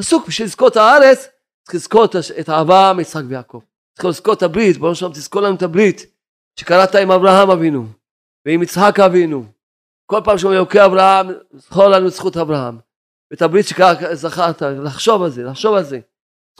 פסוק, 0.00 0.26
בשביל 0.28 0.46
לזכור 0.46 0.68
את 0.68 0.76
הארץ, 0.76 1.28
צריך 1.64 1.74
לזכור 1.74 2.04
את 2.40 2.48
אברהם, 2.48 3.00
יצחק 3.00 3.22
ויעקב. 3.28 3.60
צריך 3.94 4.08
לזכור 4.08 4.34
את 4.34 4.42
הברית, 4.42 4.76
בוא 4.76 4.90
נשמע, 4.90 5.08
תזכור 5.08 5.42
לנו 5.42 5.56
את 5.56 5.62
הברית 5.62 6.06
שקראת 6.60 6.94
עם 6.94 7.10
אברהם 7.10 7.50
אבינו, 7.50 7.86
ועם 8.46 8.62
יצחק 8.62 9.00
אבינו. 9.00 9.44
כל 10.06 10.20
פעם 10.24 10.38
שאומרים 10.38 10.60
אלוקי 10.60 10.84
אברהם, 10.84 11.26
זכור 11.52 11.86
לנו 11.86 12.08
את 12.08 12.12
זכות 12.12 12.36
אברהם. 12.36 12.78
ואת 13.30 13.42
הברית 13.42 13.66
שזכרת, 13.66 14.62
לחשוב 14.62 15.22
על 15.22 15.30
זה, 15.30 15.42
לחשוב 15.42 15.74
על 15.74 15.84
זה. 15.84 16.00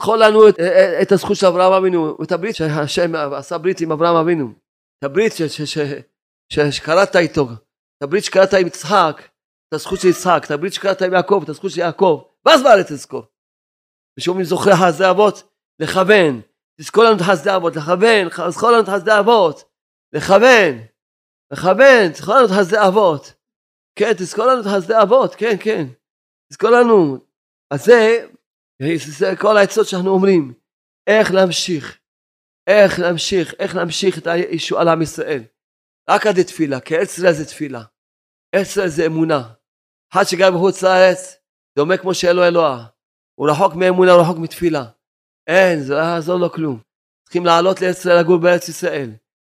זכור 0.01 0.15
לנו 0.15 0.49
את, 0.49 0.59
את 1.01 1.11
הזכות 1.11 1.37
של 1.37 1.47
אברהם 1.47 1.73
אבינו, 1.73 2.17
ואת 2.19 2.31
הברית 2.31 2.55
שהשם 2.55 3.15
עשה 3.15 3.57
ברית 3.57 3.81
עם 3.81 3.91
אברהם 3.91 4.15
אבינו. 4.15 4.53
את 4.99 5.03
הברית 5.03 5.33
ש, 5.33 5.41
ש, 5.41 5.61
ש, 5.61 5.77
שקראת 6.53 7.15
איתו, 7.15 7.47
את 7.97 8.03
הברית 8.03 8.23
שקראת 8.23 8.53
עם 8.53 8.67
יצחק, 8.67 9.21
את 9.67 9.73
הזכות 9.73 9.99
של 9.99 10.07
יצחק, 10.07 10.41
את 10.45 10.51
הברית 10.51 10.73
שקראת 10.73 11.01
עם 11.01 11.13
יעקב, 11.13 11.41
את 11.43 11.49
הזכות 11.49 11.71
של 11.71 11.79
יעקב, 11.79 12.23
ואז 12.45 12.63
בארץ 12.63 12.91
תזכור. 12.91 13.23
ושאומרים 14.19 14.45
זוכר 14.45 14.71
חסדי 14.75 15.09
אבות, 15.09 15.43
לכוון, 15.79 16.41
תזכור 16.81 17.03
לנו 17.03 17.15
את 17.15 17.21
חסדי 17.21 17.55
אבות, 17.55 17.75
לכוון, 17.75 18.29
תזכור 18.49 18.71
לנו 18.71 18.83
את 18.83 18.89
חסדי 18.89 19.19
אבות, 19.19 19.63
לכוון, 20.13 20.73
לכוון, 21.53 22.11
תזכור 22.13 22.35
לנו 22.35 22.45
את 22.45 22.51
חסדי 22.59 22.87
אבות. 22.87 23.33
כן, 23.99 24.13
תזכור 24.17 24.45
לנו 24.45 24.61
את 24.61 24.65
חסדי 24.65 25.01
אבות, 25.01 25.35
כן, 25.35 25.55
כן. 25.59 25.85
תזכור 26.51 26.69
לנו. 26.69 27.17
אז 27.73 27.85
זה, 27.85 28.27
זה 28.97 29.33
כל 29.39 29.57
העצות 29.57 29.87
שאנחנו 29.87 30.09
אומרים, 30.09 30.53
איך 31.07 31.31
להמשיך, 31.31 31.99
איך 32.67 32.99
להמשיך, 32.99 33.53
איך 33.59 33.75
להמשיך 33.75 34.17
את 34.17 34.27
הישועה 34.27 34.83
לעם 34.83 35.01
ישראל. 35.01 35.43
רק 36.09 36.27
עד 36.27 36.41
תפילה, 36.41 36.79
כי 36.79 36.95
ארץ 36.95 37.17
ישראל 37.17 37.33
זה 37.33 37.45
תפילה. 37.45 37.83
ארץ 38.55 38.67
ישראל 38.67 38.87
זה 38.87 39.05
אמונה. 39.05 39.53
אחד 40.13 40.23
שגר 40.23 40.51
בחוץ 40.51 40.83
לארץ, 40.83 41.35
דומה 41.77 41.97
כמו 41.97 42.13
שאלו 42.13 42.43
אלוה. 42.43 42.85
הוא 43.39 43.49
רחוק 43.49 43.73
מאמונה, 43.75 44.11
הוא 44.11 44.21
רחוק 44.21 44.37
מתפילה. 44.37 44.85
אין, 45.47 45.79
זה 45.79 45.93
לא 45.93 45.99
יעזור 45.99 46.39
לו 46.39 46.51
כלום. 46.51 46.79
צריכים 47.23 47.45
לעלות 47.45 47.81
לארץ 47.81 47.99
ישראל, 47.99 48.19
לגור 48.19 48.37
בארץ 48.37 48.69
ישראל. 48.69 49.09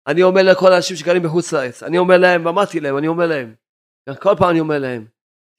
אני 0.07 0.23
אומר 0.23 0.43
לכל 0.43 0.73
האנשים 0.73 0.97
שגרים 0.97 1.23
בחוץ 1.23 1.53
לארץ, 1.53 1.83
אני 1.83 1.99
אומר 1.99 2.19
להם, 2.19 2.47
ואמרתי 2.47 2.81
להם, 2.81 2.99
אני 2.99 3.09
אומר 3.09 3.27
להם, 3.27 3.55
כל 4.19 4.35
פעם 4.39 4.51
אני 4.51 4.61
אומר 4.61 4.79
להם, 4.79 5.07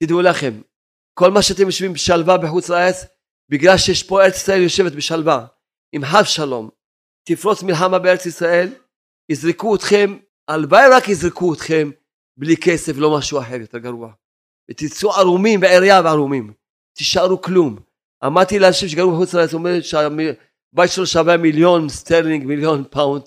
תדעו 0.02 0.22
לכם, 0.22 0.60
כל 1.18 1.30
מה 1.30 1.42
שאתם 1.42 1.62
יושבים 1.62 1.92
בשלווה 1.92 2.38
בחוץ 2.38 2.68
לארץ, 2.68 3.04
בגלל 3.48 3.78
שיש 3.78 4.02
פה 4.02 4.22
ארץ 4.22 4.36
ישראל 4.36 4.62
יושבת 4.62 4.92
בשלווה, 4.92 5.46
עם 5.92 6.04
חב 6.04 6.24
שלום, 6.24 6.70
תפרוץ 7.28 7.62
מלחמה 7.62 7.98
בארץ 7.98 8.26
ישראל, 8.26 8.68
יזרקו 9.28 9.76
אתכם, 9.76 10.18
הלוואי 10.48 10.88
רק 10.90 11.08
יזרקו 11.08 11.54
אתכם 11.54 11.90
בלי 12.36 12.56
כסף, 12.56 12.92
לא 12.96 13.18
משהו 13.18 13.38
אחר 13.38 13.56
יותר 13.60 13.78
גרוע. 13.78 14.12
ותצאו 14.70 15.12
ערומים 15.12 15.60
בעירייה 15.60 16.00
וערומים, 16.04 16.52
תישארו 16.96 17.42
כלום. 17.42 17.76
אמרתי 18.26 18.58
לאנשים 18.58 18.88
שגרו 18.88 19.12
בחוץ 19.12 19.34
לארץ, 19.34 19.54
אומר 19.54 19.80
שהבית 19.80 20.90
שלו 20.90 21.06
שווה 21.06 21.36
מיליון 21.36 21.88
סטרלינג, 21.88 22.44
מיליון 22.44 22.84
pound. 22.90 23.22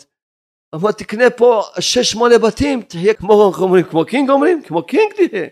אמרתי, 0.75 1.03
תקנה 1.03 1.29
פה 1.29 1.63
שש 1.79 2.11
שמונה 2.11 2.37
בתים, 2.37 2.81
תהיה 2.81 3.13
כמו, 3.13 3.51
כמו, 3.55 3.75
כמו 3.89 4.05
king 4.05 4.29
אומרים, 4.29 4.63
כמו 4.63 4.85
king 4.85 5.13
תהיה. 5.13 5.47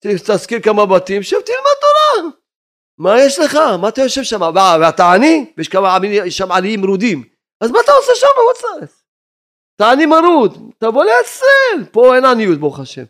תשכיר 0.00 0.60
כמה 0.60 0.86
בתים, 0.86 1.22
שב 1.22 1.40
תלמד 1.40 1.78
תורה. 1.80 2.30
מה 2.98 3.20
יש 3.20 3.38
לך? 3.38 3.54
מה 3.80 3.88
אתה 3.88 4.00
יושב 4.00 4.22
שם? 4.22 4.40
ואתה 4.80 5.12
עני? 5.12 5.52
ויש 5.56 5.68
כמה 5.68 5.98
שם 6.30 6.52
עניים 6.52 6.80
מרודים. 6.80 7.24
אז 7.60 7.70
מה 7.70 7.78
אתה 7.84 7.92
עושה 7.92 8.12
שם 8.14 8.26
בחוץ 8.36 8.64
לארץ? 8.64 8.97
אתה 9.78 9.90
עני 9.90 10.06
מרוד, 10.06 10.72
תבוא 10.78 11.04
לישראל. 11.04 11.92
פה 11.92 12.16
אין 12.16 12.24
עניות 12.24 12.58
ברוך 12.58 12.80
השם. 12.80 13.04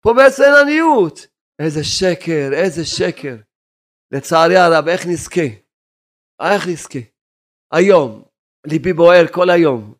פה 0.00 0.14
בעצם 0.16 0.42
אין 0.42 0.54
עניות. 0.54 1.26
איזה 1.58 1.84
שקר, 1.84 2.50
איזה 2.52 2.84
שקר. 2.84 3.36
לצערי 4.12 4.56
הרב, 4.56 4.88
איך 4.88 5.06
נזכה? 5.06 5.46
איך 6.40 6.66
נזכה? 6.68 6.98
היום, 7.72 8.22
ליבי 8.66 8.92
בוער 8.92 9.26
כל 9.32 9.50
היום, 9.50 9.94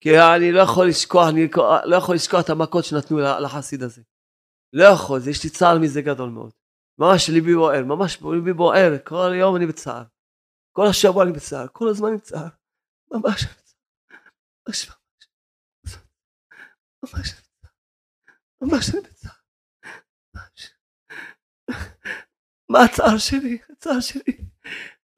כי 0.00 0.18
אני 0.18 0.52
לא 0.52 0.60
יכול 0.60 0.88
לשכוח, 0.88 1.28
אני 1.28 1.48
לא 1.84 1.96
יכול 1.96 2.14
לשכוח 2.14 2.44
את 2.44 2.50
המכות 2.50 2.84
שנתנו 2.84 3.18
לחסיד 3.18 3.82
הזה. 3.82 4.02
לא 4.72 4.84
יכול, 4.84 5.20
יש 5.30 5.44
לי 5.44 5.50
צער 5.50 5.78
מזה 5.78 6.02
גדול 6.02 6.30
מאוד. 6.30 6.50
ממש 6.98 7.28
ליבי 7.28 7.54
בוער, 7.54 7.84
ממש 7.84 8.18
ליבי 8.22 8.52
בוער, 8.52 8.92
כל 9.04 9.32
יום 9.34 9.56
אני 9.56 9.66
בצער. 9.66 10.02
כל 10.72 10.86
השבוע 10.86 11.24
אני 11.24 11.32
בצער, 11.32 11.66
כל 11.72 11.88
הזמן 11.88 12.08
אני 12.08 12.16
בצער. 12.16 12.48
ממש 13.10 13.46
ממש 17.02 17.34
ממש 18.62 18.72
ממש 18.72 18.90
אני 18.94 19.00
בצער. 19.00 19.32
מה 22.70 22.84
הצער 22.84 23.18
שלי? 23.18 23.58
הצער 23.70 24.00
שלי 24.00 24.36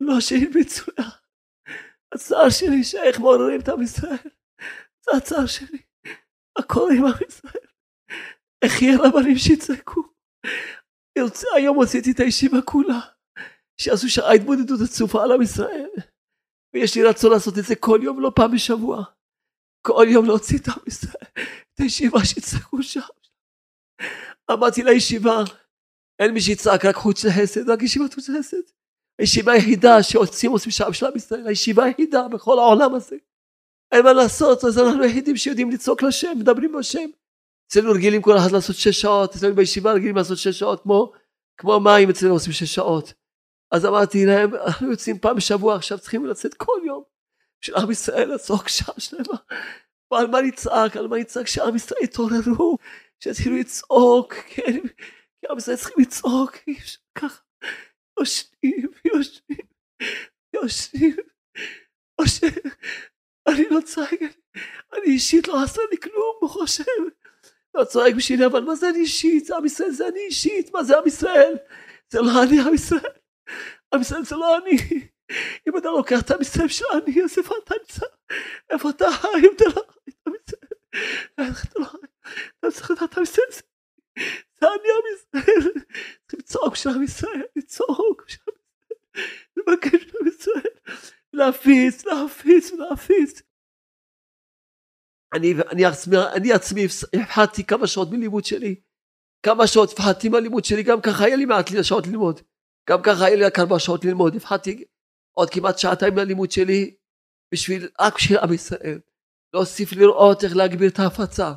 לא 0.00 0.20
שהרביצו 0.20 0.90
לה. 0.98 1.04
הצער 2.14 2.50
שלי 2.50 2.84
שאיך 2.84 3.18
מעוררים 3.18 3.60
את 3.60 3.68
עם 3.68 3.82
ישראל. 3.82 4.30
זה 5.00 5.10
הצער 5.16 5.46
שלי. 5.46 5.82
קורה 6.68 6.92
עם 6.94 7.04
עם 7.04 7.28
ישראל? 7.28 7.66
איך 8.64 8.82
יהיה 8.82 8.98
רבנים 8.98 9.38
שיצעקו? 9.38 10.14
היום 11.54 11.76
הוצאתי 11.76 12.10
את 12.12 12.20
הישיבה 12.20 12.62
כולה, 12.64 13.00
שיעשו 13.80 14.08
שעה 14.08 14.32
התבודדות 14.32 14.80
עצופה 14.84 15.22
על 15.22 15.32
עם 15.32 15.42
ישראל. 15.42 15.90
ויש 16.74 16.96
לי 16.96 17.02
רצון 17.02 17.32
לעשות 17.32 17.58
את 17.58 17.64
זה 17.64 17.74
כל 17.80 18.00
יום, 18.02 18.20
לא 18.20 18.32
פעם 18.36 18.52
בשבוע. 18.54 19.04
כל 19.86 20.06
יום 20.08 20.26
להוציא 20.26 20.58
את 20.58 20.68
עם 20.68 20.82
ישראל, 20.86 21.46
את 21.74 21.80
הישיבה 21.80 22.24
שיצעקו 22.24 22.82
שם. 22.82 23.00
אמרתי 24.50 24.82
לישיבה, 24.82 25.42
אין 26.18 26.34
מי 26.34 26.40
שיצעק 26.40 26.84
רק 26.84 26.94
חוץ 26.94 27.24
לחסד, 27.24 27.70
רק 27.70 27.82
ישיבת 27.82 28.14
חוץ 28.14 28.28
לחסד. 28.28 28.62
הישיבה 29.18 29.52
היחידה 29.52 30.02
שעושים 30.02 30.50
עושים 30.50 30.72
שם 30.72 30.92
של 30.92 31.06
עם 31.06 31.16
ישראל, 31.16 31.46
הישיבה 31.46 31.84
היחידה 31.84 32.28
בכל 32.28 32.58
העולם 32.58 32.94
הזה. 32.94 33.16
אין 33.92 34.04
מה 34.04 34.12
לעשות, 34.12 34.64
אז 34.64 34.78
אנחנו 34.78 35.02
היחידים 35.02 35.36
שיודעים 35.36 35.70
לצעוק 35.70 36.02
לשם, 36.02 36.32
מדברים 36.38 36.72
בשם. 36.78 37.10
אצלנו 37.68 37.90
רגילים 37.92 38.22
כל 38.22 38.38
אחד 38.38 38.50
לעשות 38.52 38.76
שש 38.76 39.00
שעות, 39.00 39.34
אצלנו 39.34 39.54
בישיבה 39.54 39.92
רגילים 39.92 40.16
לעשות 40.16 40.38
שש 40.38 40.58
שעות, 40.58 40.82
כמו, 40.82 41.12
כמו 41.56 41.80
מים 41.80 42.10
אצלנו 42.10 42.32
עושים 42.32 42.52
שש 42.52 42.74
שעות. 42.74 43.12
אז 43.70 43.86
אמרתי 43.86 44.26
להם, 44.26 44.54
אנחנו 44.54 44.90
יוצאים 44.90 45.18
פעם 45.18 45.36
בשבוע, 45.36 45.76
עכשיו 45.76 45.98
צריכים 45.98 46.26
לצאת 46.26 46.54
כל 46.54 46.80
יום. 46.86 47.02
של 47.60 47.76
עם 47.76 47.90
ישראל 47.90 48.34
לצעוק 48.34 48.68
שעה 48.68 48.94
שלמה. 48.98 49.38
ועל 50.10 50.26
מה 50.26 50.40
נצעק? 50.40 50.96
על 50.96 51.06
מה 51.06 51.16
נצעק? 51.18 51.46
שעם 51.46 51.76
ישראל 51.76 52.00
יתעוררו, 52.02 52.78
שיתחילו 53.20 53.56
לצעוק, 53.56 54.34
כן, 54.34 54.80
כי 55.40 55.46
עם 55.50 55.58
ישראל 55.58 55.76
צריכים 55.76 55.96
לצעוק, 55.98 56.56
אי 56.66 56.78
אפשר 56.78 56.98
ככה. 57.14 57.42
יושבים, 58.20 58.88
יושבים, 59.04 59.66
יושבים, 60.54 61.16
יושבים. 62.20 62.52
אני 63.48 63.64
לא 63.70 63.80
צועק, 63.80 64.20
אני 64.92 65.06
אישית 65.06 65.48
לא 65.48 65.62
עשה 65.62 65.82
לי 65.90 65.96
כלום, 65.98 66.36
ברוך 66.40 66.62
השם. 66.62 66.84
לא 67.74 67.84
צועק 67.84 68.14
בשבילי, 68.14 68.46
אבל 68.46 68.60
מה 68.60 68.74
זה 68.74 68.88
אני 68.88 68.98
אישית? 68.98 69.44
זה 69.44 69.56
עם 69.56 69.66
ישראל 69.66 69.90
זה 69.90 70.08
אני 70.08 70.20
אישית, 70.20 70.74
מה 70.74 70.84
זה 70.84 70.98
עם 70.98 71.06
ישראל? 71.06 71.56
זה 72.10 72.20
לא 72.20 72.42
אני 72.42 72.60
עם 72.60 72.74
ישראל. 72.74 73.12
עם 73.94 74.00
ישראל 74.00 74.24
זה 74.24 74.36
לא 74.36 74.58
אני. 74.58 74.76
אם 75.68 75.78
אתה 75.78 75.88
לוקח 75.88 76.20
את 76.20 76.30
ישראל 76.40 76.68
של 76.68 76.84
אני, 76.92 77.22
איפה 77.22 77.54
אתה 77.64 77.74
נמצא? 77.80 78.06
איפה 78.70 78.90
אתה 78.90 79.04
אם 79.36 79.52
לא 79.66 79.82
חי 79.90 80.10
את? 80.10 80.54
איך 81.38 81.64
אתה 81.64 81.78
לא 81.78 81.84
חי? 81.84 81.98
אתה 82.58 82.70
צריך 82.70 82.90
לדעת 82.90 83.16
עם 83.16 83.22
ישראל 83.22 83.46
זה 84.60 84.66
אני 84.68 84.88
עם 84.96 85.04
ישראל. 85.14 85.72
צריכים 86.26 86.38
לצעוק 86.38 86.72
בשביל 86.72 86.94
עם 86.94 87.02
ישראל, 87.02 87.42
לצעוק 87.56 88.24
בשביל 88.26 88.44
עם 88.46 88.54
ישראל. 88.64 89.24
לבקש 89.56 89.94
בשביל 89.94 90.20
עם 90.20 90.28
ישראל. 90.28 90.74
להפיץ, 91.32 92.04
להפיץ, 92.04 92.72
להפיץ. 92.72 93.42
אני, 95.34 95.54
אני, 95.72 95.84
עצמי, 95.84 96.16
אני 96.36 96.52
עצמי 96.52 96.84
הפחדתי 97.22 97.64
כמה 97.64 97.86
שעות 97.86 98.10
מלימוד 98.10 98.44
שלי. 98.44 98.80
כמה 99.42 99.66
שעות 99.66 99.92
הפחדתי 99.92 100.28
מהלימוד 100.28 100.64
שלי, 100.64 100.82
גם 100.82 101.00
ככה 101.00 101.24
היה 101.24 101.36
לי 101.36 101.44
מעט 101.44 101.66
שעות 101.82 102.06
ללמוד. 102.06 102.40
גם 102.90 103.02
ככה 103.02 103.24
היה 103.24 103.36
לי 103.36 103.44
רק 103.44 103.58
ארבע 103.58 103.78
שעות 103.78 104.04
ללמוד. 104.04 104.36
הפחדתי 104.36 104.84
עוד 105.34 105.50
כמעט 105.50 105.78
שעתיים 105.78 106.14
מהלימוד 106.14 106.50
שלי, 106.50 106.94
בשביל, 107.52 107.88
רק 108.00 108.16
בשביל 108.16 108.38
עם 108.38 108.52
ישראל. 108.52 108.98
להוסיף 109.54 109.92
לראות 109.92 110.44
איך 110.44 110.56
להגביר 110.56 110.88
את 110.88 110.98
ההפצה, 110.98 111.52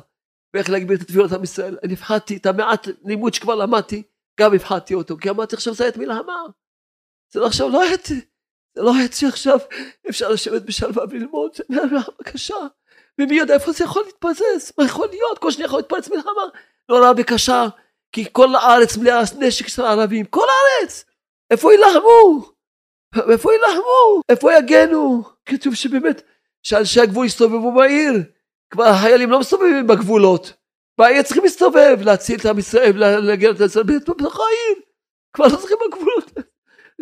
ואיך 0.54 0.70
להגביר 0.70 0.96
את 0.96 1.02
התפילות 1.02 1.32
עם 1.32 1.44
ישראל. 1.44 1.78
אני 1.82 1.94
הפחדתי 1.94 2.36
את 2.36 2.46
המעט 2.46 2.88
לימוד 3.04 3.34
שכבר 3.34 3.54
למדתי, 3.54 4.02
גם 4.40 4.54
הפחדתי 4.54 4.94
אותו, 4.94 5.16
כי 5.16 5.30
אמרתי 5.30 5.56
עכשיו 5.56 5.74
זה 5.74 5.86
עת 5.86 5.96
מלחמה. 5.96 6.42
זה 7.32 7.40
לא 7.40 7.46
עכשיו 7.46 7.68
לא 7.68 7.84
עת 7.84 8.08
זה 8.74 8.82
לא 8.82 8.92
עצי 9.04 9.26
עכשיו, 9.26 9.58
אפשר 10.08 10.28
לשבת 10.28 10.62
בשלווה 10.62 11.04
וללמוד, 11.10 11.50
זה 11.54 11.64
מלחמה 11.68 12.24
קשה. 12.24 12.54
ומי 13.20 13.36
יודע 13.36 13.54
איפה 13.54 13.72
זה 13.72 13.84
יכול 13.84 14.02
להתפזז, 14.06 14.72
מה 14.78 14.84
יכול 14.84 15.08
להיות, 15.08 15.38
כל 15.38 15.50
שניה 15.50 15.64
יכול 15.64 15.78
להתפרץ 15.78 16.08
מלחמה 16.08 16.42
נורא 16.88 17.12
וקשה, 17.16 17.66
כי 18.12 18.24
כל 18.32 18.54
הארץ 18.54 18.96
מלאה 18.96 19.22
נשק 19.38 19.68
של 19.68 19.82
הערבים, 19.82 20.24
כל 20.24 20.46
הארץ, 20.48 21.04
איפה 21.50 21.72
יילחמו? 21.72 22.52
איפה 23.14 23.52
יילחמו? 23.52 24.22
איפה 24.28 24.54
יגנו? 24.54 25.22
כתוב 25.46 25.74
שבאמת, 25.74 26.22
שאנשי 26.62 27.00
הגבול 27.00 27.26
יסתובבו 27.26 27.72
בעיר, 27.72 28.12
כבר 28.70 28.84
החיילים 28.84 29.30
לא 29.30 29.40
מסתובבים 29.40 29.86
בגבולות, 29.86 30.52
בעיר 30.98 31.22
צריכים 31.22 31.42
להסתובב, 31.42 31.98
להציל 32.00 32.40
את 32.40 32.46
עם 32.46 32.58
ישראל, 32.58 32.92
להגיע 33.20 33.50
את 33.50 33.60
ישראל 33.60 33.84
בתוך 33.84 34.40
העיר, 34.40 34.84
כבר 35.32 35.46
לא 35.46 35.56
צריכים 35.56 35.76
בגבולות, 35.86 36.32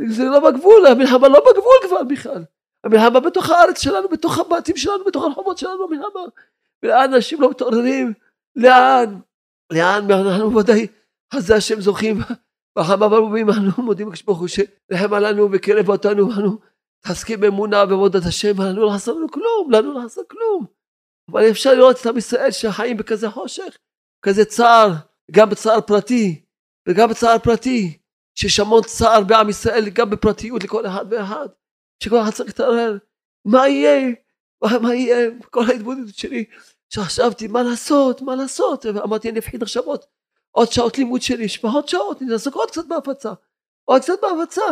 זה 0.06 0.24
לא 0.24 0.50
בגבול, 0.50 0.86
המלחמה 0.86 1.28
לא 1.28 1.40
בגבול 1.50 1.76
כבר 1.88 2.02
בכלל. 2.02 2.44
המלחמה 2.84 3.20
בתוך 3.20 3.50
הארץ 3.50 3.82
שלנו, 3.82 4.08
בתוך 4.08 4.38
הבתים 4.38 4.76
שלנו, 4.76 5.04
בתוך 5.04 5.24
הרחובות 5.24 5.58
שלנו, 5.58 5.84
המלחמה. 5.84 6.20
ולאן 6.82 7.14
אנשים 7.14 7.40
לא 7.40 7.50
מתעוררים? 7.50 8.12
לאן? 8.56 9.18
לאן? 9.72 10.10
אנחנו 10.10 10.56
ודאי, 10.56 10.86
אז 11.32 11.46
זה 11.46 11.56
השם 11.56 11.80
זוכים. 11.80 12.16
בחמה 12.76 13.08
ברבים 13.08 13.50
אנו 13.50 13.70
מודים 13.78 14.06
לקדוש 14.06 14.22
ברוך 14.22 14.38
הוא 14.38 14.48
שלחם 14.48 15.14
עלינו 15.14 15.48
וקרב 15.52 15.88
אותנו, 15.88 16.32
אנו 16.32 16.58
מתעסקים 17.04 17.40
באמונה 17.40 17.86
בעבודת 17.86 18.26
השם, 18.26 18.62
לנו 18.62 18.82
לא 18.82 18.90
חסר 18.94 19.12
לנו 19.12 19.30
כלום, 19.30 19.70
לנו 19.70 19.92
לא 19.94 20.00
חסר 20.04 20.20
כלום. 20.30 20.66
אבל 21.30 21.50
אפשר 21.50 21.74
לראות 21.74 22.00
את 22.00 22.06
עם 22.06 22.16
ישראל 22.16 22.50
שחיים 22.50 22.96
בכזה 22.96 23.30
חושך, 23.30 23.76
כזה 24.22 24.44
צער, 24.44 24.92
גם 25.30 25.50
בצער 25.50 25.80
פרטי, 25.80 26.42
וגם 26.88 27.08
בצער 27.08 27.38
פרטי, 27.38 27.98
שיש 28.38 28.60
המון 28.60 28.82
צער 28.82 29.20
בעם 29.20 29.48
ישראל, 29.48 29.88
גם 29.88 30.10
בפרטיות 30.10 30.64
לכל 30.64 30.86
אחד 30.86 31.04
ואחד. 31.10 31.48
שכל 32.02 32.20
אחד 32.20 32.30
צריך 32.30 32.48
להתערער, 32.48 32.96
מה 33.44 33.68
יהיה? 33.68 34.14
מה, 34.62 34.78
מה 34.78 34.94
יהיה? 34.94 35.30
כל 35.50 35.64
ההתבודדות 35.70 36.14
שלי, 36.14 36.44
שחשבתי 36.90 37.46
מה 37.46 37.62
לעשות, 37.62 38.22
מה 38.22 38.36
לעשות, 38.36 38.86
ואמרתי 38.86 39.30
אני 39.30 39.38
אפחיד 39.38 39.62
עכשיו 39.62 39.84
עוד, 40.56 40.72
שעות 40.72 40.98
לימוד 40.98 41.22
שלי, 41.22 41.44
יש 41.44 41.58
פחות 41.58 41.88
שעות, 41.88 42.22
אני 42.22 42.30
עוד 42.52 42.70
קצת 42.70 42.86
בהפצה, 42.88 43.32
עוד 43.84 44.02
קצת 44.02 44.14
בהפצה, 44.22 44.62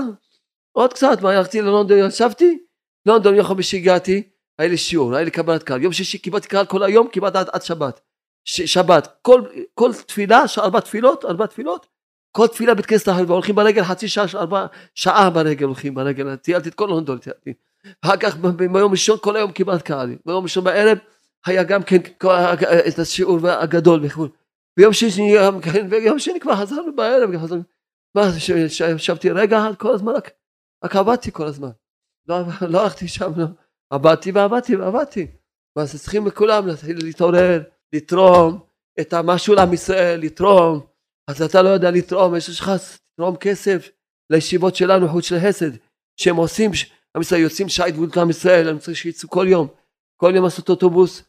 עוד 0.72 0.92
קצת, 0.92 1.22
מה 1.22 1.30
הלכתי 1.30 1.60
ללונדון, 1.60 1.98
ישבתי, 1.98 2.58
לונדון 3.06 3.34
יום 3.34 3.46
חמישי 3.46 3.76
הגעתי, 3.76 4.22
היה 4.58 4.68
לי 4.68 4.76
שיעור, 4.76 5.14
היה 5.14 5.24
לי 5.24 5.30
קבלת 5.30 5.62
קהל, 5.62 5.82
יום 5.82 5.92
שישי 5.92 6.18
קיבלתי 6.18 6.48
קהל 6.48 6.66
כל 6.66 6.82
היום, 6.82 7.08
כמעט 7.12 7.36
עד, 7.36 7.48
עד 7.52 7.62
שבת, 7.62 8.00
ש, 8.44 8.60
שבת, 8.62 9.08
כל, 9.22 9.42
כל 9.74 9.92
תפילה, 10.06 10.44
ארבע 10.58 10.80
תפילות, 10.80 11.24
ארבע 11.24 11.46
תפילות, 11.46 11.86
כל 12.32 12.46
תפילה 12.46 12.74
בית 12.74 12.86
כנסת 12.86 13.08
אחר, 13.08 13.22
והולכים 13.26 13.54
ברגל 13.54 13.84
חצי 13.84 14.08
שעה, 14.08 14.24
ארבע, 14.34 14.66
שעה 14.94 15.30
ברגל 15.30 15.66
הולכים 15.66 15.94
ברגל, 15.94 16.36
טיילתי 16.36 16.68
את 16.68 16.74
כל 16.74 16.86
לונדון, 16.86 17.18
טיילתי. 17.18 17.52
אחר 18.04 18.16
כך 18.16 18.36
ביום 18.36 18.92
ראשון 18.92 19.18
כל 19.20 19.36
היום 19.36 19.52
כמעט 19.52 19.82
קהל, 19.82 20.16
ביום 20.26 20.42
ראשון 20.42 20.64
בערב 20.64 20.98
היה 21.46 21.62
גם 21.62 21.82
כן 21.82 21.98
את 22.88 22.98
השיעור 22.98 23.48
הגדול 23.48 24.00
וכו'. 24.02 24.26
ביום 24.78 24.92
שני 24.92 25.36
גם 25.36 25.60
כן, 25.60 25.86
ויום 25.90 26.18
שני 26.18 26.40
כבר 26.40 26.56
חזרנו 26.56 26.96
בערב, 26.96 27.36
חזרנו. 27.36 27.62
מה, 28.16 28.22
ישבתי 28.94 29.30
רגע 29.30 29.66
כל 29.78 29.94
הזמן, 29.94 30.12
רק, 30.12 30.30
עבדתי 30.96 31.32
כל 31.32 31.46
הזמן. 31.46 31.70
לא, 32.28 32.36
לא 32.68 32.82
הלכתי 32.82 33.08
שם, 33.08 33.32
לא. 33.36 33.46
עבדתי 33.90 34.30
ועבדתי 34.32 34.76
ועבדתי. 34.76 35.26
אז 35.76 36.02
צריכים 36.02 36.26
לכולם 36.26 36.66
להתעורר, 36.86 37.62
לתרום 37.92 38.60
את 39.00 39.12
המשהו 39.12 39.54
לעם 39.54 39.72
ישראל, 39.72 40.20
לתרום. 40.20 40.86
אז 41.30 41.42
אתה 41.42 41.62
לא 41.62 41.68
יודע 41.68 41.90
לתרום, 41.90 42.36
יש 42.36 42.60
לך 42.60 42.70
לתרום 43.12 43.36
כסף 43.36 43.88
לישיבות 44.30 44.76
שלנו, 44.76 45.08
חוץ 45.08 45.24
של 45.24 45.36
חסד, 45.48 45.70
שהם 46.16 46.36
עושים, 46.36 46.70
עם 47.16 47.22
ישראל 47.22 47.40
יוצאים 47.40 47.68
שעה 47.68 47.86
התבודדות 47.86 48.16
לעם 48.16 48.30
ישראל, 48.30 48.68
אני 48.68 48.78
צריך 48.78 48.96
שיצאו 48.96 49.28
כל 49.30 49.46
יום, 49.48 49.68
כל 50.16 50.32
יום 50.34 50.44
לעשות 50.44 50.68
אוטובוס, 50.68 51.22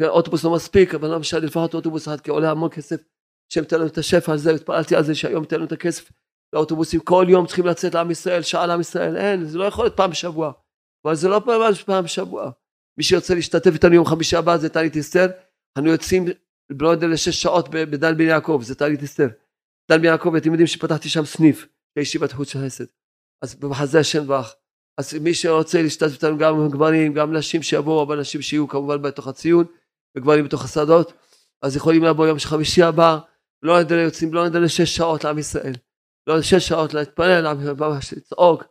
ואוטובוס 0.00 0.44
לא 0.44 0.54
מספיק, 0.54 0.94
אבל 0.94 1.16
משנה, 1.16 1.40
לפחות 1.40 1.74
אוטובוס 1.74 2.08
אחד, 2.08 2.20
כי 2.20 2.30
עולה 2.30 2.50
המון 2.50 2.70
כסף, 2.70 3.00
שהם 3.52 3.64
תן 3.64 3.76
לנו 3.76 3.86
את 3.86 3.98
השפע 3.98 4.32
הזה, 4.32 4.54
התפעלתי 4.54 4.96
על 4.96 5.04
זה 5.04 5.14
שהיום 5.14 5.44
תן 5.44 5.56
לנו 5.56 5.64
את 5.64 5.72
הכסף 5.72 6.12
לאוטובוסים, 6.52 7.00
כל 7.00 7.26
יום 7.28 7.46
צריכים 7.46 7.66
לצאת 7.66 7.94
לעם 7.94 8.10
ישראל, 8.10 8.42
שעה 8.42 8.66
לעם 8.66 8.80
ישראל, 8.80 9.16
אין, 9.16 9.44
זה 9.44 9.58
לא 9.58 9.64
יכול 9.64 9.84
להיות 9.84 9.96
פעם 9.96 10.10
בשבוע, 10.10 10.52
אבל 11.04 11.14
זה 11.14 11.28
לא 11.28 11.42
פעם, 11.44 11.74
פעם 11.86 12.04
בשבוע. 12.04 12.50
מי 12.98 13.04
שירצה 13.04 13.34
להשתתף 13.34 13.70
איתנו 13.72 13.94
יום 13.94 14.04
חמישי 14.04 14.36
הבא 14.36 14.56
זה 14.56 14.68
טלי 14.68 14.90
טיסטר, 14.90 15.26
אנו 15.78 15.90
יוצאים 15.90 16.24
לא 16.80 16.88
יודע 16.88 17.06
לשש 17.06 17.42
שעות 17.42 17.68
בדן 17.68 18.16
בן 18.16 18.24
יעקב, 18.24 18.60
זה 18.64 18.74
טלי 18.74 18.96
טיסטר. 18.96 19.28
דן 19.90 19.98
בן 19.98 20.04
יעקב, 20.04 20.34
אתם 20.36 20.50
יודעים 20.50 20.66
שפתחתי 20.66 21.08
שם 21.08 21.24
סניף 21.24 21.66
לישיבת 21.96 22.32
חוץ 22.32 22.48
של 22.48 22.58
חסד. 22.66 22.84
אז 23.42 23.54
בחזה 23.54 24.00
השם 24.00 24.26
ברך. 24.26 24.54
אז 24.98 25.14
מי 25.14 25.34
שרוצה 25.34 25.82
להשתתף 25.82 26.12
איתנו 26.12 26.38
גם 26.38 26.68
גברים, 26.68 27.14
גם 27.14 27.36
נשים 27.36 27.62
שיבואו, 27.62 28.02
אבל 28.02 28.20
נשים 28.20 28.42
שיהיו 28.42 28.68
כמובן 28.68 29.02
בתוך 29.02 29.28
הציון, 29.28 29.64
וגברים 30.16 30.44
בתוך 30.44 30.64
השדות, 30.64 31.12
אז 31.62 31.76
יכולים 31.76 32.04
לבוא 32.04 32.26
יום 32.26 32.38
חמישי 32.38 32.82
הבא, 32.82 33.18
לא 33.62 33.80
נדע 33.80 33.94
יוצאים, 33.94 34.34
לא 34.34 34.48
נדע 34.48 34.58
לשש 34.58 34.96
שעות 34.96 35.24
לעם 35.24 35.38
ישראל. 35.38 35.72
לא 36.26 36.38
לשש 36.38 36.68
שעות 36.68 36.94
להתפלל, 36.94 37.54
ממש 37.78 38.12
לצעוק, 38.12 38.64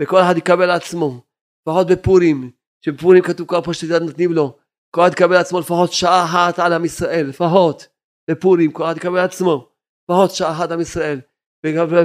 וכל 0.00 0.20
אחד 0.20 0.36
יקבל 0.36 0.66
לעצמו. 0.66 1.20
לפחות 1.62 1.86
בפורים, 1.86 2.50
שבפורים 2.84 3.22
כתוב 3.22 3.46
כל 3.46 3.56
הפרשת 3.56 3.88
נותנים 3.90 4.32
לו, 4.32 4.56
כל 4.90 5.00
אחד 5.00 5.12
יקבל 5.12 5.34
לעצמו 5.34 5.60
לפחות 5.60 5.92
שעה 5.92 6.24
אחת 6.24 6.58
על 6.58 6.72
עם 6.72 6.84
ישראל, 6.84 7.26
לפחות, 7.26 7.86
בפורים, 8.30 8.72
כל 8.72 8.84
אחד 8.84 8.96
יקבל 8.96 9.16
לעצמו. 9.16 9.68
לפחות 10.04 10.30
שעה 10.30 10.52
אחת 10.52 10.70
עם 10.70 10.80
ישראל, 10.80 11.20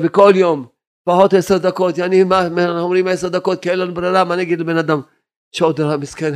וכל 0.04 0.34
יום, 0.36 0.68
לפחות 1.08 1.34
עשר 1.34 1.58
דקות, 1.58 1.98
יעני, 1.98 2.24
מה, 2.24 2.48
אומרים 2.82 3.08
עשר 3.08 3.28
דקות, 3.28 3.62
כי 3.62 3.72
אין 3.72 3.80
לנו 3.80 3.94
ברירה, 3.94 4.24
מה 4.24 4.36
נגיד 4.36 4.60
לבן 4.60 4.78
אדם 4.78 5.02
שעוד 5.52 5.80
רע 5.80 5.98
מסכן? 5.98 6.34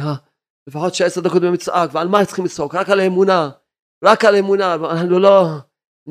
לפחות 0.67 0.95
שעשר 0.95 1.21
דקות 1.21 1.41
במצעק, 1.41 1.89
ועל 1.93 2.07
מה 2.07 2.25
צריכים 2.25 2.45
לצעוק? 2.45 2.75
רק 2.75 2.89
על 2.89 2.99
האמונה, 2.99 3.49
רק 4.03 4.25
על 4.25 4.35
האמונה, 4.35 4.73
אנחנו 4.73 5.19
לא, 5.19 5.47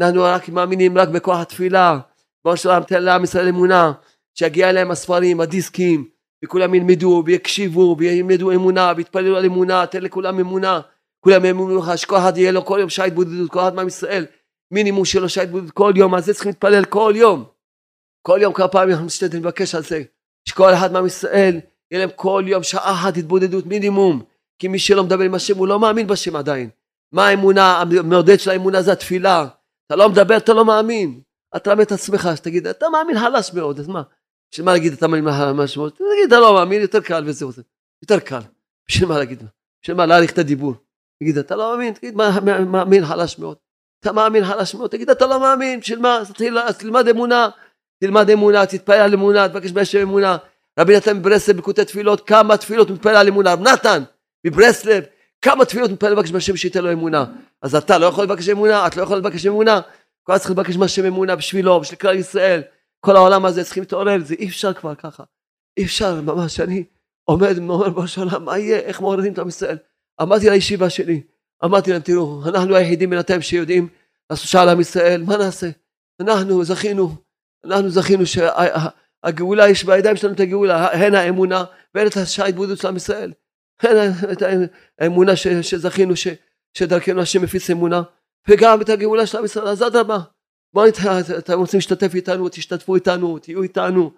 אנחנו 0.00 0.22
רק 0.22 0.48
מאמינים 0.48 0.98
רק 0.98 1.08
בכוח 1.08 1.38
התפילה, 1.38 1.98
בוא 2.44 2.56
שלום 2.56 2.82
תן 2.82 3.02
לעם 3.02 3.24
ישראל 3.24 3.48
אמונה, 3.48 3.92
שיגיע 4.34 4.70
אליהם 4.70 4.90
הספרים, 4.90 5.40
הדיסקים, 5.40 6.08
וכולם 6.44 6.74
ילמדו 6.74 7.22
ויקשיבו 7.26 7.96
וילמדו 7.98 8.52
אמונה 8.52 8.92
ויתפללו 8.96 9.36
על 9.36 9.44
אמונה, 9.44 9.86
תן 9.86 10.02
לכולם 10.02 10.38
אמונה, 10.38 10.80
כולם 11.20 11.44
יאמרו 11.44 11.78
לך 11.78 11.98
שכל 11.98 12.16
אחד 12.16 12.36
יהיה 12.36 12.52
לו 12.52 12.64
כל 12.64 12.78
יום 12.80 12.88
שעה 12.88 13.06
התבודדות, 13.06 13.50
כל 13.50 13.60
אחד 13.60 13.74
מעם 13.74 13.88
ישראל 13.88 14.26
מינימום 14.70 15.04
שלושה 15.04 15.42
התבודדות 15.42 15.70
כל 15.70 15.92
יום, 15.96 16.14
על 16.14 16.20
זה 16.20 16.34
צריכים 16.34 16.50
להתפלל 16.50 16.84
כל 16.84 17.12
יום. 17.16 17.44
כל 18.22 18.38
יום 18.42 18.52
כמה 18.52 18.68
פעמים 18.68 18.96
אנחנו 18.96 19.38
לבקש 19.38 19.74
על 19.74 19.82
זה. 19.82 20.02
שכל 20.48 20.74
אחד 20.74 20.92
מעם 20.92 21.06
ישראל 21.06 21.60
יהיה 21.90 22.06
להם 22.06 22.10
כל 22.16 22.44
יום 22.46 22.62
שעה 22.62 22.92
אחת 22.92 23.16
התבודדות 23.16 23.66
מינימום. 23.66 24.22
כי 24.60 24.68
מי 24.68 24.78
שלא 24.78 25.04
מדבר 25.04 25.24
עם 25.24 25.34
השם 25.34 25.56
הוא 25.56 25.68
לא 25.68 25.80
מאמין 25.80 26.06
בשם 26.06 26.36
עדיין. 26.36 26.70
מה 27.12 27.26
האמונה, 27.26 27.80
המעודד 27.80 28.40
של 28.40 28.50
האמונה 28.50 28.82
זה 28.82 28.92
התפילה. 28.92 29.46
אתה 29.86 29.96
לא 29.96 30.08
מדבר, 30.08 30.36
אתה 30.36 30.52
לא 30.52 30.64
מאמין. 30.64 31.20
אתה 31.50 31.58
תלמד 31.58 31.80
את 31.80 31.92
עצמך, 31.92 32.28
שתגיד, 32.36 32.66
אתה 32.66 32.86
מאמין 32.88 33.18
חלש 33.18 33.54
מאוד, 33.54 33.80
אז 33.80 33.88
מה? 33.88 34.02
בשביל 34.52 34.66
מה 34.66 34.72
להגיד 34.72 34.92
אתה 34.92 35.08
מאמין 35.08 35.24
משמעות? 35.54 35.94
תגיד, 35.94 36.26
אתה 36.26 36.40
לא 36.40 36.54
מאמין, 36.54 36.82
יותר 36.82 37.00
קל 37.00 37.24
וזהו 37.26 37.52
זה. 37.52 37.62
יותר 38.02 38.20
קל. 38.20 38.40
בשביל 38.88 39.08
מה 39.08 39.18
להגיד? 39.18 39.42
בשביל 39.82 39.96
מה 39.96 40.06
להאריך 40.06 40.32
את 40.32 40.38
הדיבור? 40.38 40.74
תגיד, 41.20 41.38
אתה 41.38 41.56
לא 41.56 41.72
מאמין? 41.72 41.94
תגיד, 41.94 42.14
מאמין 42.66 43.06
חלש 43.06 43.38
מאוד. 43.38 43.56
אתה 44.00 44.12
מאמין 44.12 44.44
חלש 44.44 44.74
מאוד, 44.74 44.90
תגיד 44.90 45.10
אתה 45.10 45.26
לא 45.26 45.40
מאמין, 45.40 45.80
בשביל 45.80 45.98
מה? 45.98 46.18
אז 46.66 46.78
תלמד 46.78 47.08
אמונה, 47.08 47.48
תלמד 48.00 48.30
אמונה, 48.30 48.66
תתפלל 48.66 49.00
על 49.00 49.14
אמונה, 49.14 49.48
תבקש 49.48 49.72
בהשם 49.72 50.00
אמונה. 50.00 50.36
רבי 50.78 50.96
נתן 50.96 51.16
מברסלב 51.16 51.56
בקוטי 51.56 51.84
תפילות, 51.84 52.26
כמה 52.26 52.56
תפילות 52.56 52.90
מתפלל 52.90 53.16
על 53.16 53.28
אמונה, 53.28 53.52
רב 53.52 53.60
נתן 53.60 54.02
מברסלב, 54.44 55.04
כמה 55.42 55.64
תפילות 55.64 55.90
מתפלל 55.90 56.12
לבקש 56.12 56.30
בהשם 56.30 56.56
שייתן 56.56 56.84
לו 56.84 56.92
אמונה. 56.92 57.24
אז 57.62 57.74
אתה 57.74 57.98
לא 57.98 58.06
יכול 58.06 58.24
לבקש 58.24 58.48
אמונה, 58.48 58.86
את 58.86 58.96
לא 58.96 59.02
יכולה 59.02 59.18
לבקש 59.18 59.46
אמונה, 59.46 59.80
כל 60.22 60.32
הזמן 60.32 60.38
צריך 60.38 60.50
לבקש 60.50 60.76
בהשם 60.76 61.04
אמונה 61.04 61.36
בשבילו, 61.36 61.80
בשביל 61.80 61.98
כלל 61.98 62.16
ישראל, 62.16 62.62
כל 63.00 63.16
העולם 63.16 63.44
הזה 63.44 63.64
צריכים 63.64 63.82
להתעורר, 63.82 64.16
זה 64.24 64.34
אי 64.34 64.48
אפשר 64.48 64.72
כבר 64.72 64.94
ככה, 64.94 65.22
אי 65.76 65.84
אפשר 65.84 66.20
ממש, 66.20 66.60
אני 66.60 66.84
עומד 67.24 67.58
ואומר 67.58 67.90
בראש 67.90 68.18
העולם, 68.18 68.44
מה 68.44 68.58
יהיה, 68.58 68.78
איך 68.78 69.00
מעוררים 69.00 69.32
את 69.32 69.38
עם 69.38 69.48
ישראל. 69.48 69.76
אמרתי 70.22 70.50
לישיבה 70.50 70.90
שלי, 70.90 71.22
אמרתי 71.64 71.92
להם, 71.92 72.02
תראו, 72.02 72.42
אנחנו 72.48 72.76
היחידים 72.76 73.10
בינתיים 73.10 73.42
שיודעים 73.42 73.88
לעשות 74.30 74.48
שעה 74.48 74.64
לעם 74.64 74.80
ישראל, 74.80 75.22
מה 75.22 75.36
נעשה? 75.36 75.70
אנחנו 76.20 76.64
זכינו, 76.64 77.14
אנחנו 77.64 77.90
זכינו 77.90 78.24
שהגאולה 78.26 79.68
יש 79.68 79.84
בידיים 79.84 80.16
שלנו 80.16 80.34
את 80.34 80.40
הגאולה, 80.40 80.92
הן 80.92 81.14
האמונה 81.14 81.64
והן 81.94 82.06
את 82.06 82.16
השעה 82.16 82.46
ההתבודדות 82.46 82.78
של 82.78 82.88
עם 82.88 82.96
ישראל. 82.96 83.32
הן 83.82 84.12
את 84.32 84.42
האמונה 84.98 85.36
ש, 85.36 85.46
שזכינו 85.48 86.16
ש, 86.16 86.26
שדרכנו 86.74 87.20
השם 87.20 87.42
מפיץ 87.42 87.70
אמונה, 87.70 88.02
וגם 88.48 88.82
את 88.82 88.88
הגאולה 88.88 89.26
של 89.26 89.38
עם 89.38 89.44
ישראל, 89.44 89.68
אז 89.68 89.82
אדרבה, 89.82 90.18
בואו, 90.74 90.88
אתם 91.38 91.58
רוצים 91.58 91.78
להשתתף 91.78 92.14
איתנו, 92.14 92.48
תשתתפו 92.48 92.94
איתנו, 92.94 93.38
תהיו 93.38 93.62
איתנו. 93.62 94.12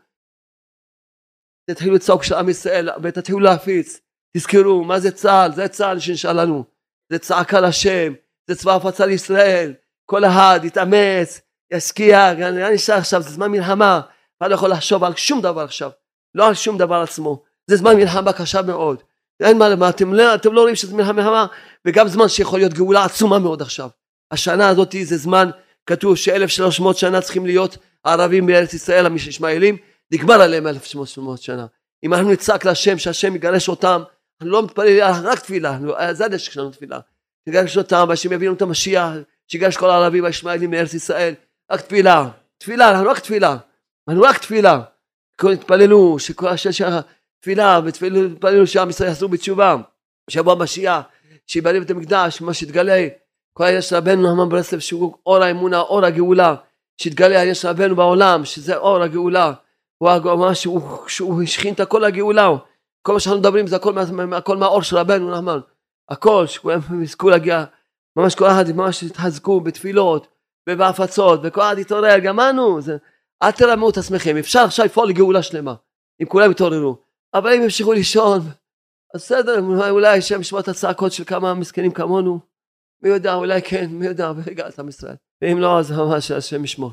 תתחילו 1.70 1.94
לצעוק 1.94 2.22
של 2.22 2.34
עם 2.34 2.48
ישראל 2.48 2.88
ותתחילו 3.02 3.40
להפיץ, 3.40 4.00
תזכרו 4.36 4.84
מה 4.84 5.00
זה 5.00 5.10
צה"ל, 5.10 5.52
זה 5.54 5.68
צה"ל 5.68 5.98
שנשאר 5.98 6.32
לנו. 6.32 6.64
זה 7.12 7.18
צעקה 7.18 7.60
לשם, 7.60 8.12
זה 8.50 8.56
צבא 8.56 8.74
הפצה 8.74 9.06
לישראל, 9.06 9.74
כל 10.06 10.24
אחד 10.24 10.60
יתאמץ, 10.64 11.40
ישקיע, 11.72 12.34
נראה 12.34 12.70
נשאר 12.70 12.94
עכשיו, 12.94 13.22
זה 13.22 13.30
זמן 13.30 13.50
מלחמה, 13.50 14.00
אתה 14.36 14.48
לא 14.48 14.54
יכול 14.54 14.70
לחשוב 14.70 15.04
על 15.04 15.16
שום 15.16 15.42
דבר 15.42 15.60
עכשיו. 15.60 15.90
לא 16.34 16.48
על 16.48 16.54
שום 16.54 16.78
דבר 16.78 17.02
עצמו. 17.02 17.42
זה 17.66 17.76
זמן 17.76 17.96
מלחמה 17.96 18.32
קשה 18.32 18.62
מאוד. 18.62 19.02
אין 19.42 19.58
מה, 19.58 19.76
מה 19.76 19.88
אתם, 19.88 20.14
לא, 20.14 20.34
אתם 20.34 20.52
לא 20.52 20.60
רואים 20.60 20.76
שזה 20.76 20.96
מלחמה, 20.96 21.46
וגם 21.84 22.08
זמן 22.08 22.28
שיכול 22.28 22.58
להיות 22.58 22.72
גאולה 22.72 23.04
עצומה 23.04 23.38
מאוד 23.38 23.62
עכשיו. 23.62 23.88
השנה 24.30 24.68
הזאת 24.68 24.94
זה 25.02 25.16
זמן, 25.16 25.50
כתוב 25.86 26.16
ש-1300 26.16 26.92
שנה 26.94 27.20
צריכים 27.20 27.46
להיות 27.46 27.76
הערבים 28.04 28.46
בארץ 28.46 28.74
ישראל, 28.74 29.12
הישמעאלים, 29.12 29.76
נגמר 30.12 30.42
עליהם 30.42 30.66
1300 30.66 31.42
שנה. 31.42 31.66
אם 32.04 32.14
אנחנו 32.14 32.30
נצעק 32.30 32.64
להשם, 32.64 32.98
שהשם 32.98 33.34
יגרש 33.34 33.68
אותם, 33.68 34.02
אנחנו 34.40 34.52
לא 34.52 34.62
מתפללים, 34.62 35.04
רק 35.24 35.38
תפילה, 35.38 35.78
זה 36.12 36.24
הדשק 36.24 36.52
שלנו 36.52 36.70
תפילה. 36.70 36.98
יגרש 37.46 37.78
אותם, 37.78 38.06
והשם 38.08 38.32
יביא 38.32 38.46
לנו 38.46 38.56
את 38.56 38.62
המשיח, 38.62 39.08
שיגרש 39.48 39.76
כל 39.76 39.90
הערבים 39.90 40.24
הישמעאלים 40.24 40.70
מארץ 40.70 40.94
ישראל, 40.94 41.34
רק 41.72 41.80
תפילה, 41.80 42.28
תפילה, 42.58 42.90
אנחנו 42.90 43.10
רק 43.10 43.18
תפילה, 43.18 43.56
אנחנו 44.08 44.22
רק 44.22 44.38
תפילה. 44.38 44.80
תתפללו, 45.36 46.18
שכל 46.18 46.48
השם 46.48 46.72
תפילה, 47.42 47.80
ותפללו 47.84 48.66
שעם 48.66 48.90
ישראל 48.90 49.10
יחזרו 49.10 49.28
בתשובה, 49.28 49.76
שיבוא 50.30 50.52
המשיח, 50.52 51.00
שיבנה 51.46 51.78
את 51.78 51.90
המקדש, 51.90 52.40
מה 52.40 52.54
שיתגלה, 52.54 53.08
כל 53.52 53.64
העניין 53.64 53.82
של 53.82 53.96
רבנו 53.96 54.22
נחמן 54.22 54.48
ברסלב 54.48 54.80
שהוא 54.80 55.14
אור 55.26 55.36
האמונה, 55.36 55.80
אור 55.80 56.04
הגאולה, 56.04 56.54
שיתגלה 57.00 57.38
העניין 57.38 57.54
של 57.54 57.68
רבנו 57.68 57.96
בעולם, 57.96 58.44
שזה 58.44 58.76
אור 58.76 59.02
הגאולה, 59.02 59.52
הוא 59.98 60.10
אמר 60.10 60.54
שהוא, 60.54 61.42
השכין 61.42 61.74
את 61.74 61.80
הכל 61.80 62.04
הגאולה, 62.04 62.48
כל 63.02 63.12
מה 63.12 63.20
שאנחנו 63.20 63.40
מדברים 63.40 63.66
זה 63.66 63.76
הכל, 63.76 63.94
הכל 64.32 64.56
מהאור 64.56 64.82
של 64.82 64.96
רבנו 64.96 65.30
נחמן, 65.30 65.58
הכל, 66.10 66.46
שכולם 66.46 67.02
יזכו 67.02 67.30
להגיע, 67.30 67.64
ממש 68.16 68.34
כל 68.34 68.46
אחד 68.46 68.64
ממש 68.74 69.02
יתחזקו 69.02 69.60
בתפילות 69.60 70.26
ובהפצות, 70.68 71.40
וכל 71.42 71.60
אחד 71.60 71.76
יתעורר, 71.78 72.18
גמרנו, 72.18 72.78
אל 73.42 73.50
תרמו 73.50 73.90
את 73.90 73.96
עצמכם, 73.96 74.36
אפשר 74.36 74.60
עכשיו 74.60 74.84
לפעול 74.84 75.08
לגאולה 75.08 75.42
שלמה, 75.42 75.74
אם 76.22 76.26
כולם 76.26 76.50
יתעוררו, 76.50 77.11
אבל 77.34 77.52
אם 77.56 77.62
ימשיכו 77.62 77.92
לישון, 77.92 78.40
אז 79.14 79.20
בסדר, 79.20 79.60
אולי 79.90 80.18
השם 80.18 80.40
ישמע 80.40 80.60
את 80.60 80.68
הצעקות 80.68 81.12
של 81.12 81.24
כמה 81.24 81.54
מסכנים 81.54 81.92
כמונו, 81.92 82.40
מי 83.02 83.08
יודע, 83.08 83.34
אולי 83.34 83.62
כן, 83.62 83.86
מי 83.90 84.06
יודע, 84.06 84.32
ברגע 84.32 84.68
את 84.68 84.78
עם 84.78 84.88
ישראל. 84.88 85.16
ואם 85.42 85.58
לא, 85.58 85.78
אז 85.78 85.92
ממש 85.92 86.30
השם 86.30 86.64
ישמור. 86.64 86.92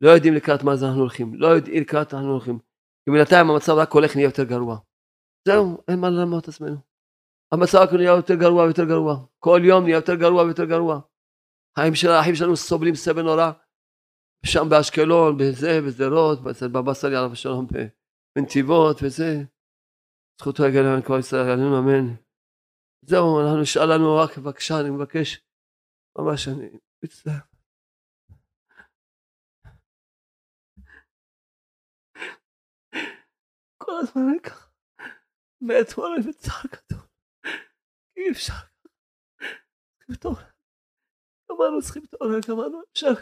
לא 0.00 0.10
יודעים 0.10 0.34
לקראת 0.34 0.62
מה 0.62 0.76
זה 0.76 0.86
אנחנו 0.86 1.00
הולכים, 1.00 1.34
לא 1.34 1.46
יודעים 1.46 1.82
לקראת 1.82 2.14
אנחנו 2.14 2.30
הולכים. 2.30 2.58
כי 3.04 3.10
בינתיים 3.10 3.50
המצב 3.50 3.72
רק 3.72 3.92
הולך 3.92 4.16
נהיה 4.16 4.26
יותר 4.26 4.44
גרוע. 4.44 4.78
זהו, 5.48 5.78
אין 5.88 5.98
מה 5.98 6.10
ללמוד 6.10 6.42
את 6.42 6.48
עצמנו. 6.48 6.76
המצב 7.52 7.78
רק 7.78 7.92
נהיה 7.92 8.10
יותר 8.10 8.34
גרוע 8.34 8.64
ויותר 8.64 8.84
גרוע. 8.84 9.16
כל 9.38 9.60
יום 9.64 9.84
נהיה 9.84 9.94
יותר 9.94 10.14
גרוע 10.14 10.42
ויותר 10.42 10.64
גרוע. 10.64 11.00
החיים 11.76 11.94
של 11.94 12.10
האחים 12.10 12.34
שלנו 12.34 12.56
סובלים 12.56 12.94
סבל 12.94 13.22
נורא. 13.22 13.50
שם 14.46 14.68
באשקלון, 14.68 15.36
בזה, 15.38 15.80
בשדרות, 15.86 16.46
אצל 16.50 16.68
בבא 16.68 16.94
סאלי 16.94 17.16
עליו 17.16 17.32
השלום, 17.32 17.66
בנתיבות 18.36 18.96
וזה. 19.02 19.42
זכותו 20.40 20.62
יגן 20.66 20.86
על 20.96 21.02
כל 21.06 21.18
ישראל, 21.20 21.50
אמן 21.52 21.76
אמן. 21.78 22.06
זהו, 23.02 23.40
אנחנו 23.40 23.60
נשאל 23.62 23.94
לנו 23.94 24.16
רק 24.16 24.38
בבקשה, 24.38 24.74
אני 24.80 24.90
מבקש, 24.90 25.40
ממש 26.18 26.48
אני 26.48 26.78
מצטער. 27.04 27.44
כל 33.82 33.92
הזמן 34.02 34.22
אני 34.30 34.40
ככה, 34.42 34.68
מאתמול 35.60 36.08
אני 36.16 36.28
בצער 36.28 36.62
גדול, 36.72 37.06
אי 38.16 38.30
אפשר 38.30 38.60
צריכים 39.98 40.08
להתעורר, 40.08 40.50
גמרנו 41.50 41.82
צריכים 41.82 42.02
להתעורר, 42.02 42.40
גמרנו 42.48 42.82
אפשר, 42.92 43.14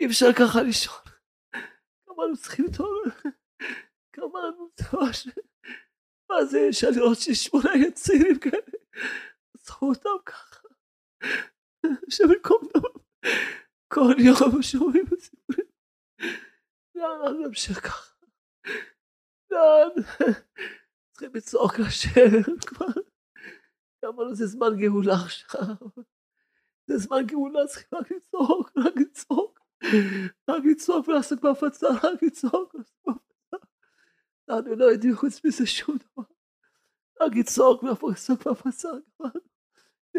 אי 0.00 0.06
אפשר 0.06 0.26
ככה 0.38 0.62
לישון, 0.62 1.04
גמרנו 2.08 2.36
צריכים 2.36 2.64
להתעורר, 2.64 3.02
גמרנו, 4.16 4.70
זה 4.76 4.84
ממש, 4.92 5.26
מה 6.32 6.44
זה, 6.44 6.66
אפשר 6.68 6.86
לראות 6.96 7.18
ששמונה 7.18 7.70
צעירים 7.94 8.38
כאלה, 8.38 8.62
עצרו 9.54 9.88
אותם 9.88 10.10
ככה, 10.26 10.68
שבמקום 12.10 12.68
דבר, 12.76 12.88
כל 13.88 14.14
יום 14.18 14.62
שומעים 14.62 15.04
את 15.06 15.12
הסיפורים, 15.12 15.66
לאן 16.94 17.42
נמשיך 17.46 17.86
ככה, 17.86 18.14
לאן, 19.50 20.02
צריכים 21.10 21.30
לצעוק 21.34 21.78
לשם 21.78 22.42
כבר, 22.66 22.86
אמרנו 24.04 24.34
זה 24.34 24.46
זמן 24.46 24.76
גאולה 24.76 25.14
עכשיו, 25.14 25.60
זה 26.86 26.98
זמן 26.98 27.26
גאולה, 27.26 27.66
צריכים 27.66 27.88
רק 27.98 28.10
לצעוק, 28.10 28.70
רק 28.76 28.94
לצעוק, 28.96 29.60
רק 30.48 30.62
לצעוק 30.70 31.08
ולעסוק 31.08 31.40
בהפצה, 31.40 31.86
רק 32.02 32.22
לצעוק, 32.22 32.76
אנחנו 34.56 34.74
לא 34.74 34.84
יודעים 34.84 35.16
חוץ 35.16 35.44
מזה 35.44 35.66
שום 35.66 35.96
דבר. 35.96 36.22
רק 37.20 37.32
לצעוק 37.36 37.82
ולעסוק 37.82 38.46
בהפצה, 38.46 38.88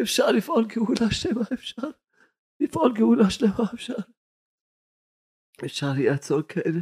אפשר 0.02 0.32
לפעול 0.32 0.66
גאולה 0.66 1.12
שלמה, 1.12 1.42
אפשר 1.54 1.88
לפעול 2.60 2.94
גאולה 2.94 3.30
שלמה, 3.30 3.64
אפשר. 3.74 3.94
אפשר 5.66 5.88
לעצור 5.98 6.42
כאלה. 6.42 6.80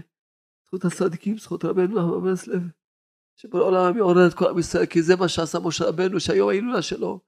זכות 0.66 0.86
הצדיקים, 0.86 1.38
זכות 1.38 1.66
רבנו 1.66 1.99
אברהם 1.99 2.24
ברסלב, 2.24 2.62
שבעולם 3.36 3.97
יעורר 3.97 4.28
את 4.28 4.34
כל 4.34 4.49
עם 4.49 4.60
ישראל, 4.60 4.86
כי 4.86 5.02
זה 5.02 5.16
מה 5.16 5.30
שעשה 5.30 5.58
משה 5.60 5.86
רבנו, 5.86 6.20
שהיום 6.20 6.49
ההילולה 6.49 6.82
שלו. 6.82 7.20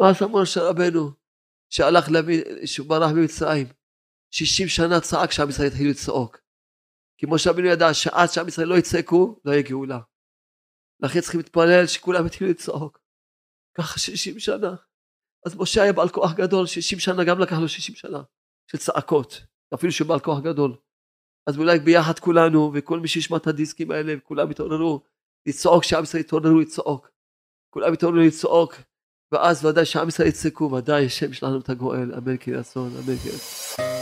מה 0.00 0.10
עשה 0.10 0.24
משה 0.32 0.60
רבנו? 0.62 1.10
שהלך 1.70 2.08
להביא, 2.10 2.66
שהוא 2.66 2.88
ברח 2.88 3.10
ממצרים. 3.10 3.66
60 4.30 4.68
שנה 4.68 5.00
צעק 5.00 5.30
שעם 5.30 5.48
ישראל 5.48 5.66
יתחילו 5.66 5.90
לצעוק. 5.90 6.45
כי 7.18 7.26
משה 7.28 7.50
רבנו 7.50 7.66
ידע 7.66 7.94
שעד 7.94 8.28
שעם 8.28 8.48
ישראל 8.48 8.68
לא 8.68 8.74
יצעקו, 8.74 9.40
לא 9.44 9.52
יהיה 9.52 9.62
גאולה. 9.62 9.98
לכן 11.00 11.20
צריכים 11.20 11.40
להתפלל 11.40 11.86
שכולם 11.86 12.26
יתחילו 12.26 12.50
לצעוק. 12.50 13.00
ככה 13.78 13.98
60 13.98 14.38
שנה. 14.38 14.74
אז 15.46 15.56
משה 15.56 15.82
היה 15.82 15.92
בעל 15.92 16.08
כוח 16.08 16.32
גדול, 16.32 16.66
60 16.66 16.98
שנה 16.98 17.24
גם 17.24 17.38
לקח 17.38 17.58
לו 17.58 17.68
60 17.68 17.94
שנה 17.94 18.22
של 18.70 18.78
צעקות, 18.78 19.42
אפילו 19.74 19.92
שהוא 19.92 20.08
בעל 20.08 20.20
כוח 20.20 20.40
גדול. 20.40 20.76
אז 21.46 21.58
אולי 21.58 21.78
ביחד 21.78 22.18
כולנו, 22.18 22.72
וכל 22.74 23.00
מי 23.00 23.08
שישמע 23.08 23.36
את 23.36 23.46
הדיסקים 23.46 23.90
האלה, 23.90 24.14
וכולם 24.18 24.50
יתעוררו, 24.50 25.02
לצעוק, 25.46 25.84
שעם 25.84 26.02
ישראל 26.02 26.20
יתעוררו 26.20 26.60
לצעוק. 26.60 27.10
כולם 27.70 27.94
יתעוררו 27.94 28.18
לצעוק, 28.18 28.74
ואז 29.32 29.64
ודאי 29.64 29.84
שעם 29.84 30.08
ישראל 30.08 30.28
יצעקו, 30.28 30.72
ודאי 30.72 31.06
השם 31.06 31.32
שלנו 31.32 31.60
את 31.60 31.68
הגואל, 31.68 32.14
אמן 32.14 32.36
כי 32.36 32.54
רצון, 32.54 32.90
אמן 32.96 33.16
כי 33.16 33.28
רצון. 33.28 33.95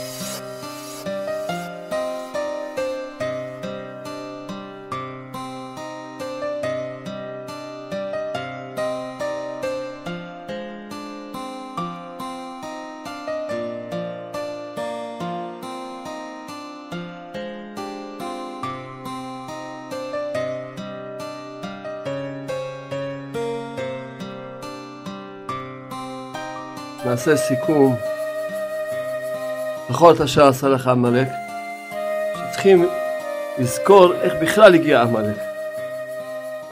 נעשה 27.15 27.37
סיכום 27.37 27.95
את 29.89 30.21
אשר 30.21 30.47
עשה 30.47 30.67
לך 30.67 30.87
עמלק, 30.87 31.27
שצריכים 32.35 32.79
לזכור 33.59 34.13
איך 34.13 34.33
בכלל 34.43 34.75
הגיע 34.75 35.01
עמלק. 35.01 35.37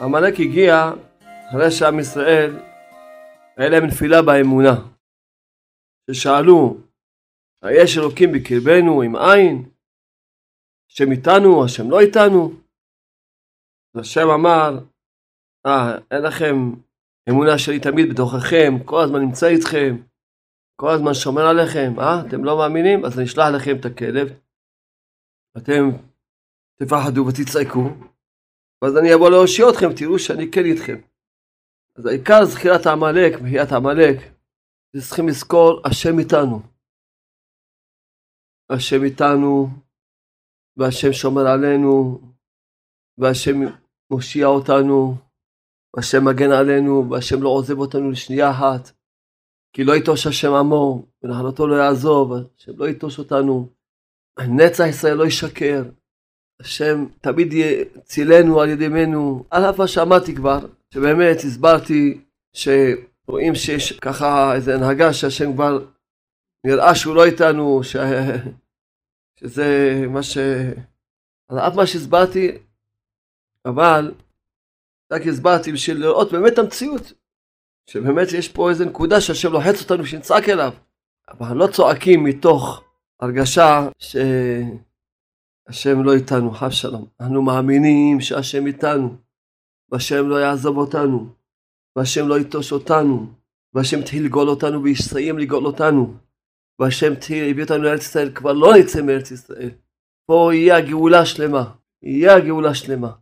עמלק 0.00 0.34
הגיע 0.40 0.90
אחרי 1.48 1.70
שעם 1.70 2.00
ישראל 2.00 2.50
היה 3.56 3.68
להם 3.68 3.84
נפילה 3.86 4.22
באמונה, 4.22 4.74
ששאלו, 6.10 6.76
היש 7.62 7.98
אלוקים 7.98 8.32
בקרבנו 8.32 9.02
עם 9.02 9.16
עין? 9.16 9.70
השם 10.90 11.12
איתנו, 11.12 11.64
השם 11.64 11.90
לא 11.90 12.00
איתנו? 12.00 12.52
השם 14.00 14.28
אמר, 14.34 14.70
אה, 15.66 15.98
אין 16.10 16.22
לכם 16.22 16.54
אמונה 17.28 17.58
שלי 17.58 17.80
תמיד 17.80 18.06
בתוככם, 18.12 18.72
כל 18.84 19.00
הזמן 19.04 19.20
נמצא 19.20 19.46
איתכם, 19.46 20.13
כל 20.76 20.90
הזמן 20.90 21.14
שומר 21.14 21.42
עליכם, 21.42 22.00
אה? 22.00 22.20
אתם 22.28 22.44
לא 22.44 22.58
מאמינים? 22.58 23.04
אז 23.04 23.18
אני 23.18 23.26
אשלח 23.26 23.46
לכם 23.56 23.76
את 23.80 23.84
הכלב, 23.84 24.28
אתם 25.56 25.82
תפחדו 26.78 27.26
ותצעקו, 27.26 27.84
ואז 28.82 28.96
אני 28.96 29.14
אבוא 29.14 29.30
להושיע 29.30 29.66
אתכם, 29.70 29.86
תראו 29.96 30.18
שאני 30.18 30.50
כן 30.50 30.64
איתכם. 30.64 30.98
אז 31.96 32.06
העיקר 32.06 32.44
זכירת 32.44 32.86
העמלק, 32.86 33.40
מחיית 33.42 33.72
העמלק, 33.72 34.16
זה 34.92 35.02
צריכים 35.06 35.28
לזכור, 35.28 35.80
השם 35.84 36.18
איתנו. 36.18 36.62
השם 38.70 39.04
איתנו, 39.04 39.68
והשם 40.76 41.12
שומר 41.12 41.46
עלינו, 41.46 42.20
והשם 43.18 43.58
מושיע 44.10 44.46
אותנו, 44.46 45.14
והשם 45.96 46.24
מגן 46.24 46.52
עלינו, 46.60 47.10
והשם 47.10 47.42
לא 47.42 47.48
עוזב 47.48 47.78
אותנו 47.78 48.10
לשנייה 48.10 48.50
אחת. 48.50 49.03
כי 49.74 49.84
לא 49.84 49.96
יטוש 49.96 50.26
השם 50.26 50.52
עמו, 50.52 51.06
ונחלתו 51.22 51.66
לא 51.66 51.74
יעזוב, 51.74 52.32
השם 52.32 52.72
לא 52.76 52.88
יטוש 52.88 53.18
אותנו. 53.18 53.68
נצח 54.48 54.84
ישראל 54.88 55.14
לא 55.14 55.26
ישקר. 55.26 55.82
השם 56.60 57.06
תמיד 57.20 57.52
יצילנו 57.52 58.60
על 58.60 58.68
ידי 58.68 58.84
ימינו, 58.84 59.44
על 59.50 59.64
אף 59.64 59.78
מה 59.78 59.88
שאמרתי 59.88 60.34
כבר, 60.34 60.58
שבאמת 60.90 61.36
הסברתי 61.36 62.20
שרואים 62.52 63.54
שיש 63.54 63.92
ככה 63.92 64.54
איזו 64.54 64.72
הנהגה 64.72 65.12
שהשם 65.12 65.52
כבר 65.52 65.84
נראה 66.66 66.94
שהוא 66.94 67.14
לא 67.14 67.24
איתנו, 67.24 67.80
ש... 67.82 67.96
שזה 69.40 70.00
מה 70.08 70.22
ש... 70.22 70.38
על 71.48 71.58
אף 71.58 71.74
מה 71.74 71.86
שהסברתי, 71.86 72.52
אבל 73.64 74.14
רק 75.12 75.26
הסברתי 75.26 75.72
בשביל 75.72 75.96
לראות 76.00 76.32
באמת 76.32 76.52
את 76.52 76.58
המציאות, 76.58 77.12
שבאמת 77.86 78.32
יש 78.32 78.48
פה 78.48 78.70
איזו 78.70 78.84
נקודה 78.84 79.20
שהשם 79.20 79.52
לוחץ 79.52 79.82
אותנו 79.82 80.06
שנצעק 80.06 80.48
אליו, 80.48 80.72
אבל 81.28 81.56
לא 81.56 81.66
צועקים 81.66 82.24
מתוך 82.24 82.84
הרגשה 83.20 83.88
שהשם 83.98 86.02
לא 86.02 86.14
איתנו, 86.14 86.50
חב 86.50 86.70
שלום. 86.70 87.06
אנחנו 87.20 87.42
מאמינים 87.42 88.20
שהשם 88.20 88.66
איתנו, 88.66 89.16
והשם 89.90 90.28
לא 90.28 90.36
יעזוב 90.36 90.76
אותנו, 90.76 91.26
והשם 91.96 92.28
לא 92.28 92.38
יטוש 92.38 92.72
אותנו, 92.72 93.26
והשם 93.74 93.98
התחיל 93.98 94.24
לגאול 94.24 94.48
אותנו 94.48 94.82
ויסיים 94.82 95.38
לגאול 95.38 95.66
אותנו, 95.66 96.14
והשם 96.78 97.12
התחיל, 97.12 97.50
הביא 97.50 97.62
אותנו 97.62 97.82
לארץ 97.82 98.00
ישראל, 98.00 98.30
כבר 98.34 98.52
לא 98.52 98.76
נצא 98.76 99.02
מארץ 99.02 99.30
ישראל. 99.30 99.70
פה 100.26 100.50
יהיה 100.52 100.76
הגאולה 100.76 101.20
השלמה, 101.20 101.70
יהיה 102.02 102.36
הגאולה 102.36 102.70
השלמה. 102.70 103.12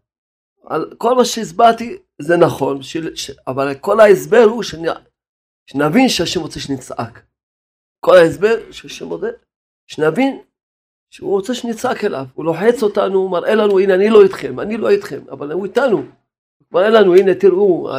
על 0.66 0.94
כל 0.98 1.14
מה 1.14 1.24
שהסברתי 1.24 1.98
זה 2.22 2.36
נכון, 2.36 2.82
ש... 2.82 2.96
ש... 3.14 3.30
אבל 3.46 3.74
כל 3.74 4.00
ההסבר 4.00 4.44
הוא 4.44 4.62
שנ... 4.62 4.84
שנבין 5.66 6.08
שהשם 6.08 6.40
רוצה 6.40 6.60
שנצעק. 6.60 7.22
כל 8.00 8.16
ההסבר 8.16 8.56
שהשם 8.70 9.08
רוצה, 9.08 9.28
שנבין 9.86 10.38
שהוא 11.10 11.30
רוצה 11.30 11.54
שנצעק 11.54 12.04
אליו, 12.04 12.24
הוא 12.34 12.44
לוחץ 12.44 12.82
אותנו, 12.82 13.18
הוא 13.18 13.30
מראה 13.30 13.54
לנו, 13.54 13.78
הנה 13.78 13.94
אני 13.94 14.10
לא 14.10 14.22
איתכם, 14.22 14.60
אני 14.60 14.76
לא 14.76 14.90
איתכם, 14.90 15.20
אבל 15.30 15.52
הוא 15.52 15.64
איתנו. 15.64 15.96
הוא 15.96 16.06
מראה 16.72 16.88
לנו, 16.90 17.16
הנה 17.16 17.34
תראו, 17.34 17.90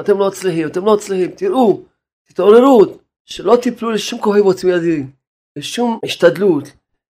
אתם 0.00 0.18
לא 0.18 0.28
מצליחים, 0.28 0.68
אתם 0.68 0.84
לא 0.84 0.94
מצליחים, 0.94 1.30
תראו, 1.30 1.82
תתעוררו, 2.28 2.84
שלא 3.24 3.56
תיפלו 3.62 3.90
לשום 3.90 4.20
כוכב 4.20 4.40
עוצמי 4.40 4.76
אדירים, 4.76 5.10
לשום 5.56 5.98
השתדלות, 6.04 6.64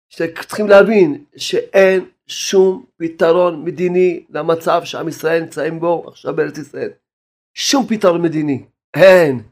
שצריכים 0.10 0.68
להבין 0.68 1.24
שאין 1.38 2.06
שום 2.28 2.86
פתרון 2.98 3.66
מדיני 3.66 4.26
למצב 4.30 4.82
שעם 4.84 5.08
ישראל 5.08 5.42
נמצאים 5.42 5.80
בו 5.80 6.04
עכשיו 6.08 6.36
בארץ 6.36 6.58
ישראל. 6.58 6.90
שום 7.54 7.86
פתרון 7.88 8.22
מדיני, 8.22 8.66
אין. 8.94 9.50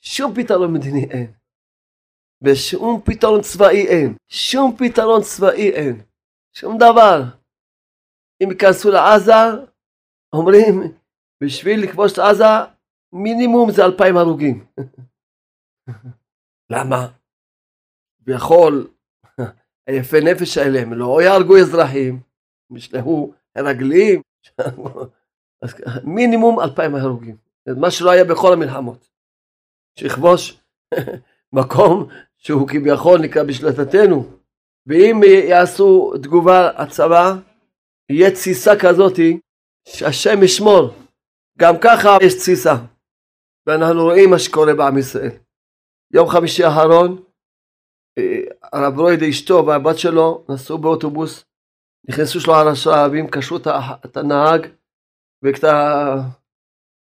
שום 0.00 0.34
פתרון 0.34 0.72
מדיני 0.72 1.04
אין. 1.10 1.32
ושום 2.42 3.00
פתרון 3.04 3.40
צבאי 3.40 3.86
אין. 3.86 4.16
שום 4.28 4.76
פתרון 4.78 5.22
צבאי 5.22 5.70
אין. 5.70 6.02
שום 6.52 6.78
דבר. 6.78 7.22
אם 8.42 8.50
ייכנסו 8.50 8.90
לעזה, 8.90 9.32
אומרים, 10.32 10.82
בשביל 11.42 11.84
לכבוש 11.84 12.12
את 12.12 12.18
עזה, 12.18 12.44
מינימום 13.12 13.70
זה 13.70 13.84
אלפיים 13.84 14.16
הרוגים. 14.16 14.66
למה? 16.72 17.08
ויכול 18.26 18.90
היפה 19.90 20.20
נפש 20.20 20.58
האלה, 20.58 20.80
הם 20.80 20.92
לא 20.92 21.22
יהרגו 21.22 21.58
אזרחים, 21.58 22.20
הם 22.70 22.76
ישלחו 22.76 23.32
רגלים, 23.58 24.22
אז 25.62 25.74
מינימום 26.04 26.60
אלפיים 26.60 26.94
הרוגים, 26.94 27.36
מה 27.66 27.90
שלא 27.90 28.10
היה 28.10 28.24
בכל 28.24 28.52
המלחמות, 28.52 29.08
שיכבוש 29.98 30.60
מקום 31.52 32.08
שהוא 32.38 32.68
כביכול 32.68 33.20
נקרא 33.20 33.42
בשלטתנו, 33.42 34.24
ואם 34.86 35.20
יעשו 35.24 36.12
תגובה 36.22 36.68
הצבא, 36.68 37.34
יהיה 38.10 38.30
תסיסה 38.30 38.72
כזאתי, 38.80 39.40
שהשם 39.88 40.42
ישמור, 40.42 40.94
גם 41.58 41.74
ככה 41.80 42.16
יש 42.22 42.34
תסיסה, 42.34 42.74
ואנחנו 43.66 44.02
רואים 44.02 44.30
מה 44.30 44.38
שקורה 44.38 44.74
בעם 44.74 44.98
ישראל. 44.98 45.30
יום 46.12 46.28
חמישי 46.28 46.64
האחרון, 46.64 47.22
הרב 48.72 48.98
רויד 48.98 49.22
אשתו 49.22 49.66
והבת 49.66 49.98
שלו 49.98 50.44
נסעו 50.48 50.78
באוטובוס, 50.78 51.44
נכנסו 52.08 52.40
שלו 52.40 52.54
אנשים 52.70 52.92
ערבים, 52.92 53.30
קשרו 53.30 53.58
את 54.04 54.16
הנהג 54.16 54.66
ואת, 55.42 55.64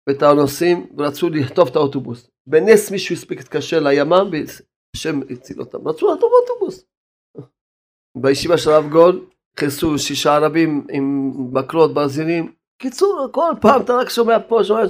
ואת 0.09 0.21
הנוסעים 0.21 0.93
ורצו 0.97 1.29
לכתוב 1.29 1.67
את 1.67 1.75
האוטובוס. 1.75 2.29
בנס 2.47 2.91
מישהו 2.91 3.15
הספיק 3.15 3.37
להתקשר 3.37 3.79
לימ"מ 3.79 4.29
והשם 4.31 5.19
הציל 5.29 5.59
אותם, 5.59 5.87
רצו 5.87 6.13
לכתוב 6.13 6.31
אוטובוס. 6.41 6.85
בישיבה 8.17 8.57
של 8.57 8.69
הרב 8.69 8.89
גול 8.91 9.25
נכנסו 9.57 9.99
שישה 9.99 10.35
ערבים 10.35 10.87
עם 10.89 11.31
מקלות, 11.53 11.93
ברזינים. 11.93 12.53
קיצור, 12.81 13.29
כל 13.31 13.51
פעם 13.61 13.81
אתה 13.81 13.93
רק 13.93 14.09
שומע 14.09 14.37
פה, 14.47 14.63
שומע... 14.63 14.81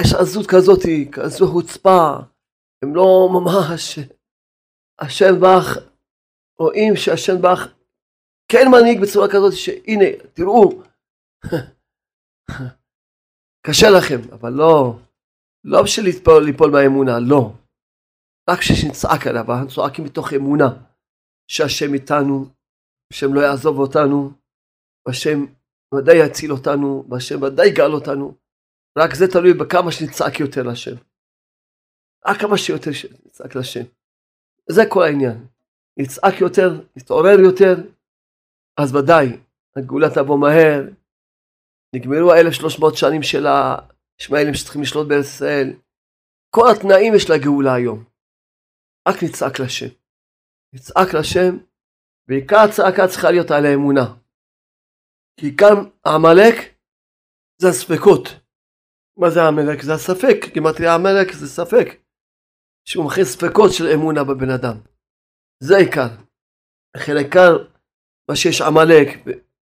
יש 0.00 0.14
עזות 0.14 0.46
כזאת, 0.46 0.82
כזו 1.12 1.46
חוצפה, 1.46 2.10
הם 2.82 2.94
לא 2.94 3.28
ממש... 3.32 3.98
השם 5.00 5.34
בך, 5.40 5.78
רואים 6.58 6.96
שהשם 6.96 7.42
בך 7.42 7.74
כן 8.52 8.66
מנהיג 8.72 9.00
בצורה 9.02 9.26
כזאת 9.28 9.52
שהנה, 9.52 10.10
תראו, 10.32 10.82
קשה 13.66 13.86
לכם, 13.98 14.20
אבל 14.32 14.52
לא, 14.52 14.98
לא 15.64 15.82
בשביל 15.82 16.06
ליפול, 16.06 16.44
ליפול 16.44 16.70
באמונה, 16.72 17.18
לא. 17.18 17.52
רק 18.50 18.58
כשנצעק 18.58 19.26
עליו, 19.26 19.44
אנחנו 19.52 19.68
צועקים 19.68 20.04
מתוך 20.04 20.32
אמונה 20.32 20.68
שהשם 21.50 21.94
איתנו, 21.94 22.46
השם 23.12 23.34
לא 23.34 23.40
יעזוב 23.40 23.78
אותנו, 23.78 24.30
והשם 25.06 25.38
ודאי 25.94 26.16
יציל 26.26 26.52
אותנו, 26.52 27.04
והשם 27.10 27.42
ודאי 27.42 27.68
יגאל 27.68 27.92
אותנו. 27.92 28.34
רק 28.98 29.14
זה 29.14 29.26
תלוי 29.32 29.54
בכמה 29.54 29.92
שנצעק 29.92 30.40
יותר 30.40 30.62
לשם. 30.62 30.96
רק 32.26 32.40
כמה 32.40 32.58
שיותר 32.58 32.92
שנצעק 32.92 33.56
לשם. 33.56 33.97
זה 34.70 34.82
כל 34.90 35.02
העניין. 35.02 35.46
נצעק 36.00 36.40
יותר, 36.40 36.70
נתעורר 36.96 37.40
יותר, 37.40 37.74
אז 38.80 38.94
ודאי, 38.94 39.26
הגאולה 39.76 40.08
תבוא 40.14 40.38
מהר. 40.38 40.82
נגמרו 41.94 42.32
ה-1300 42.32 42.96
שנים 42.96 43.22
של 43.22 43.46
הישמעאלים 43.46 44.54
שצריכים 44.54 44.82
לשלוט 44.82 45.08
בארץ 45.08 45.24
ישראל. 45.24 45.72
כל 46.50 46.66
התנאים 46.70 47.14
יש 47.14 47.30
לגאולה 47.30 47.74
היום. 47.74 48.04
רק 49.08 49.22
נצעק 49.22 49.60
לשם. 49.60 49.92
נצעק 50.74 51.14
לשם, 51.14 51.56
ועיקר 52.28 52.56
הצעקה 52.56 53.08
צריכה 53.08 53.30
להיות 53.30 53.50
על 53.50 53.66
האמונה. 53.66 54.14
כי 55.40 55.56
כאן 55.56 55.76
עמלק 56.06 56.54
זה 57.60 57.68
הספקות. 57.68 58.28
מה 59.18 59.30
זה 59.30 59.40
עמלק? 59.48 59.82
זה 59.82 59.94
הספק. 59.94 60.54
כמעט 60.54 60.80
עמלק 60.80 61.32
זה 61.32 61.48
ספק. 61.48 62.07
שהוא 62.88 63.04
מכניס 63.04 63.28
ספקות 63.28 63.72
של 63.72 63.86
אמונה 63.94 64.24
בבן 64.24 64.50
אדם. 64.50 64.76
זה 65.62 65.76
העיקר. 65.76 66.08
לכן 66.96 67.16
העיקר, 67.16 67.66
מה 68.30 68.36
שיש 68.36 68.60
עמלק, 68.60 69.08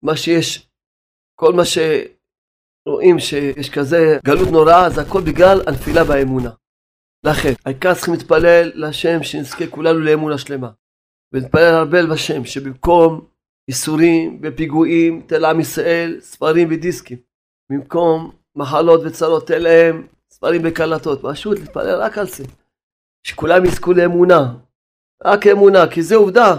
מה 0.02 0.16
שיש, 0.16 0.68
כל 1.40 1.52
מה 1.52 1.62
שרואים 1.64 3.18
שיש 3.18 3.70
כזה 3.70 4.18
גלות 4.24 4.48
נוראה, 4.52 4.90
זה 4.90 5.00
הכל 5.00 5.20
בגלל 5.20 5.60
הנפילה 5.66 6.04
באמונה. 6.04 6.50
לכן, 7.26 7.52
העיקר 7.66 7.94
צריכים 7.94 8.14
להתפלל 8.14 8.70
להשם 8.74 9.22
שנזכה 9.22 9.66
כולנו 9.70 9.98
לאמונה 9.98 10.38
שלמה. 10.38 10.70
ונתפלל 11.32 11.74
הרבה 11.74 12.02
לשם, 12.02 12.44
שבמקום 12.44 13.26
ייסורים 13.68 14.40
ופיגועים, 14.42 15.22
תל 15.26 15.44
עם 15.44 15.60
ישראל, 15.60 16.20
ספרים 16.20 16.68
ודיסקים. 16.70 17.18
במקום 17.70 18.30
מחלות 18.56 19.00
וצרות, 19.04 19.46
תל 19.46 19.58
להם 19.58 20.06
ספרים 20.30 20.62
וקלטות. 20.64 21.20
פשוט 21.22 21.58
להתפלל 21.58 22.02
רק 22.02 22.18
על 22.18 22.26
זה. 22.26 22.44
שכולם 23.26 23.64
יזכו 23.64 23.92
לאמונה. 23.92 24.54
רק 25.24 25.46
אמונה, 25.46 25.90
כי 25.90 26.02
זה 26.02 26.16
עובדה. 26.16 26.56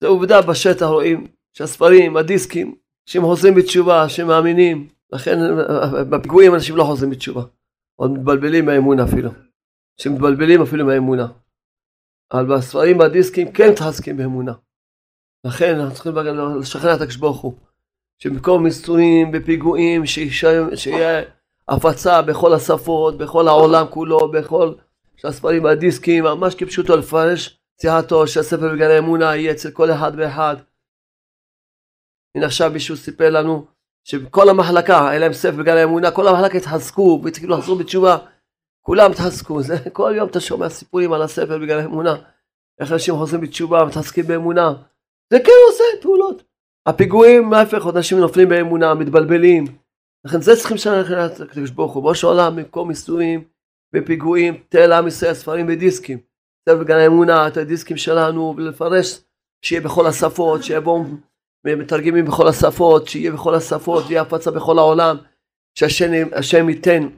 זה 0.00 0.08
עובדה 0.08 0.42
בשטח 0.42 0.86
רואים 0.86 1.26
שהספרים, 1.52 2.16
הדיסקים, 2.16 2.74
שהם 3.06 3.22
חוזרים 3.22 3.54
בתשובה, 3.54 4.08
שהם 4.08 4.26
מאמינים. 4.26 4.88
לכן 5.12 5.38
בפיגועים 6.10 6.54
אנשים 6.54 6.76
לא 6.76 6.84
חוזרים 6.84 7.10
בתשובה. 7.10 7.42
עוד 7.96 8.10
מתבלבלים 8.10 8.66
מהאמונה 8.66 9.04
אפילו. 9.04 9.30
שמתבלבלים 10.00 10.62
אפילו 10.62 10.86
מהאמונה. 10.86 11.26
אבל 12.32 12.56
בספרים, 12.56 12.98
בדיסקים, 12.98 13.52
כן 13.52 13.70
מתחזקים 13.70 14.16
באמונה. 14.16 14.52
לכן 15.46 15.78
אנחנו 15.78 15.94
צריכים 15.94 16.12
לשכנע 16.60 16.94
את 16.94 17.00
הקדוש 17.00 17.16
ברוך 17.16 17.40
הוא. 17.40 17.54
שבמקום 18.18 18.64
מסתונים 18.64 19.32
בפיגועים, 19.32 20.06
שיהיה 20.06 21.22
הפצה 21.68 22.22
בכל 22.22 22.52
השפות, 22.54 23.18
בכל 23.18 23.48
העולם 23.48 23.86
כולו, 23.90 24.30
בכל 24.30 24.74
שהספרים 25.24 25.64
והדיסקים, 25.64 26.24
ממש 26.24 26.54
כפשוטו 26.54 26.96
לפרש 26.96 27.58
ציהתו 27.80 28.26
שהספר 28.26 28.72
בגן 28.72 28.90
האמונה 28.90 29.36
יהיה 29.36 29.52
אצל 29.52 29.70
כל 29.70 29.90
אחד 29.90 30.12
ואחד. 30.16 30.56
הנה 32.36 32.46
עכשיו 32.46 32.70
מישהו 32.70 32.96
סיפר 32.96 33.30
לנו 33.30 33.66
שבכל 34.04 34.48
המחלקה 34.48 35.08
היה 35.08 35.18
להם 35.18 35.32
ספר 35.32 35.56
בגן 35.56 35.76
האמונה, 35.76 36.10
כל 36.10 36.28
המחלקה 36.28 36.58
התחזקו 36.58 37.20
והתחילו 37.24 37.58
לחזור 37.58 37.78
בתשובה, 37.78 38.18
כולם 38.82 39.10
התחזקו, 39.10 39.62
זה, 39.62 39.76
כל 39.92 40.12
יום 40.16 40.28
אתה 40.28 40.40
שומע 40.40 40.68
סיפורים 40.68 41.12
על 41.12 41.22
הספר 41.22 41.58
בגן 41.58 41.78
האמונה, 41.78 42.16
איך 42.80 42.92
אנשים 42.92 43.14
חוזרים 43.14 43.40
בתשובה, 43.40 43.84
מתחזקים 43.84 44.26
באמונה, 44.26 44.72
זה 45.32 45.38
כן 45.38 45.52
עושה 45.70 45.84
פעולות. 46.02 46.42
הפיגועים, 46.86 47.52
ההפך, 47.52 47.86
אנשים 47.96 48.18
נופלים 48.18 48.48
באמונה, 48.48 48.94
מתבלבלים. 48.94 49.64
לכן 50.24 50.40
זה 50.40 50.56
צריכים 50.56 50.74
לשאול 50.74 50.94
את 51.26 51.40
הקדוש 51.40 51.70
ברוך 51.70 51.92
הוא, 51.92 52.02
בראש 52.02 52.24
העולם, 52.24 52.56
במקום 52.56 52.88
נישואים 52.88 53.53
ופיגועים, 53.94 54.54
תל 54.68 54.92
עם 54.92 55.06
ישראל, 55.06 55.34
ספרים 55.34 55.66
ודיסקים. 55.68 56.18
זה 56.68 56.74
בגן 56.76 56.96
האמונה, 56.96 57.48
את 57.48 57.56
הדיסקים 57.56 57.96
שלנו, 57.96 58.54
ולפרש 58.56 59.20
שיהיה 59.62 59.80
בכל 59.80 60.06
השפות, 60.06 60.64
שיבואו 60.64 61.04
מתרגמים 61.64 62.24
בכל 62.24 62.48
השפות, 62.48 63.08
שיהיה 63.08 63.32
בכל 63.32 63.54
השפות, 63.54 64.04
ויהיה 64.08 64.22
הפצה 64.22 64.50
בכל 64.50 64.78
העולם, 64.78 65.16
שהשם 65.78 66.68
ייתן 66.68 67.08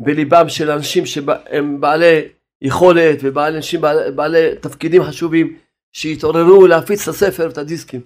בליבם 0.00 0.48
של 0.48 0.70
אנשים 0.70 1.06
שהם 1.06 1.80
בעלי 1.80 2.20
יכולת 2.62 3.18
ובעלי 3.22 3.56
אנשים 3.56 3.80
בעלי, 3.80 4.12
בעלי 4.12 4.56
תפקידים 4.60 5.02
חשובים, 5.02 5.56
שיתעוררו 5.92 6.66
להפיץ 6.66 7.02
את 7.02 7.08
הספר 7.08 7.46
ואת 7.46 7.58
הדיסקים. 7.58 8.00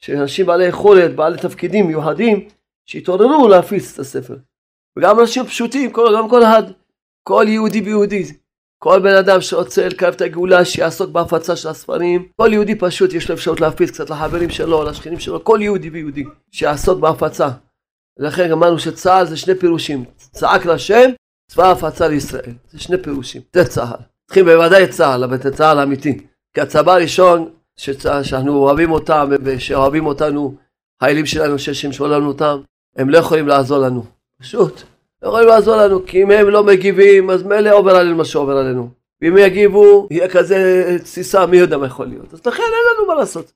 שאנשים 0.00 0.46
בעלי 0.46 0.64
יכולת, 0.64 1.16
בעלי 1.16 1.38
תפקידים 1.38 1.86
מיוחדים, 1.86 2.48
שיתעוררו 2.86 3.48
להפיץ 3.48 3.92
את 3.92 3.98
הספר. 3.98 4.36
וגם 4.98 5.20
אנשים 5.20 5.44
פשוטים, 5.44 5.90
כל, 5.90 6.14
גם 6.16 6.28
כל 6.28 6.42
אחד, 6.42 6.62
כל 7.28 7.44
יהודי 7.48 7.80
ויהודי, 7.80 8.24
כל 8.78 9.00
בן 9.00 9.16
אדם 9.16 9.40
שרוצה 9.40 9.88
לקרב 9.88 10.14
את 10.14 10.20
הגאולה, 10.20 10.64
שיעסוק 10.64 11.10
בהפצה 11.10 11.56
של 11.56 11.68
הספרים. 11.68 12.28
כל 12.36 12.48
יהודי 12.52 12.74
פשוט 12.74 13.12
יש 13.12 13.28
לו 13.28 13.34
אפשרות 13.34 13.60
להפיץ 13.60 13.90
קצת 13.90 14.10
לחברים 14.10 14.50
שלו, 14.50 14.84
לשכנים 14.84 15.20
שלו, 15.20 15.44
כל 15.44 15.58
יהודי 15.62 15.90
ויהודי 15.90 16.24
שיעסוק 16.50 17.00
בהפצה. 17.00 17.48
ולכן 18.18 18.52
אמרנו 18.52 18.78
שצה"ל 18.78 19.26
זה 19.26 19.36
שני 19.36 19.54
פירושים, 19.54 20.04
צעק 20.16 20.66
לשם, 20.66 21.10
צבא 21.50 21.70
הפצה 21.70 22.08
לישראל. 22.08 22.52
זה 22.70 22.78
שני 22.78 23.02
פירושים, 23.02 23.42
זה 23.54 23.64
צה"ל. 23.64 24.02
צריכים 24.26 24.44
בוודאי 24.44 24.88
צה"ל, 24.88 25.24
אבל 25.24 25.42
זה 25.42 25.56
צה"ל 25.56 25.78
אמיתי. 25.78 26.26
כי 26.54 26.60
הצבא 26.60 26.92
הראשון 26.92 27.50
שצה"ל, 27.76 28.22
שאנחנו 28.22 28.56
אוהבים 28.56 28.90
אותם 28.90 29.30
ושאוהבים 29.44 30.06
אותנו, 30.06 30.54
חיילים 31.02 31.26
שלנו 31.26 31.58
ששם 31.58 31.92
שואלנו 31.92 32.28
אותם, 32.28 32.60
הם 32.96 33.10
לא 33.10 33.18
יכולים 33.18 33.48
לעזור 33.48 33.78
לנו. 33.78 34.04
פשוט. 34.40 34.93
לא 35.24 35.28
יכולים 35.28 35.48
לעזור 35.48 35.76
לנו, 35.76 36.06
כי 36.06 36.22
אם 36.22 36.30
הם 36.30 36.48
לא 36.48 36.64
מגיבים, 36.64 37.30
אז 37.30 37.42
מילא 37.42 37.70
עובר 37.70 37.96
עלינו 37.96 38.16
מה 38.16 38.24
שעובר 38.24 38.56
עלינו. 38.56 38.88
ואם 39.22 39.38
יגיבו, 39.38 40.08
יהיה 40.10 40.28
כזה 40.28 40.96
תסיסה, 41.02 41.46
מי 41.46 41.56
יודע 41.56 41.78
מה 41.78 41.86
יכול 41.86 42.06
להיות. 42.06 42.34
אז 42.34 42.46
לכן 42.46 42.62
אין 42.62 42.96
לנו 42.96 43.08
מה 43.08 43.14
לעשות. 43.14 43.52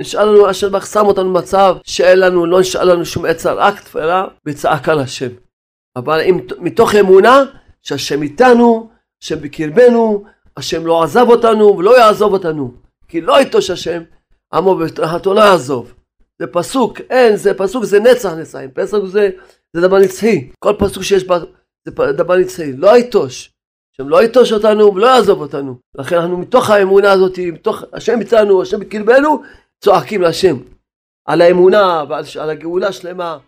נשאר 0.00 0.24
לנו, 0.24 0.50
אשר 0.50 0.80
שם 0.80 1.06
אותנו 1.06 1.32
במצב 1.32 1.76
שאין 1.84 2.20
לנו, 2.20 2.46
לא 2.46 2.60
נשאר 2.60 2.84
לנו 2.84 3.04
שום 3.04 3.24
עצה, 3.24 3.52
רק 3.52 3.80
תפילה 3.80 4.24
וצעקה 4.46 4.94
לשם. 4.94 5.28
אבל 5.96 6.20
אם, 6.20 6.40
מתוך 6.58 6.94
אמונה 6.94 7.44
שהשם 7.82 8.22
איתנו, 8.22 8.90
השם 9.22 9.40
בקרבנו, 9.40 10.24
השם 10.56 10.86
לא 10.86 11.02
עזב 11.02 11.26
אותנו 11.28 11.78
ולא 11.78 11.98
יעזוב 11.98 12.32
אותנו. 12.32 12.74
כי 13.08 13.20
לא 13.20 13.40
יטוש 13.40 13.70
השם, 13.70 14.02
עמו 14.52 14.76
בתרחתו 14.76 15.34
לא 15.34 15.40
יעזוב. 15.40 15.94
זה 16.38 16.46
פסוק, 16.46 17.00
אין, 17.10 17.36
זה 17.36 17.54
פסוק, 17.54 17.84
זה 17.84 18.00
נצח 18.00 18.32
נצחים. 18.32 18.70
פסוק 18.74 19.06
זה 19.06 19.30
זה 19.76 19.82
דבר 19.82 19.98
נצחי. 19.98 20.50
כל 20.58 20.72
פסוק 20.78 21.02
שיש 21.02 21.24
בה 21.24 21.38
זה 21.86 22.12
דבר 22.12 22.36
נצחי. 22.36 22.72
לא 22.72 22.96
יטוש. 22.98 23.52
השם 23.94 24.08
לא 24.08 24.24
יטוש 24.24 24.52
אותנו 24.52 24.94
ולא 24.94 25.06
יעזוב 25.06 25.40
אותנו. 25.40 25.76
לכן 25.94 26.16
אנחנו 26.16 26.38
מתוך 26.38 26.70
האמונה 26.70 27.12
הזאת, 27.12 27.38
מתוך 27.38 27.82
השם 27.92 28.20
איתנו, 28.20 28.62
השם 28.62 28.80
בקרבנו, 28.80 29.42
צועקים 29.84 30.22
להשם. 30.22 30.56
על 31.24 31.40
האמונה 31.40 32.04
ועל 32.08 32.50
הגאולה 32.50 32.92
שלמה. 32.92 33.38